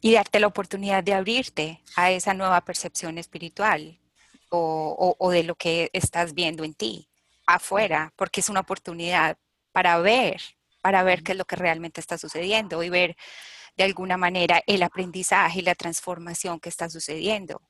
Y 0.00 0.12
darte 0.12 0.38
la 0.38 0.48
oportunidad 0.48 1.02
de 1.02 1.14
abrirte 1.14 1.82
a 1.96 2.10
esa 2.10 2.34
nueva 2.34 2.60
percepción 2.60 3.16
espiritual 3.16 4.00
o, 4.54 4.94
o, 4.98 5.16
o, 5.18 5.30
de 5.30 5.42
lo 5.42 5.54
que 5.54 5.90
estás 5.92 6.34
viendo 6.34 6.64
en 6.64 6.74
ti 6.74 7.08
afuera, 7.46 8.12
porque 8.16 8.40
es 8.40 8.48
una 8.48 8.60
oportunidad 8.60 9.38
para 9.72 9.98
ver, 9.98 10.40
para 10.80 11.02
ver 11.02 11.22
qué 11.22 11.32
es 11.32 11.38
lo 11.38 11.44
que 11.44 11.56
realmente 11.56 12.00
está 12.00 12.18
sucediendo 12.18 12.82
y 12.82 12.88
ver 12.88 13.16
de 13.76 13.84
alguna 13.84 14.16
manera 14.16 14.62
el 14.66 14.82
aprendizaje 14.82 15.58
y 15.58 15.62
la 15.62 15.74
transformación 15.74 16.60
que 16.60 16.68
está 16.68 16.88
sucediendo. 16.88 17.60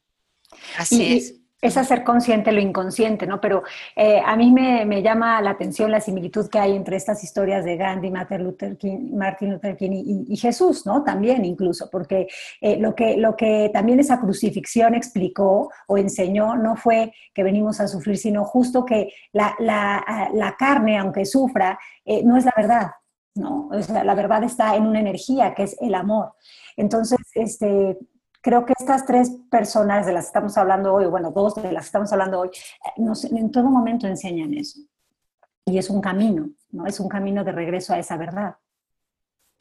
Así 0.76 1.02
y, 1.02 1.16
es. 1.16 1.34
Es 1.60 1.76
hacer 1.78 2.04
consciente 2.04 2.52
lo 2.52 2.60
inconsciente, 2.60 3.26
¿no? 3.26 3.40
Pero 3.40 3.62
eh, 3.96 4.20
a 4.24 4.36
mí 4.36 4.52
me, 4.52 5.02
llama 5.02 5.40
la 5.40 5.50
atención 5.50 5.90
la 5.90 6.00
similitud 6.00 6.48
que 6.48 6.58
hay 6.58 6.76
entre 6.76 6.96
estas 6.96 7.24
historias 7.24 7.64
de 7.64 7.76
Gandhi, 7.76 8.10
Martin 8.10 8.44
Luther 8.44 8.76
King, 8.76 9.14
Martin 9.14 9.52
Luther 9.52 9.76
King 9.76 10.26
y, 10.28 10.36
Jesús, 10.36 10.84
¿no? 10.84 11.02
También 11.02 11.44
incluso, 11.44 11.88
porque 11.90 12.28
eh, 12.60 12.76
lo, 12.78 12.94
que, 12.94 13.16
lo 13.16 13.34
que 13.34 13.70
también 13.72 13.98
esa 13.98 14.20
crucifixión 14.20 14.94
explicó 14.94 15.70
o 15.86 15.96
enseñó 15.96 16.56
no 16.56 16.76
fue 16.76 17.12
que 17.32 17.42
venimos 17.42 17.80
a 17.80 17.88
sufrir, 17.88 18.18
sino 18.18 18.44
justo 18.44 18.84
que 18.84 19.12
la, 19.32 19.54
la, 19.58 20.54
carne, 20.58 20.98
aunque 20.98 21.24
sufra, 21.24 21.78
eh, 22.04 22.22
no 22.24 22.36
es 22.36 22.44
la 22.44 22.52
verdad, 22.56 22.90
¿no? 23.34 23.68
O 23.72 23.82
sea, 23.82 24.04
la 24.04 24.14
verdad 24.14 24.44
está 24.44 24.76
en 24.76 24.86
una 24.86 25.00
energía 25.00 25.54
que 25.54 25.62
es 25.62 25.76
el 25.80 25.94
amor. 25.94 26.34
Entonces, 26.76 27.18
este, 27.34 27.96
creo 28.44 28.66
que 28.66 28.74
estas 28.78 29.06
tres 29.06 29.30
personas 29.50 30.04
de 30.04 30.12
las 30.12 30.26
que 30.26 30.28
estamos 30.28 30.58
hablando 30.58 30.92
hoy, 30.92 31.06
bueno, 31.06 31.30
dos 31.30 31.54
de 31.54 31.72
las 31.72 31.84
que 31.84 31.86
estamos 31.86 32.12
hablando 32.12 32.40
hoy, 32.40 32.50
nos, 32.98 33.24
en 33.24 33.50
todo 33.50 33.70
momento 33.70 34.06
enseñan 34.06 34.52
eso. 34.52 34.80
Y 35.64 35.78
es 35.78 35.88
un 35.88 36.02
camino, 36.02 36.50
¿no? 36.68 36.86
Es 36.86 37.00
un 37.00 37.08
camino 37.08 37.42
de 37.42 37.52
regreso 37.52 37.94
a 37.94 37.98
esa 37.98 38.18
verdad. 38.18 38.56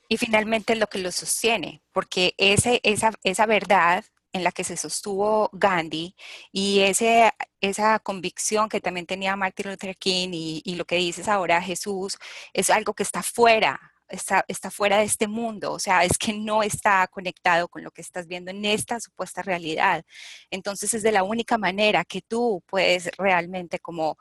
Y 0.09 0.17
finalmente 0.17 0.75
lo 0.75 0.87
que 0.87 0.97
lo 0.97 1.13
sostiene, 1.13 1.81
porque 1.93 2.35
ese, 2.37 2.81
esa, 2.83 3.13
esa 3.23 3.45
verdad 3.45 4.03
en 4.33 4.43
la 4.43 4.51
que 4.51 4.65
se 4.65 4.75
sostuvo 4.75 5.49
Gandhi 5.53 6.13
y 6.51 6.81
ese, 6.81 7.31
esa 7.61 7.99
convicción 7.99 8.67
que 8.67 8.81
también 8.81 9.05
tenía 9.05 9.37
Martin 9.37 9.71
Luther 9.71 9.95
King 9.95 10.29
y, 10.33 10.61
y, 10.65 10.75
lo 10.75 10.83
que 10.83 10.97
dices 10.97 11.29
ahora 11.29 11.61
Jesús, 11.61 12.17
es 12.51 12.69
algo 12.69 12.93
que 12.93 13.03
está 13.03 13.23
fuera 13.23 13.92
está, 14.09 14.43
está 14.47 14.69
fuera 14.69 14.97
de 14.97 15.05
este 15.05 15.27
mundo, 15.27 15.73
o 15.73 15.79
sea, 15.79 16.03
es 16.03 16.17
que 16.17 16.33
no 16.33 16.63
está 16.63 17.07
conectado 17.07 17.67
con 17.67 17.83
lo 17.83 17.91
que 17.91 18.01
estás 18.01 18.27
viendo 18.27 18.51
en 18.51 18.63
esta 18.65 18.99
supuesta 18.99 19.41
realidad. 19.41 20.03
Entonces 20.49 20.93
es 20.93 21.03
de 21.03 21.11
la 21.11 21.23
única 21.23 21.57
manera 21.57 22.05
que 22.05 22.21
tú 22.21 22.63
puedes 22.67 23.09
realmente 23.17 23.79
como 23.79 24.17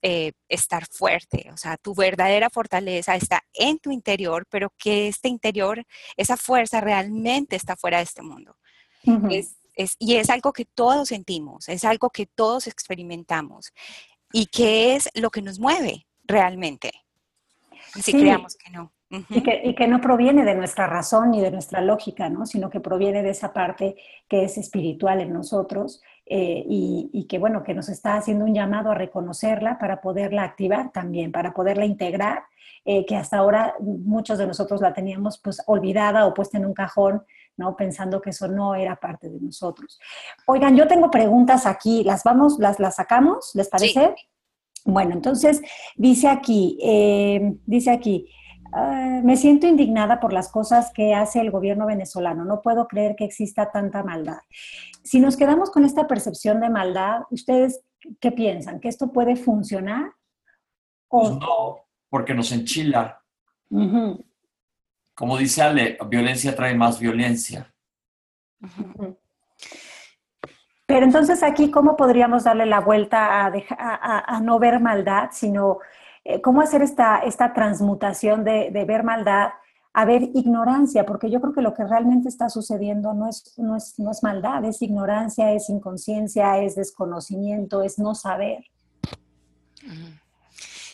eh, 0.00 0.32
estar 0.48 0.86
fuerte, 0.86 1.50
o 1.52 1.56
sea, 1.56 1.76
tu 1.76 1.94
verdadera 1.94 2.50
fortaleza 2.50 3.16
está 3.16 3.42
en 3.52 3.78
tu 3.78 3.90
interior, 3.90 4.46
pero 4.48 4.72
que 4.78 5.08
este 5.08 5.28
interior, 5.28 5.84
esa 6.16 6.36
fuerza 6.36 6.80
realmente 6.80 7.56
está 7.56 7.76
fuera 7.76 7.98
de 7.98 8.04
este 8.04 8.22
mundo. 8.22 8.56
es, 9.30 9.56
y 9.98 10.16
es 10.16 10.30
algo 10.30 10.52
que 10.52 10.64
todos 10.66 11.08
sentimos, 11.08 11.68
es 11.68 11.84
algo 11.84 12.10
que 12.10 12.26
todos 12.26 12.66
experimentamos 12.66 13.72
y 14.32 14.46
que 14.46 14.94
es 14.94 15.08
lo 15.14 15.30
que 15.30 15.42
nos 15.42 15.58
mueve 15.58 16.06
realmente. 16.24 16.92
Si 18.00 18.12
creamos 18.12 18.56
que 18.56 18.70
no 18.70 18.92
y, 19.28 19.74
que, 19.74 19.86
no 19.88 20.00
proviene 20.00 20.44
de 20.44 20.54
nuestra 20.54 20.86
razón 20.86 21.32
ni 21.32 21.40
de 21.40 21.50
nuestra 21.50 21.82
lógica, 21.82 22.30
¿no? 22.30 22.46
sino 22.46 22.70
que 22.70 22.80
proviene 22.80 23.22
de 23.22 23.30
esa 23.30 23.52
parte 23.52 23.96
que 24.26 24.44
es 24.44 24.56
espiritual 24.56 25.20
en 25.20 25.32
nosotros 25.32 26.00
eh, 26.24 26.64
y, 26.66 27.26
que, 27.28 27.38
bueno, 27.38 27.62
que 27.62 27.74
nos 27.74 27.90
está 27.90 28.16
haciendo 28.16 28.46
un 28.46 28.54
llamado 28.54 28.90
a 28.90 28.94
reconocerla 28.94 29.78
para 29.78 30.00
poderla 30.00 30.44
activar 30.44 30.92
también, 30.92 31.30
para 31.30 31.52
poderla 31.52 31.84
integrar, 31.84 32.44
eh, 32.84 33.04
que 33.04 33.16
hasta 33.16 33.36
ahora 33.36 33.74
muchos 33.80 34.38
de 34.38 34.46
nosotros 34.46 34.80
la 34.80 34.94
teníamos 34.94 35.38
pues 35.38 35.62
olvidada 35.66 36.26
o 36.26 36.32
puesta 36.32 36.56
en 36.56 36.64
un 36.64 36.74
cajón, 36.74 37.22
¿no? 37.56 37.76
Pensando 37.76 38.20
que 38.20 38.30
eso 38.30 38.48
no 38.48 38.74
era 38.74 38.96
parte 38.96 39.28
de 39.28 39.40
nosotros. 39.40 40.00
Oigan, 40.46 40.74
yo 40.74 40.88
tengo 40.88 41.10
preguntas 41.10 41.66
aquí, 41.66 42.02
¿las 42.02 42.24
vamos, 42.24 42.58
las, 42.58 42.80
las 42.80 42.96
sacamos? 42.96 43.50
¿Les 43.54 43.68
parece? 43.68 44.14
Bueno, 44.84 45.12
entonces 45.12 45.60
dice 45.96 46.28
aquí, 46.28 46.78
eh, 46.82 47.54
dice 47.66 47.90
aquí, 47.90 48.28
Me 49.22 49.36
siento 49.36 49.66
indignada 49.66 50.18
por 50.18 50.32
las 50.32 50.50
cosas 50.50 50.92
que 50.92 51.14
hace 51.14 51.40
el 51.40 51.50
gobierno 51.50 51.86
venezolano. 51.86 52.44
No 52.44 52.62
puedo 52.62 52.88
creer 52.88 53.16
que 53.16 53.24
exista 53.24 53.70
tanta 53.70 54.02
maldad. 54.02 54.38
Si 55.02 55.20
nos 55.20 55.36
quedamos 55.36 55.70
con 55.70 55.84
esta 55.84 56.06
percepción 56.06 56.60
de 56.60 56.70
maldad, 56.70 57.22
¿ustedes 57.30 57.82
qué 58.18 58.32
piensan? 58.32 58.80
¿Que 58.80 58.88
esto 58.88 59.12
puede 59.12 59.36
funcionar? 59.36 60.12
Pues 61.08 61.30
no, 61.32 61.84
porque 62.08 62.32
nos 62.32 62.50
enchila. 62.52 63.22
Como 65.14 65.36
dice 65.36 65.62
Ale, 65.62 65.98
violencia 66.08 66.56
trae 66.56 66.74
más 66.74 66.98
violencia. 66.98 67.72
Pero 70.86 71.04
entonces 71.04 71.42
aquí, 71.42 71.70
¿cómo 71.70 71.96
podríamos 71.96 72.44
darle 72.44 72.64
la 72.64 72.80
vuelta 72.80 73.46
a, 73.46 74.36
a 74.36 74.40
no 74.40 74.58
ver 74.58 74.80
maldad, 74.80 75.28
sino 75.32 75.78
cómo 76.42 76.60
hacer 76.60 76.82
esta, 76.82 77.18
esta 77.18 77.52
transmutación 77.52 78.44
de, 78.44 78.70
ver 78.86 79.02
maldad 79.02 79.50
a 79.94 80.04
ver 80.06 80.22
ignorancia, 80.34 81.04
porque 81.04 81.30
yo 81.30 81.40
creo 81.40 81.52
que 81.52 81.60
lo 81.60 81.74
que 81.74 81.84
realmente 81.84 82.28
está 82.28 82.48
sucediendo 82.48 83.12
no 83.12 83.28
es, 83.28 83.52
no 83.58 83.76
es, 83.76 83.98
no 83.98 84.10
es 84.10 84.22
maldad, 84.22 84.64
es 84.64 84.80
ignorancia, 84.80 85.52
es 85.52 85.68
inconsciencia, 85.68 86.58
es 86.58 86.76
desconocimiento, 86.76 87.82
es 87.82 87.98
no 87.98 88.14
saber. 88.14 88.64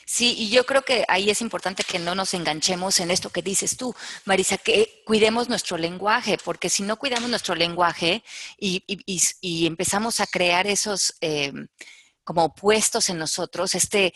Sí, 0.05 0.35
y 0.37 0.49
yo 0.49 0.67
creo 0.67 0.83
que 0.83 1.05
ahí 1.07 1.31
es 1.31 1.43
importante 1.43 1.85
que 1.85 2.01
no 2.01 2.17
nos 2.17 2.35
enganchemos 2.35 2.99
en 2.99 3.13
esto 3.13 3.31
que 3.31 3.43
dices 3.43 3.77
tú, 3.77 3.95
Marisa, 4.25 4.57
que 4.57 5.03
cuidemos 5.07 5.49
nuestro 5.49 5.77
lenguaje, 5.77 6.37
porque 6.45 6.69
si 6.69 6.83
no 6.83 6.97
cuidamos 6.97 7.31
nuestro 7.31 7.55
lenguaje 7.55 8.25
y, 8.59 8.83
empezamos 9.67 10.19
a 10.19 10.27
crear 10.27 10.67
esos... 10.67 11.15
Eh, 11.21 11.53
como 12.29 12.45
opuestos 12.45 13.09
en 13.09 13.17
nosotros, 13.17 13.75
este 13.75 14.13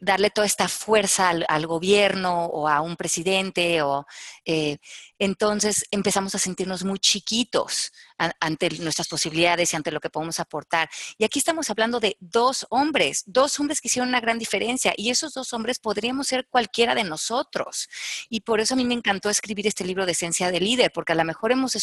darle 0.00 0.30
toda 0.30 0.46
esta 0.46 0.68
fuerza 0.68 1.28
al, 1.28 1.66
gobierno 1.66 2.46
o 2.46 2.68
a 2.68 2.80
un 2.80 2.96
presidente 2.96 3.82
o 3.82 4.06
eh, 4.44 4.78
entonces 5.18 5.84
empezamos 5.90 6.34
a 6.34 6.38
sentirnos 6.38 6.84
muy 6.84 6.98
chiquitos 6.98 7.92
ante 8.40 8.70
nuestras 8.80 9.08
posibilidades 9.08 9.72
y 9.72 9.76
ante 9.76 9.90
lo 9.90 10.00
que 10.00 10.10
podemos 10.10 10.40
aportar. 10.40 10.88
Y 11.18 11.24
aquí 11.24 11.38
estamos 11.38 11.70
hablando 11.70 12.00
de 12.00 12.16
dos 12.20 12.66
hombres, 12.70 13.22
dos 13.26 13.58
hombres 13.60 13.80
que 13.80 13.88
hicieron 13.88 14.08
una 14.08 14.20
gran 14.20 14.38
diferencia 14.38 14.92
y 14.96 15.10
esos 15.10 15.34
dos 15.34 15.52
hombres 15.52 15.78
podríamos 15.78 16.26
ser 16.26 16.46
cualquiera 16.48 16.94
de 16.94 17.04
nosotros. 17.04 17.88
Y 18.28 18.40
por 18.40 18.60
eso 18.60 18.74
a 18.74 18.76
mí 18.76 18.84
me 18.84 18.94
encantó 18.94 19.30
escribir 19.30 19.66
este 19.66 19.84
libro 19.84 20.06
de 20.06 20.12
Esencia 20.12 20.50
de 20.50 20.60
Líder, 20.60 20.90
porque 20.92 21.12
a 21.12 21.16
lo 21.16 21.24
mejor 21.24 21.52
hemos 21.52 21.76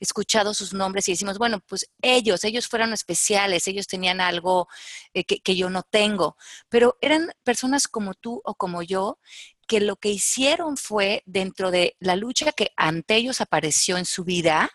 escuchado 0.00 0.54
sus 0.54 0.72
nombres 0.72 1.08
y 1.08 1.12
decimos, 1.12 1.38
bueno, 1.38 1.60
pues 1.60 1.90
ellos, 2.00 2.44
ellos 2.44 2.68
fueron 2.68 2.92
especiales, 2.92 3.66
ellos 3.66 3.86
tenían 3.86 4.20
algo 4.20 4.68
eh, 5.12 5.24
que, 5.24 5.40
que 5.40 5.56
yo 5.56 5.70
no 5.70 5.82
tengo, 5.82 6.36
pero 6.68 6.96
eran 7.00 7.30
personas 7.42 7.88
como 7.88 8.14
tú 8.14 8.40
o 8.44 8.54
como 8.54 8.82
yo 8.82 9.18
que 9.66 9.80
lo 9.80 9.96
que 9.96 10.10
hicieron 10.10 10.76
fue 10.76 11.22
dentro 11.26 11.70
de 11.70 11.96
la 12.00 12.16
lucha 12.16 12.52
que 12.52 12.70
ante 12.76 13.16
ellos 13.16 13.40
apareció 13.40 13.98
en 13.98 14.04
su 14.04 14.24
vida, 14.24 14.70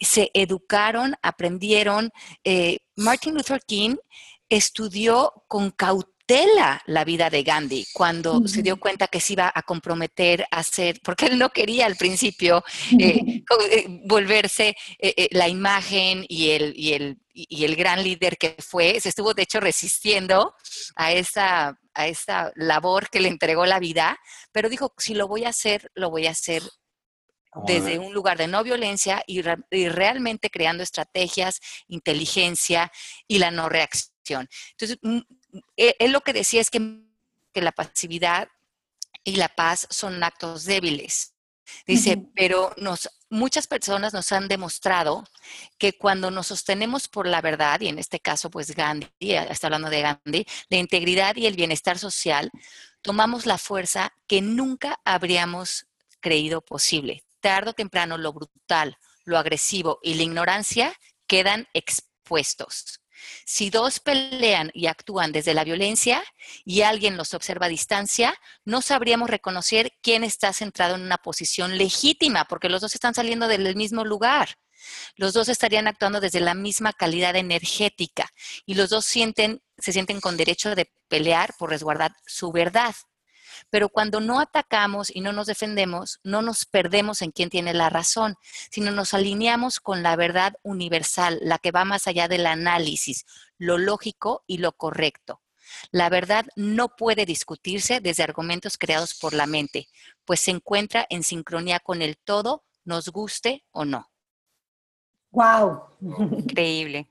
se 0.00 0.30
educaron, 0.34 1.14
aprendieron. 1.22 2.10
Eh, 2.44 2.78
Martin 2.96 3.34
Luther 3.34 3.60
King 3.66 3.96
estudió 4.48 5.44
con 5.48 5.70
cautela 5.70 6.82
la 6.86 7.04
vida 7.04 7.30
de 7.30 7.42
Gandhi 7.42 7.86
cuando 7.92 8.46
se 8.46 8.62
dio 8.62 8.78
cuenta 8.78 9.08
que 9.08 9.20
se 9.20 9.32
iba 9.32 9.50
a 9.52 9.62
comprometer 9.62 10.46
a 10.50 10.58
hacer, 10.58 11.00
porque 11.02 11.26
él 11.26 11.38
no 11.38 11.50
quería 11.50 11.86
al 11.86 11.96
principio 11.96 12.62
eh, 12.98 13.42
eh, 13.70 13.86
volverse 14.04 14.76
la 15.30 15.48
imagen 15.48 16.24
y 16.28 16.50
el, 16.50 16.74
y 16.76 16.92
el 16.92 17.18
y, 17.38 17.64
el 17.64 17.76
gran 17.76 18.02
líder 18.02 18.36
que 18.36 18.56
fue, 18.58 19.00
se 19.00 19.10
estuvo 19.10 19.34
de 19.34 19.42
hecho 19.42 19.60
resistiendo 19.60 20.54
a 20.96 21.12
esa, 21.12 21.78
a 21.98 22.06
esa 22.06 22.52
labor 22.54 23.10
que 23.10 23.18
le 23.18 23.28
entregó 23.28 23.66
la 23.66 23.80
vida, 23.80 24.18
pero 24.52 24.68
dijo, 24.68 24.94
si 24.98 25.14
lo 25.14 25.26
voy 25.26 25.44
a 25.44 25.48
hacer, 25.48 25.90
lo 25.94 26.10
voy 26.10 26.28
a 26.28 26.30
hacer 26.30 26.62
desde 27.66 27.98
un 27.98 28.14
lugar 28.14 28.38
de 28.38 28.46
no 28.46 28.62
violencia 28.62 29.22
y, 29.26 29.42
realmente 29.42 30.48
creando 30.48 30.84
estrategias, 30.84 31.60
inteligencia 31.88 32.92
y 33.26 33.38
la 33.38 33.50
no 33.50 33.68
reacción. 33.68 34.48
Entonces, 34.70 34.98
mm, 35.02 35.18
e, 35.76 35.96
él, 35.98 36.12
lo 36.12 36.20
que 36.20 36.32
decía 36.32 36.60
es 36.60 36.70
que, 36.70 36.80
que 37.52 37.62
la 37.62 37.72
pasividad 37.72 38.48
y 39.24 39.36
la 39.36 39.48
paz 39.48 39.88
son 39.90 40.22
actos 40.22 40.66
débiles. 40.66 41.34
Dice, 41.86 42.18
pero 42.34 42.72
nos, 42.76 43.08
muchas 43.30 43.66
personas 43.66 44.12
nos 44.12 44.32
han 44.32 44.48
demostrado 44.48 45.24
que 45.78 45.96
cuando 45.96 46.30
nos 46.30 46.48
sostenemos 46.48 47.08
por 47.08 47.26
la 47.26 47.40
verdad, 47.40 47.80
y 47.80 47.88
en 47.88 47.98
este 47.98 48.20
caso, 48.20 48.50
pues 48.50 48.74
Gandhi, 48.74 49.08
está 49.20 49.68
hablando 49.68 49.90
de 49.90 50.02
Gandhi, 50.02 50.46
la 50.68 50.76
integridad 50.76 51.36
y 51.36 51.46
el 51.46 51.56
bienestar 51.56 51.98
social, 51.98 52.50
tomamos 53.02 53.46
la 53.46 53.58
fuerza 53.58 54.12
que 54.26 54.40
nunca 54.40 55.00
habríamos 55.04 55.86
creído 56.20 56.60
posible. 56.60 57.22
Tardo 57.40 57.70
o 57.70 57.74
temprano, 57.74 58.18
lo 58.18 58.32
brutal, 58.32 58.98
lo 59.24 59.38
agresivo 59.38 60.00
y 60.02 60.14
la 60.14 60.24
ignorancia 60.24 60.92
quedan 61.26 61.68
expuestos. 61.74 63.00
Si 63.44 63.70
dos 63.70 64.00
pelean 64.00 64.70
y 64.74 64.86
actúan 64.86 65.32
desde 65.32 65.54
la 65.54 65.64
violencia 65.64 66.22
y 66.64 66.82
alguien 66.82 67.16
los 67.16 67.34
observa 67.34 67.66
a 67.66 67.70
distancia, 67.70 68.34
no 68.64 68.82
sabríamos 68.82 69.30
reconocer 69.30 69.92
quién 70.02 70.24
está 70.24 70.52
centrado 70.52 70.94
en 70.94 71.02
una 71.02 71.18
posición 71.18 71.78
legítima, 71.78 72.44
porque 72.44 72.68
los 72.68 72.80
dos 72.80 72.94
están 72.94 73.14
saliendo 73.14 73.48
del 73.48 73.74
mismo 73.76 74.04
lugar. 74.04 74.58
Los 75.16 75.32
dos 75.32 75.48
estarían 75.48 75.88
actuando 75.88 76.20
desde 76.20 76.40
la 76.40 76.54
misma 76.54 76.92
calidad 76.92 77.36
energética 77.36 78.30
y 78.64 78.74
los 78.74 78.90
dos 78.90 79.04
sienten, 79.04 79.62
se 79.76 79.92
sienten 79.92 80.20
con 80.20 80.36
derecho 80.36 80.74
de 80.74 80.90
pelear 81.08 81.54
por 81.58 81.70
resguardar 81.70 82.12
su 82.26 82.52
verdad. 82.52 82.94
Pero 83.70 83.88
cuando 83.88 84.20
no 84.20 84.40
atacamos 84.40 85.14
y 85.14 85.20
no 85.20 85.32
nos 85.32 85.46
defendemos, 85.46 86.20
no 86.22 86.42
nos 86.42 86.66
perdemos 86.66 87.22
en 87.22 87.30
quién 87.30 87.50
tiene 87.50 87.74
la 87.74 87.90
razón, 87.90 88.36
sino 88.70 88.90
nos 88.90 89.14
alineamos 89.14 89.80
con 89.80 90.02
la 90.02 90.16
verdad 90.16 90.54
universal, 90.62 91.38
la 91.42 91.58
que 91.58 91.70
va 91.70 91.84
más 91.84 92.06
allá 92.06 92.28
del 92.28 92.46
análisis. 92.46 93.24
lo 93.58 93.76
lógico 93.76 94.44
y 94.46 94.58
lo 94.58 94.72
correcto. 94.72 95.42
La 95.90 96.08
verdad 96.08 96.46
no 96.56 96.96
puede 96.96 97.26
discutirse 97.26 98.00
desde 98.00 98.22
argumentos 98.22 98.78
creados 98.78 99.14
por 99.14 99.34
la 99.34 99.46
mente, 99.46 99.88
pues 100.24 100.40
se 100.40 100.50
encuentra 100.50 101.06
en 101.10 101.22
sincronía 101.22 101.80
con 101.80 102.02
el 102.02 102.16
todo, 102.16 102.64
nos 102.84 103.08
guste 103.08 103.64
o 103.72 103.84
no. 103.84 104.10
¡Wow! 105.30 105.82
Increíble. 106.00 107.10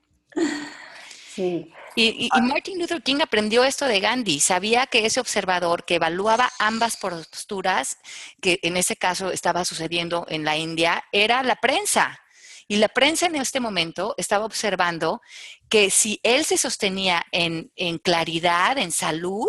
Sí. 1.34 1.72
Y, 2.00 2.28
Martin 2.42 2.78
Luther 2.78 3.02
King 3.02 3.18
aprendió 3.22 3.64
esto 3.64 3.84
de 3.86 3.98
Gandhi. 3.98 4.38
Sabía 4.38 4.86
que 4.86 5.04
ese 5.04 5.18
observador 5.18 5.84
que 5.84 5.96
evaluaba 5.96 6.48
ambas 6.60 6.96
posturas, 6.96 7.98
que 8.40 8.60
en 8.62 8.76
ese 8.76 8.94
caso 8.94 9.32
estaba 9.32 9.64
sucediendo 9.64 10.24
en 10.28 10.44
la 10.44 10.56
India, 10.56 11.02
era 11.10 11.42
la 11.42 11.56
prensa. 11.56 12.20
Y 12.68 12.76
la 12.76 12.88
prensa 12.88 13.26
en 13.26 13.34
este 13.34 13.58
momento 13.58 14.14
estaba 14.16 14.44
observando 14.44 15.22
que 15.68 15.90
si 15.90 16.20
él 16.22 16.44
se 16.44 16.56
sostenía 16.56 17.24
en, 17.32 17.72
claridad, 17.98 18.78
en 18.78 18.92
salud, 18.92 19.48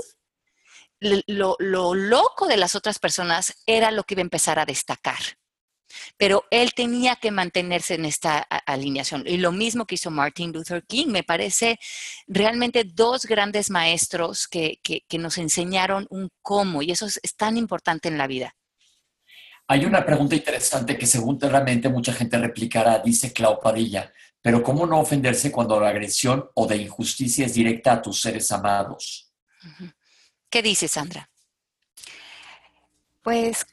lo, 0.99 1.55
loco 1.59 2.47
de 2.47 2.57
las 2.57 2.73
otras 2.73 2.97
personas 2.97 3.61
era 3.67 3.91
lo 3.91 4.05
que 4.05 4.15
iba 4.15 4.21
a 4.21 4.23
empezar 4.23 4.57
a 4.57 4.65
destacar. 4.65 5.19
Pero 6.17 6.45
él 6.51 6.73
tenía 6.73 7.15
que 7.15 7.31
mantenerse 7.31 7.95
en 7.95 8.05
esta 8.05 8.39
alineación. 8.39 9.23
Y 9.25 9.37
lo 9.37 9.51
mismo 9.51 9.85
que 9.85 9.95
hizo 9.95 10.11
Martin 10.11 10.51
Luther 10.51 10.83
King. 10.85 11.07
Me 11.07 11.23
parece 11.23 11.79
realmente 12.27 12.83
dos 12.83 13.25
grandes 13.25 13.69
maestros 13.69 14.47
que, 14.47 14.79
nos 15.17 15.37
enseñaron 15.37 16.07
un 16.09 16.29
cómo. 16.41 16.81
Y 16.81 16.91
eso 16.91 17.05
es, 17.05 17.19
tan 17.35 17.57
importante 17.57 18.07
en 18.07 18.17
la 18.17 18.27
vida. 18.27 18.55
Hay 19.67 19.85
una 19.85 20.05
pregunta 20.05 20.35
interesante 20.35 20.97
que 20.97 21.05
seguramente 21.05 21.89
mucha 21.89 22.11
gente 22.11 22.37
replicará, 22.37 22.99
dice 22.99 23.31
Clau 23.31 23.59
Padilla, 23.61 24.11
pero 24.41 24.63
¿cómo 24.63 24.85
no 24.85 24.99
ofenderse 24.99 25.51
cuando 25.51 25.79
la 25.79 25.89
agresión 25.89 26.49
o 26.55 26.65
de 26.65 26.77
injusticia 26.77 27.45
es 27.45 27.53
directa 27.53 27.93
a 27.93 28.01
tus 28.01 28.21
seres 28.21 28.51
amados? 28.51 29.31
¿Qué 30.49 30.61
dice 30.63 30.87
Sandra? 30.87 31.29
Pues 33.21 33.65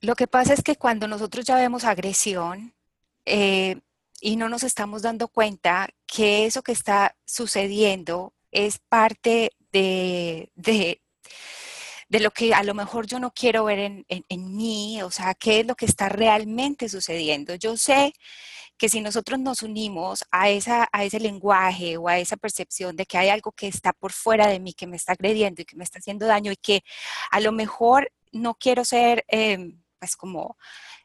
lo 0.00 0.14
que 0.14 0.26
pasa 0.26 0.54
es 0.54 0.62
que 0.62 0.76
cuando 0.76 1.08
nosotros 1.08 1.44
ya 1.44 1.56
vemos 1.56 1.84
agresión 1.84 2.74
eh, 3.24 3.80
y 4.20 4.36
no 4.36 4.48
nos 4.48 4.62
estamos 4.62 5.02
dando 5.02 5.28
cuenta 5.28 5.88
que 6.06 6.46
eso 6.46 6.62
que 6.62 6.72
está 6.72 7.16
sucediendo 7.24 8.32
es 8.50 8.78
parte 8.78 9.52
de, 9.72 10.50
de, 10.54 11.00
lo 12.20 12.30
que 12.30 12.54
a 12.54 12.62
lo 12.62 12.74
mejor 12.74 13.06
yo 13.06 13.18
no 13.18 13.32
quiero 13.32 13.64
ver 13.64 13.78
en, 13.80 14.06
en, 14.08 14.56
mí, 14.56 15.02
o 15.02 15.10
sea, 15.10 15.34
qué 15.34 15.60
es 15.60 15.66
lo 15.66 15.74
que 15.74 15.86
está 15.86 16.08
realmente 16.08 16.88
sucediendo. 16.88 17.54
Yo 17.56 17.76
sé 17.76 18.14
que 18.78 18.88
si 18.88 19.00
nosotros 19.00 19.38
nos 19.40 19.62
unimos 19.62 20.24
a, 20.30 20.48
esa, 20.50 20.88
a 20.92 21.04
ese 21.04 21.20
lenguaje 21.20 21.96
o 21.96 22.08
a 22.08 22.18
esa 22.18 22.36
percepción 22.36 22.96
de 22.96 23.06
que 23.06 23.18
hay 23.18 23.28
algo 23.28 23.52
que 23.52 23.66
está 23.68 23.92
por 23.92 24.12
fuera 24.12 24.46
de 24.46 24.60
mí, 24.60 24.72
que 24.72 24.86
me 24.86 24.96
está 24.96 25.12
agrediendo 25.12 25.62
y 25.62 25.64
que 25.64 25.76
me 25.76 25.84
está 25.84 25.98
haciendo 25.98 26.26
daño 26.26 26.52
y 26.52 26.56
que 26.56 26.82
a 27.30 27.40
lo 27.40 27.52
mejor 27.52 28.12
no 28.32 28.54
quiero 28.54 28.84
ser... 28.84 29.24
Em, 29.28 29.80
pues 29.98 30.16
como 30.16 30.56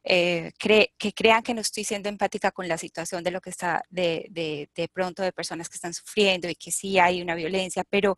eh, 0.03 0.51
que 0.57 1.13
crean 1.13 1.43
que 1.43 1.53
no 1.53 1.61
estoy 1.61 1.83
siendo 1.83 2.09
empática 2.09 2.51
con 2.51 2.67
la 2.67 2.77
situación 2.77 3.23
de 3.23 3.31
lo 3.31 3.41
que 3.41 3.49
está 3.49 3.83
de, 3.89 4.27
de, 4.29 4.89
pronto 4.89 5.23
de 5.23 5.31
personas 5.31 5.69
que 5.69 5.75
están 5.75 5.93
sufriendo 5.93 6.49
y 6.49 6.55
que 6.55 6.71
sí 6.71 6.99
hay 6.99 7.21
una 7.21 7.35
violencia, 7.35 7.83
pero 7.89 8.17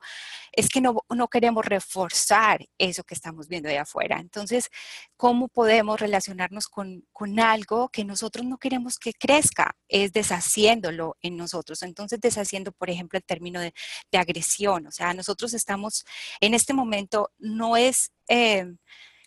es 0.51 0.69
que 0.69 0.81
no, 0.81 1.03
no 1.09 1.27
queremos 1.27 1.65
reforzar 1.65 2.65
eso 2.77 3.03
que 3.03 3.13
estamos 3.13 3.47
viendo 3.47 3.69
de 3.69 3.77
afuera. 3.77 4.17
Entonces, 4.19 4.69
¿cómo 5.17 5.47
podemos 5.47 5.99
relacionarnos 5.99 6.67
con, 6.67 7.05
con 7.11 7.39
algo 7.39 7.89
que 7.89 8.03
nosotros 8.03 8.45
no 8.45 8.57
queremos 8.57 8.97
que 8.97 9.13
crezca? 9.13 9.75
Es 9.87 10.11
deshaciéndolo 10.11 11.17
en 11.21 11.37
nosotros. 11.37 11.83
Entonces, 11.83 12.19
deshaciendo, 12.19 12.71
por 12.71 12.89
ejemplo, 12.89 13.17
el 13.17 13.23
término 13.23 13.59
de, 13.59 13.73
de 14.11 14.17
agresión. 14.17 14.87
O 14.87 14.91
sea, 14.91 15.13
nosotros 15.13 15.53
estamos 15.53 16.05
en 16.39 16.53
este 16.53 16.73
momento, 16.73 17.31
no 17.37 17.77
es... 17.77 18.11
Eh, 18.27 18.65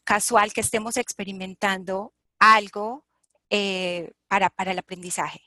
casual 0.09 0.55
que 0.55 0.63
estemos 0.63 0.97
experimentando 0.97 2.15
algo 2.39 3.05
eh, 3.51 4.11
para, 4.27 4.49
para 4.49 4.73
el 4.73 4.79
aprendizaje. 4.79 5.43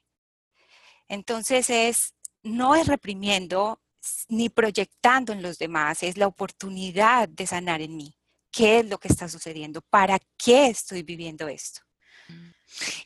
Entonces 1.07 1.72
es, 1.72 2.14
no 2.43 2.76
es 2.76 2.86
reprimiendo 2.86 3.82
ni 4.28 4.49
proyectando 4.49 5.34
en 5.34 5.41
los 5.41 5.57
demás, 5.57 6.03
es 6.03 6.16
la 6.16 6.28
oportunidad 6.28 7.28
de 7.28 7.47
sanar 7.47 7.82
en 7.82 7.97
mí. 7.97 8.16
¿Qué 8.51 8.82
es 8.82 8.86
lo 8.86 8.99
que 8.99 9.07
está 9.07 9.28
sucediendo? 9.28 9.82
¿Para 9.82 10.20
qué 10.38 10.68
estoy 10.68 11.01
viviendo 11.01 11.47
esto? 11.47 11.82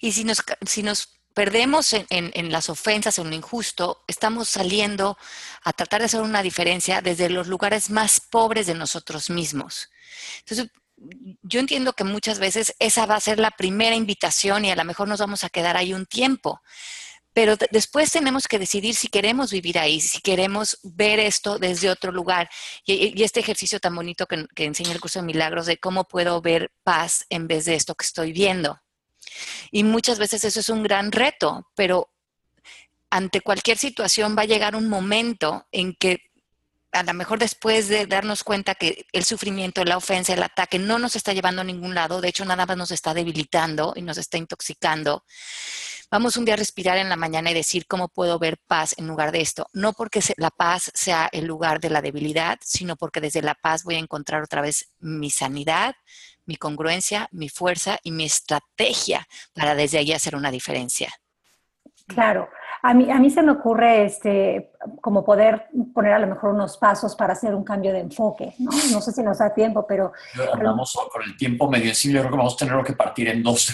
Y 0.01 0.11
si 0.11 0.25
nos, 0.25 0.43
si 0.67 0.83
nos 0.83 1.21
perdemos 1.33 1.93
en, 1.93 2.05
en, 2.09 2.51
las 2.51 2.69
ofensas, 2.69 3.17
en 3.17 3.29
lo 3.29 3.35
injusto, 3.35 4.03
estamos 4.07 4.49
saliendo 4.49 5.17
a 5.63 5.71
tratar 5.71 6.01
de 6.01 6.07
hacer 6.07 6.19
una 6.19 6.43
diferencia 6.43 7.01
desde 7.01 7.29
los 7.29 7.47
lugares 7.47 7.89
más 7.89 8.19
pobres 8.19 8.67
de 8.67 8.73
nosotros 8.75 9.29
mismos. 9.29 9.89
Entonces, 10.39 10.69
yo 11.41 11.59
entiendo 11.59 11.93
que 11.93 12.03
muchas 12.03 12.39
veces 12.39 12.75
esa 12.79 13.05
va 13.05 13.15
a 13.15 13.21
ser 13.21 13.39
la 13.39 13.51
primera 13.51 13.95
invitación 13.95 14.65
y 14.65 14.71
a 14.71 14.75
lo 14.75 14.85
mejor 14.85 15.07
nos 15.07 15.19
vamos 15.19 15.43
a 15.43 15.49
quedar 15.49 15.77
ahí 15.77 15.93
un 15.93 16.05
tiempo. 16.05 16.61
Pero 17.33 17.57
después 17.69 18.11
tenemos 18.11 18.47
que 18.47 18.59
decidir 18.59 18.95
si 18.95 19.09
queremos 19.09 19.51
vivir 19.51 19.77
ahí, 19.77 19.99
si 19.99 20.21
queremos 20.21 20.79
ver 20.83 21.19
esto 21.19 21.59
desde 21.59 21.89
otro 21.89 22.13
lugar. 22.13 22.49
Y, 22.85 23.21
este 23.21 23.41
ejercicio 23.41 23.81
tan 23.81 23.93
bonito 23.93 24.25
que, 24.25 24.45
que, 24.55 24.63
enseña 24.63 24.93
el 24.93 25.01
curso 25.01 25.19
de 25.19 25.25
milagros 25.25 25.65
de 25.65 25.77
cómo 25.77 26.07
puedo 26.07 26.41
ver 26.41 26.71
paz 26.83 27.25
en 27.29 27.47
vez 27.47 27.65
de 27.65 27.75
esto 27.75 27.93
que 27.95 28.05
estoy 28.05 28.31
viendo. 28.31 28.79
Y 29.69 29.83
muchas 29.83 30.17
veces 30.17 30.45
eso 30.45 30.61
es 30.61 30.69
un 30.69 30.81
gran 30.81 31.11
reto, 31.11 31.69
pero 31.75 32.09
ante 33.09 33.41
cualquier 33.41 33.77
situación 33.77 34.35
va 34.37 34.43
a 34.43 34.45
llegar 34.45 34.75
un 34.75 34.87
momento 34.87 35.67
en 35.73 35.93
que 35.93 36.31
a 36.95 37.03
lo 37.03 37.13
mejor 37.13 37.39
después 37.39 37.89
de 37.89 38.07
darnos 38.07 38.43
cuenta 38.43 38.73
que 38.73 39.05
el 39.11 39.25
sufrimiento, 39.25 39.83
la 39.83 39.97
ofensa, 39.97 40.33
el 40.33 40.41
ataque 40.41 40.79
no 40.79 40.97
nos 40.97 41.15
está 41.15 41.33
llevando 41.33 41.61
a 41.61 41.65
ningún 41.65 41.93
lado, 41.93 42.21
de 42.21 42.29
hecho 42.29 42.45
nada 42.45 42.65
más 42.65 42.77
nos 42.77 42.91
está 42.91 43.13
debilitando 43.13 43.93
y 43.95 44.01
nos 44.01 44.17
está 44.17 44.37
intoxicando, 44.37 45.23
vamos 46.09 46.37
un 46.37 46.45
día 46.45 46.53
a 46.53 46.57
respirar 46.57 46.97
en 46.97 47.09
la 47.09 47.17
mañana 47.17 47.51
y 47.51 47.53
decir 47.53 47.85
cómo 47.85 48.07
puedo 48.07 48.39
ver 48.39 48.57
paz 48.65 48.95
en 48.97 49.07
lugar 49.07 49.33
de 49.33 49.41
esto. 49.41 49.67
No 49.73 49.91
porque 49.93 50.21
la 50.37 50.51
paz 50.51 50.89
sea 50.93 51.27
el 51.31 51.45
lugar 51.45 51.81
de 51.81 51.89
la 51.89 52.01
debilidad, 52.01 52.57
sino 52.61 52.95
porque 52.95 53.19
desde 53.19 53.41
la 53.41 53.55
paz 53.55 53.83
voy 53.83 53.95
a 53.95 53.99
encontrar 53.99 54.41
otra 54.41 54.61
vez 54.61 54.89
mi 54.99 55.29
sanidad, 55.29 55.95
mi 56.45 56.55
congruencia, 56.55 57.27
mi 57.31 57.49
fuerza 57.49 57.97
y 58.03 58.11
mi 58.11 58.23
estrategia 58.25 59.27
para 59.53 59.75
desde 59.75 59.97
ahí 59.97 60.13
hacer 60.13 60.35
una 60.35 60.51
diferencia. 60.51 61.11
Claro, 62.07 62.49
a 62.83 62.93
mí, 62.93 63.11
a 63.11 63.17
mí 63.19 63.29
se 63.31 63.41
me 63.41 63.51
ocurre 63.51 64.05
este, 64.05 64.71
como 65.01 65.23
poder 65.23 65.67
poner 65.93 66.13
a 66.13 66.19
lo 66.19 66.27
mejor 66.27 66.53
unos 66.53 66.77
pasos 66.77 67.15
para 67.15 67.33
hacer 67.33 67.53
un 67.55 67.63
cambio 67.63 67.91
de 67.93 67.99
enfoque, 67.99 68.53
¿no? 68.59 68.71
No 68.91 69.01
sé 69.01 69.11
si 69.11 69.23
nos 69.23 69.39
da 69.39 69.53
tiempo, 69.53 69.85
pero... 69.87 70.11
Andamos 70.53 70.97
con 71.11 71.23
el 71.23 71.35
tiempo 71.37 71.69
medio 71.69 71.89
encima, 71.89 72.15
yo 72.15 72.19
creo 72.21 72.31
que 72.31 72.37
vamos 72.37 72.53
a 72.53 72.65
tener 72.65 72.83
que 72.83 72.93
partir 72.93 73.29
en 73.29 73.43
dos. 73.43 73.71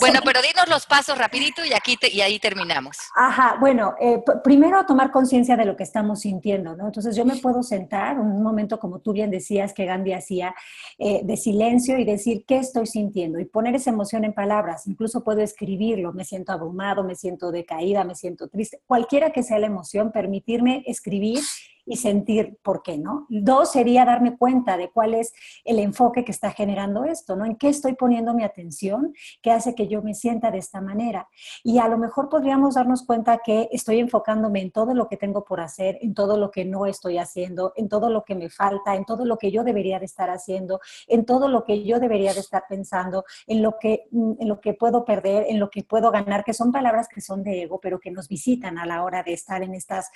bueno, 0.00 0.20
pero 0.24 0.40
dinos 0.42 0.68
los 0.68 0.86
pasos 0.86 1.16
rapidito 1.18 1.64
y, 1.64 1.72
aquí 1.72 1.98
y 2.12 2.20
ahí 2.20 2.38
terminamos. 2.38 2.96
Ajá, 3.14 3.56
bueno, 3.60 3.94
eh, 4.00 4.22
primero 4.42 4.84
tomar 4.86 5.10
conciencia 5.10 5.56
de 5.56 5.64
lo 5.64 5.76
que 5.76 5.82
estamos 5.82 6.20
sintiendo, 6.20 6.76
¿no? 6.76 6.86
Entonces 6.86 7.16
yo 7.16 7.24
me 7.24 7.36
puedo 7.36 7.62
sentar 7.62 8.18
un 8.18 8.42
momento, 8.42 8.78
como 8.78 9.00
tú 9.00 9.12
bien 9.12 9.30
decías 9.30 9.72
que 9.72 9.84
Gandhi 9.84 10.12
hacía, 10.12 10.54
eh, 10.98 11.20
de 11.24 11.36
silencio 11.36 11.98
y 11.98 12.04
decir 12.04 12.44
qué 12.46 12.58
estoy 12.58 12.86
sintiendo 12.86 13.38
y 13.38 13.44
poner 13.44 13.74
esa 13.74 13.90
emoción 13.90 14.24
en 14.24 14.32
palabras. 14.32 14.86
Incluso 14.86 15.24
puedo 15.24 15.40
escribirlo, 15.40 16.12
me 16.12 16.24
siento 16.24 16.52
abrumado, 16.52 17.04
me 17.04 17.14
siento 17.14 17.50
decaída, 17.50 18.04
me 18.04 18.14
siento 18.14 18.48
triste, 18.48 18.80
cualquiera 18.86 19.30
que 19.30 19.42
sea 19.42 19.58
la 19.58 19.66
emoción, 19.66 19.89
permitirme 20.12 20.82
escribir 20.86 21.40
y 21.84 21.96
sentir 21.96 22.58
por 22.62 22.82
qué, 22.82 22.98
¿no? 22.98 23.26
Dos 23.28 23.72
sería 23.72 24.04
darme 24.04 24.36
cuenta 24.36 24.76
de 24.76 24.90
cuál 24.90 25.14
es 25.14 25.32
el 25.64 25.78
enfoque 25.78 26.24
que 26.24 26.32
está 26.32 26.50
generando 26.50 27.04
esto, 27.04 27.36
¿no? 27.36 27.44
En 27.44 27.56
qué 27.56 27.68
estoy 27.68 27.94
poniendo 27.94 28.34
mi 28.34 28.44
atención, 28.44 29.14
qué 29.42 29.50
hace 29.50 29.74
que 29.74 29.88
yo 29.88 30.02
me 30.02 30.14
sienta 30.14 30.50
de 30.50 30.58
esta 30.58 30.80
manera. 30.80 31.28
Y 31.64 31.78
a 31.78 31.88
lo 31.88 31.98
mejor 31.98 32.28
podríamos 32.28 32.74
darnos 32.74 33.04
cuenta 33.04 33.38
que 33.44 33.68
estoy 33.72 33.98
enfocándome 33.98 34.60
en 34.60 34.70
todo 34.70 34.94
lo 34.94 35.08
que 35.08 35.16
tengo 35.16 35.44
por 35.44 35.60
hacer, 35.60 35.98
en 36.00 36.14
todo 36.14 36.36
lo 36.36 36.50
que 36.50 36.64
no 36.64 36.86
estoy 36.86 37.18
haciendo, 37.18 37.72
en 37.76 37.88
todo 37.88 38.10
lo 38.10 38.24
que 38.24 38.34
me 38.34 38.50
falta, 38.50 38.94
en 38.94 39.04
todo 39.04 39.24
lo 39.24 39.36
que 39.36 39.50
yo 39.50 39.64
debería 39.64 39.98
de 39.98 40.06
estar 40.06 40.30
haciendo, 40.30 40.80
en 41.06 41.24
todo 41.24 41.48
lo 41.48 41.64
que 41.64 41.84
yo 41.84 41.98
debería 41.98 42.34
de 42.34 42.40
estar 42.40 42.64
pensando, 42.68 43.24
en 43.46 43.62
lo 43.62 43.78
que, 43.78 44.08
en 44.12 44.48
lo 44.48 44.60
que 44.60 44.74
puedo 44.74 45.04
perder, 45.04 45.46
en 45.48 45.58
lo 45.58 45.70
que 45.70 45.82
puedo 45.82 46.10
ganar, 46.10 46.44
que 46.44 46.54
son 46.54 46.72
palabras 46.72 47.08
que 47.08 47.20
son 47.20 47.42
de 47.42 47.62
ego, 47.62 47.80
pero 47.80 48.00
que 48.00 48.10
nos 48.10 48.28
visitan 48.28 48.78
a 48.78 48.86
la 48.86 49.02
hora 49.04 49.22
de 49.22 49.32
estar 49.32 49.62
en 49.62 49.74
estas, 49.74 50.10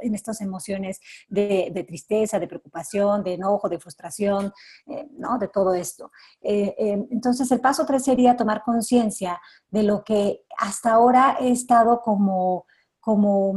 en 0.00 0.14
estas 0.14 0.40
emociones 0.40 0.97
de, 1.28 1.84
tristeza, 1.86 2.38
de 2.38 2.48
preocupación, 2.48 3.22
de 3.22 3.34
enojo, 3.34 3.68
de 3.68 3.78
frustración, 3.78 4.52
eh, 4.86 5.08
¿no? 5.18 5.38
De 5.38 5.48
todo 5.48 5.74
esto. 5.74 6.10
Eh, 6.40 6.74
eh, 6.78 7.06
entonces, 7.10 7.50
el 7.50 7.60
paso 7.60 7.84
tres 7.86 8.04
sería 8.04 8.36
tomar 8.36 8.62
conciencia 8.62 9.40
de 9.70 9.82
lo 9.82 10.04
que 10.04 10.44
hasta 10.58 10.92
ahora 10.92 11.36
he 11.40 11.50
estado 11.50 12.00
como 12.00 12.66
como 13.08 13.54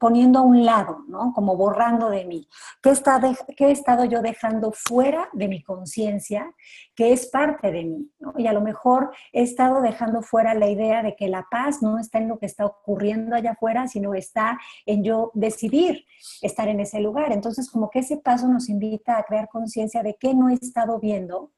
poniendo 0.00 0.40
a 0.40 0.42
un 0.42 0.66
lado, 0.66 1.04
¿no? 1.06 1.32
Como 1.32 1.56
borrando 1.56 2.10
de 2.10 2.24
mí. 2.24 2.48
¿Qué, 2.82 2.90
está 2.90 3.20
qué 3.56 3.66
he 3.66 3.70
estado 3.70 4.04
yo 4.04 4.22
dejando 4.22 4.72
fuera 4.72 5.28
de 5.34 5.46
mi 5.46 5.62
conciencia, 5.62 6.52
que 6.96 7.12
es 7.12 7.28
parte 7.28 7.70
de 7.70 7.84
mí? 7.84 8.10
Y 8.38 8.48
a 8.48 8.52
lo 8.52 8.60
mejor 8.60 9.12
he 9.32 9.42
estado 9.42 9.82
dejando 9.82 10.20
fuera 10.20 10.52
la 10.54 10.66
idea 10.68 11.04
de 11.04 11.14
que 11.14 11.28
la 11.28 11.46
paz 11.48 11.80
no 11.80 12.00
está 12.00 12.18
en 12.18 12.26
lo 12.26 12.40
que 12.40 12.46
está 12.46 12.66
ocurriendo 12.66 13.36
allá 13.36 13.52
afuera, 13.52 13.86
sino 13.86 14.14
está 14.14 14.58
en 14.84 15.04
yo 15.04 15.30
decidir 15.34 16.04
estar 16.42 16.66
en 16.66 16.80
ese 16.80 16.98
lugar. 16.98 17.30
Entonces, 17.30 17.70
como 17.70 17.90
que 17.90 18.00
ese 18.00 18.16
paso 18.16 18.48
nos 18.48 18.68
invita 18.68 19.16
a 19.16 19.22
crear 19.22 19.48
conciencia 19.48 20.02
de 20.02 20.16
qué 20.18 20.34
no 20.34 20.48
he 20.48 20.54
estado 20.54 20.98
viendo. 20.98 21.52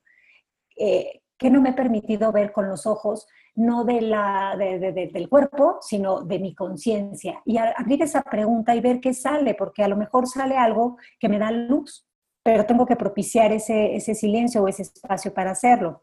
Eh, 0.76 1.22
que 1.38 1.48
no 1.48 1.62
me 1.62 1.70
he 1.70 1.72
permitido 1.72 2.32
ver 2.32 2.52
con 2.52 2.68
los 2.68 2.86
ojos, 2.86 3.26
no 3.56 3.84
de 3.84 4.00
la, 4.00 4.56
del 4.56 5.28
cuerpo, 5.28 5.78
sino 5.80 6.22
de 6.22 6.38
mi 6.38 6.54
conciencia. 6.54 7.42
Y 7.44 7.58
abrir 7.58 8.02
esa 8.02 8.22
pregunta 8.22 8.74
y 8.74 8.80
ver 8.80 9.00
qué 9.00 9.14
sale, 9.14 9.54
porque 9.54 9.82
a 9.82 9.88
lo 9.88 9.96
mejor 9.96 10.26
sale 10.26 10.56
algo 10.56 10.96
que 11.18 11.28
me 11.28 11.38
da 11.38 11.50
luz, 11.50 12.06
pero 12.42 12.66
tengo 12.66 12.86
que 12.86 12.96
propiciar 12.96 13.52
ese, 13.52 13.94
ese 13.94 14.14
silencio 14.14 14.62
o 14.62 14.68
ese 14.68 14.82
espacio 14.82 15.32
para 15.34 15.50
hacerlo. 15.50 16.02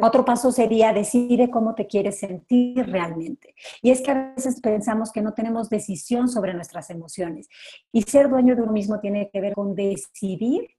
Otro 0.00 0.24
paso 0.24 0.50
sería 0.52 0.92
decide 0.92 1.50
cómo 1.50 1.74
te 1.74 1.86
quieres 1.86 2.18
sentir 2.18 2.86
realmente. 2.86 3.54
Y 3.82 3.90
es 3.90 4.00
que 4.00 4.10
a 4.10 4.32
veces 4.34 4.60
pensamos 4.60 5.12
que 5.12 5.20
no 5.20 5.34
tenemos 5.34 5.68
decisión 5.68 6.28
sobre 6.28 6.54
nuestras 6.54 6.88
emociones. 6.90 7.48
Y 7.92 8.02
ser 8.02 8.30
dueño 8.30 8.56
de 8.56 8.62
uno 8.62 8.72
mismo 8.72 9.00
tiene 9.00 9.28
que 9.30 9.40
ver 9.40 9.54
con 9.54 9.74
decidir 9.74 10.70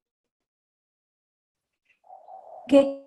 qué 2.68 3.03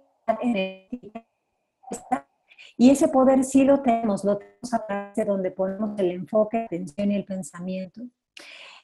y 2.76 2.90
ese 2.90 3.08
poder 3.08 3.44
sí 3.44 3.64
lo 3.64 3.80
tenemos, 3.80 4.24
lo 4.24 4.36
tenemos 4.38 4.74
a 4.74 4.86
través 4.86 5.14
de 5.16 5.24
donde 5.24 5.50
ponemos 5.50 5.98
el 5.98 6.10
enfoque, 6.10 6.58
la 6.58 6.64
atención 6.64 7.10
y 7.10 7.16
el 7.16 7.24
pensamiento. 7.24 8.02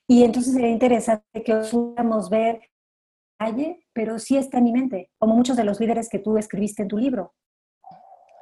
Y 0.07 0.25
entonces 0.25 0.55
sería 0.55 0.71
interesante 0.71 1.43
que 1.45 1.55
pudiéramos 1.71 2.31
ver 2.31 2.61
calle, 3.39 3.87
pero 3.93 4.19
sí 4.19 4.37
está 4.37 4.59
en 4.59 4.65
mi 4.65 4.73
mente, 4.73 5.11
como 5.19 5.35
muchos 5.35 5.57
de 5.57 5.65
los 5.65 5.81
líderes 5.81 6.09
que 6.09 6.19
tú 6.19 6.39
escribiste 6.39 6.83
en 6.83 6.89
tu 6.89 6.97
libro. 6.97 7.35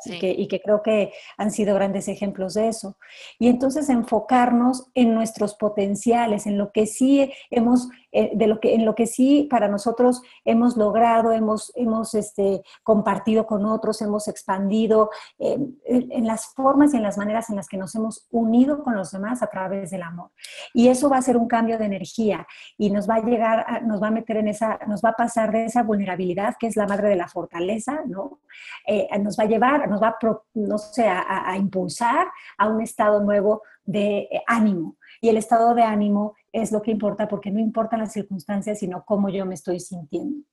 Y, 0.06 0.18
que, 0.18 0.30
y, 0.30 0.48
que, 0.48 0.62
creo 0.62 0.82
que 0.82 1.12
han 1.36 1.50
sido 1.50 1.74
grandes 1.74 2.08
ejemplos 2.08 2.54
de 2.54 2.68
eso. 2.68 2.96
Y 3.38 3.48
entonces 3.48 3.90
enfocarnos 3.90 4.90
en 4.94 5.12
nuestros 5.14 5.56
potenciales, 5.56 6.46
en 6.46 6.56
lo 6.56 6.72
que 6.72 6.86
sí 6.86 7.30
hemos 7.50 7.90
eh, 8.12 8.30
de 8.34 8.46
lo 8.46 8.60
que, 8.60 8.74
en 8.74 8.84
lo 8.84 8.94
que 8.94 9.06
sí 9.06 9.46
para 9.50 9.68
nosotros 9.68 10.22
hemos 10.44 10.76
logrado, 10.76 11.32
hemos, 11.32 11.72
hemos 11.76 12.14
este, 12.14 12.62
compartido 12.82 13.46
con 13.46 13.64
otros, 13.64 14.02
hemos 14.02 14.26
expandido 14.28 15.10
eh, 15.38 15.58
en 15.84 16.26
las 16.26 16.52
formas 16.54 16.92
y 16.92 16.96
en 16.96 17.02
las 17.02 17.18
maneras 17.18 17.50
en 17.50 17.56
las 17.56 17.68
que 17.68 17.76
nos 17.76 17.94
hemos 17.94 18.26
unido 18.30 18.82
con 18.82 18.94
los 18.96 19.12
demás 19.12 19.42
a 19.42 19.46
través 19.46 19.90
del 19.90 20.02
amor. 20.02 20.30
Y 20.74 20.88
eso 20.88 21.08
va 21.08 21.18
a 21.18 21.22
ser 21.22 21.36
un 21.36 21.48
cambio 21.48 21.78
de 21.78 21.84
energía 21.84 22.46
y 22.76 22.90
nos 22.90 23.08
va 23.08 23.16
a 23.16 23.22
llegar, 23.22 23.82
nos 23.84 24.02
va 24.02 24.08
a 24.08 24.12
meter 24.12 24.38
en 24.38 24.48
esa, 24.48 24.78
nos 24.86 25.02
va 25.02 25.10
a 25.10 25.16
pasar 25.16 25.52
de 25.52 25.66
esa 25.66 25.82
vulnerabilidad 25.82 26.56
que 26.58 26.66
es 26.66 26.76
la 26.76 26.86
madre 26.86 27.08
de 27.08 27.16
la 27.16 27.28
fortaleza, 27.28 28.00
¿no? 28.06 28.40
Eh, 28.86 29.08
nos 29.20 29.38
va 29.38 29.44
a 29.44 29.48
llevar, 29.48 29.88
nos 29.88 30.02
va 30.02 30.08
a, 30.08 30.18
no 30.54 30.78
sé, 30.78 31.06
a 31.08 31.56
impulsar 31.56 32.26
a 32.58 32.68
un 32.68 32.80
estado 32.80 33.22
nuevo 33.22 33.62
de 33.84 34.28
ánimo. 34.46 34.96
Y 35.20 35.28
el 35.28 35.36
estado 35.36 35.74
de 35.74 35.82
ánimo 35.82 36.34
es 36.52 36.72
lo 36.72 36.82
que 36.82 36.90
importa 36.90 37.28
porque 37.28 37.50
no 37.50 37.60
importan 37.60 38.00
las 38.00 38.12
circunstancias, 38.12 38.78
sino 38.78 39.04
cómo 39.04 39.28
yo 39.28 39.46
me 39.46 39.54
estoy 39.54 39.80
sintiendo. 39.80 40.44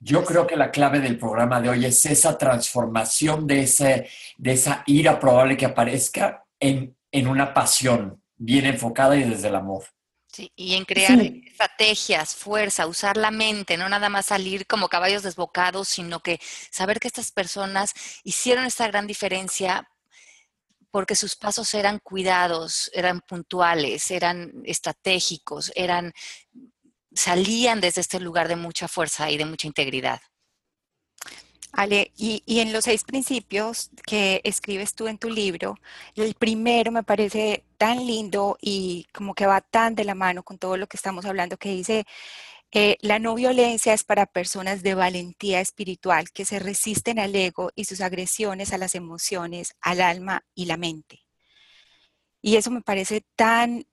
Yo 0.00 0.24
creo 0.24 0.46
que 0.46 0.56
la 0.56 0.70
clave 0.70 0.98
del 0.98 1.16
programa 1.16 1.60
de 1.60 1.68
hoy 1.68 1.84
es 1.84 2.04
esa 2.06 2.36
transformación 2.36 3.46
de, 3.46 3.60
ese, 3.60 4.08
de 4.36 4.52
esa 4.52 4.82
ira 4.86 5.20
probable 5.20 5.56
que 5.56 5.66
aparezca 5.66 6.44
en, 6.58 6.96
en 7.12 7.28
una 7.28 7.54
pasión 7.54 8.20
bien 8.36 8.66
enfocada 8.66 9.16
y 9.16 9.22
desde 9.22 9.48
el 9.48 9.54
amor. 9.54 9.84
Sí, 10.26 10.50
y 10.56 10.74
en 10.74 10.86
crear 10.86 11.20
estrategias, 11.20 12.34
fuerza, 12.34 12.86
usar 12.86 13.18
la 13.18 13.30
mente, 13.30 13.76
no 13.76 13.88
nada 13.90 14.08
más 14.08 14.26
salir 14.26 14.66
como 14.66 14.88
caballos 14.88 15.22
desbocados, 15.22 15.88
sino 15.88 16.20
que 16.20 16.40
saber 16.70 17.00
que 17.00 17.08
estas 17.08 17.30
personas 17.30 17.92
hicieron 18.24 18.64
esta 18.64 18.88
gran 18.88 19.06
diferencia 19.06 19.86
porque 20.92 21.16
sus 21.16 21.34
pasos 21.34 21.74
eran 21.74 21.98
cuidados, 21.98 22.90
eran 22.94 23.22
puntuales, 23.22 24.10
eran 24.12 24.52
estratégicos, 24.64 25.72
eran 25.74 26.12
salían 27.14 27.80
desde 27.80 28.02
este 28.02 28.20
lugar 28.20 28.46
de 28.48 28.56
mucha 28.56 28.88
fuerza 28.88 29.30
y 29.30 29.36
de 29.38 29.44
mucha 29.44 29.66
integridad. 29.66 30.20
Ale, 31.72 32.12
y, 32.16 32.42
y, 32.44 32.60
en 32.60 32.70
los 32.70 32.84
seis 32.84 33.02
principios 33.02 33.90
que 34.06 34.42
escribes 34.44 34.94
tú 34.94 35.08
en 35.08 35.16
tu 35.16 35.30
libro, 35.30 35.78
el 36.14 36.34
primero 36.34 36.92
me 36.92 37.02
parece 37.02 37.64
tan 37.78 38.06
lindo 38.06 38.58
y 38.60 39.06
como 39.14 39.34
que 39.34 39.46
va 39.46 39.62
tan 39.62 39.94
de 39.94 40.04
la 40.04 40.14
mano 40.14 40.42
con 40.42 40.58
todo 40.58 40.76
lo 40.76 40.86
que 40.86 40.98
estamos 40.98 41.24
hablando, 41.24 41.56
que 41.56 41.70
dice, 41.70 42.04
la 43.00 43.18
no 43.18 43.34
violencia 43.34 43.92
es 43.92 44.02
para 44.02 44.24
personas 44.24 44.82
de 44.82 44.94
valentía 44.94 45.60
espiritual 45.60 46.30
que 46.30 46.46
se 46.46 46.58
resisten 46.58 47.18
al 47.18 47.34
ego 47.34 47.70
y 47.74 47.84
sus 47.84 48.00
agresiones 48.00 48.72
a 48.72 48.78
las 48.78 48.94
emociones, 48.94 49.74
al 49.82 50.00
alma 50.00 50.44
y 50.54 50.64
la 50.64 50.78
mente. 50.78 51.20
Y 52.40 52.56
eso 52.56 52.70
me 52.70 52.80
parece 52.80 53.24
tan, 53.36 53.86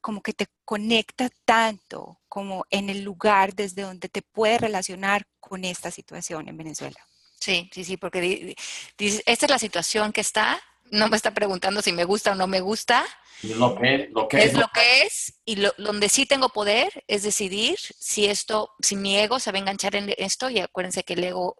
como 0.00 0.22
que 0.22 0.32
te 0.32 0.46
conecta 0.64 1.28
tanto 1.44 2.20
como 2.28 2.64
en 2.70 2.88
el 2.88 3.02
lugar 3.02 3.54
desde 3.54 3.82
donde 3.82 4.08
te 4.08 4.22
puedes 4.22 4.60
relacionar 4.60 5.26
con 5.38 5.64
esta 5.64 5.90
situación 5.90 6.48
en 6.48 6.56
Venezuela. 6.56 7.00
Sí, 7.38 7.70
sí, 7.74 7.84
sí, 7.84 7.98
porque 7.98 8.56
esta 8.98 9.46
es 9.46 9.50
la 9.50 9.58
situación 9.58 10.12
que 10.12 10.22
está, 10.22 10.60
no 10.94 11.08
me 11.08 11.16
está 11.16 11.32
preguntando 11.32 11.82
si 11.82 11.92
me 11.92 12.04
gusta 12.04 12.32
o 12.32 12.34
no 12.34 12.46
me 12.46 12.60
gusta. 12.60 13.04
Es 13.42 13.56
lo 13.56 13.76
que, 13.76 14.08
lo 14.12 14.28
que 14.28 14.38
es. 14.38 14.44
es 14.46 14.54
lo 14.54 14.68
que 14.72 15.02
es 15.02 15.34
y 15.44 15.56
donde 15.78 16.08
sí 16.08 16.24
tengo 16.24 16.48
poder 16.48 17.04
es 17.08 17.22
decidir 17.24 17.78
si 17.78 18.26
esto, 18.26 18.70
si 18.80 18.96
mi 18.96 19.18
ego 19.18 19.38
se 19.40 19.52
va 19.52 19.58
a 19.58 19.60
enganchar 19.60 19.96
en 19.96 20.14
esto 20.16 20.48
y 20.48 20.60
acuérdense 20.60 21.02
que 21.02 21.14
el 21.14 21.24
ego 21.24 21.56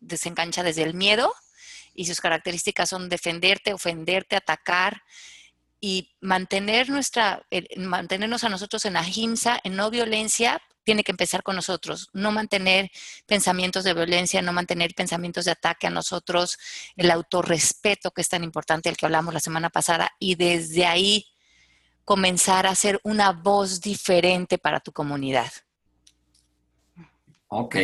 desengancha 0.00 0.62
desde 0.62 0.82
el 0.82 0.94
miedo 0.94 1.32
y 1.94 2.06
sus 2.06 2.20
características 2.20 2.88
son 2.88 3.08
defenderte, 3.08 3.72
ofenderte, 3.72 4.36
atacar 4.36 5.02
y 5.80 6.14
mantener 6.20 6.90
nuestra, 6.90 7.46
mantenernos 7.76 8.44
a 8.44 8.48
nosotros 8.48 8.84
en 8.84 8.96
ahimsa, 8.96 9.60
en 9.64 9.76
no 9.76 9.90
violencia, 9.90 10.60
tiene 10.84 11.04
que 11.04 11.12
empezar 11.12 11.42
con 11.42 11.56
nosotros, 11.56 12.08
no 12.12 12.32
mantener 12.32 12.90
pensamientos 13.26 13.84
de 13.84 13.94
violencia, 13.94 14.42
no 14.42 14.52
mantener 14.52 14.94
pensamientos 14.94 15.44
de 15.44 15.52
ataque 15.52 15.86
a 15.86 15.90
nosotros, 15.90 16.58
el 16.96 17.10
autorrespeto 17.10 18.10
que 18.10 18.22
es 18.22 18.28
tan 18.28 18.44
importante, 18.44 18.88
el 18.88 18.96
que 18.96 19.06
hablamos 19.06 19.34
la 19.34 19.40
semana 19.40 19.70
pasada, 19.70 20.10
y 20.18 20.34
desde 20.34 20.86
ahí 20.86 21.26
comenzar 22.04 22.66
a 22.66 22.74
ser 22.74 23.00
una 23.04 23.32
voz 23.32 23.80
diferente 23.80 24.58
para 24.58 24.80
tu 24.80 24.92
comunidad. 24.92 25.52
Ok. 27.48 27.76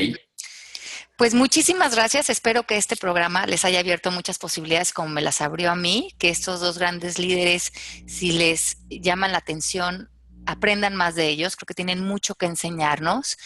Pues 1.18 1.34
muchísimas 1.34 1.96
gracias. 1.96 2.30
Espero 2.30 2.62
que 2.62 2.76
este 2.76 2.96
programa 2.96 3.44
les 3.46 3.64
haya 3.64 3.80
abierto 3.80 4.12
muchas 4.12 4.38
posibilidades 4.38 4.92
como 4.92 5.08
me 5.08 5.20
las 5.20 5.40
abrió 5.40 5.72
a 5.72 5.76
mí, 5.76 6.14
que 6.16 6.28
estos 6.28 6.60
dos 6.60 6.78
grandes 6.78 7.18
líderes, 7.18 7.72
si 8.06 8.32
les 8.32 8.78
llaman 8.88 9.32
la 9.32 9.38
atención, 9.38 10.10
aprendan 10.48 10.96
más 10.96 11.14
de 11.14 11.28
ellos, 11.28 11.56
creo 11.56 11.66
que 11.66 11.74
tienen 11.74 12.02
mucho 12.02 12.34
que 12.34 12.46
enseñarnos, 12.46 13.36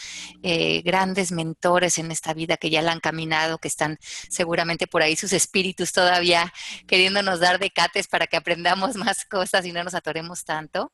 eh, 0.41 0.81
grandes 0.83 1.33
mentores 1.33 1.97
en 1.97 2.11
esta 2.11 2.33
vida 2.33 2.55
que 2.55 2.69
ya 2.69 2.81
la 2.81 2.93
han 2.93 3.01
caminado, 3.01 3.57
que 3.57 3.67
están 3.67 3.97
seguramente 4.29 4.87
por 4.87 5.01
ahí 5.01 5.17
sus 5.17 5.33
espíritus 5.33 5.91
todavía 5.91 6.53
queriéndonos 6.87 7.41
dar 7.41 7.59
decates 7.59 8.07
para 8.07 8.25
que 8.25 8.37
aprendamos 8.37 8.95
más 8.95 9.25
cosas 9.25 9.65
y 9.65 9.73
no 9.73 9.83
nos 9.83 9.95
atoremos 9.95 10.45
tanto. 10.45 10.93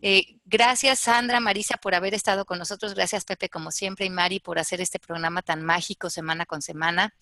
Eh, 0.00 0.38
gracias 0.44 1.00
Sandra, 1.00 1.40
Marisa 1.40 1.76
por 1.76 1.94
haber 1.94 2.14
estado 2.14 2.46
con 2.46 2.58
nosotros. 2.58 2.94
Gracias 2.94 3.24
Pepe 3.24 3.50
como 3.50 3.70
siempre 3.70 4.06
y 4.06 4.10
Mari 4.10 4.40
por 4.40 4.58
hacer 4.58 4.80
este 4.80 4.98
programa 4.98 5.42
tan 5.42 5.62
mágico 5.62 6.08
semana 6.08 6.46
con 6.46 6.62
semana. 6.62 7.14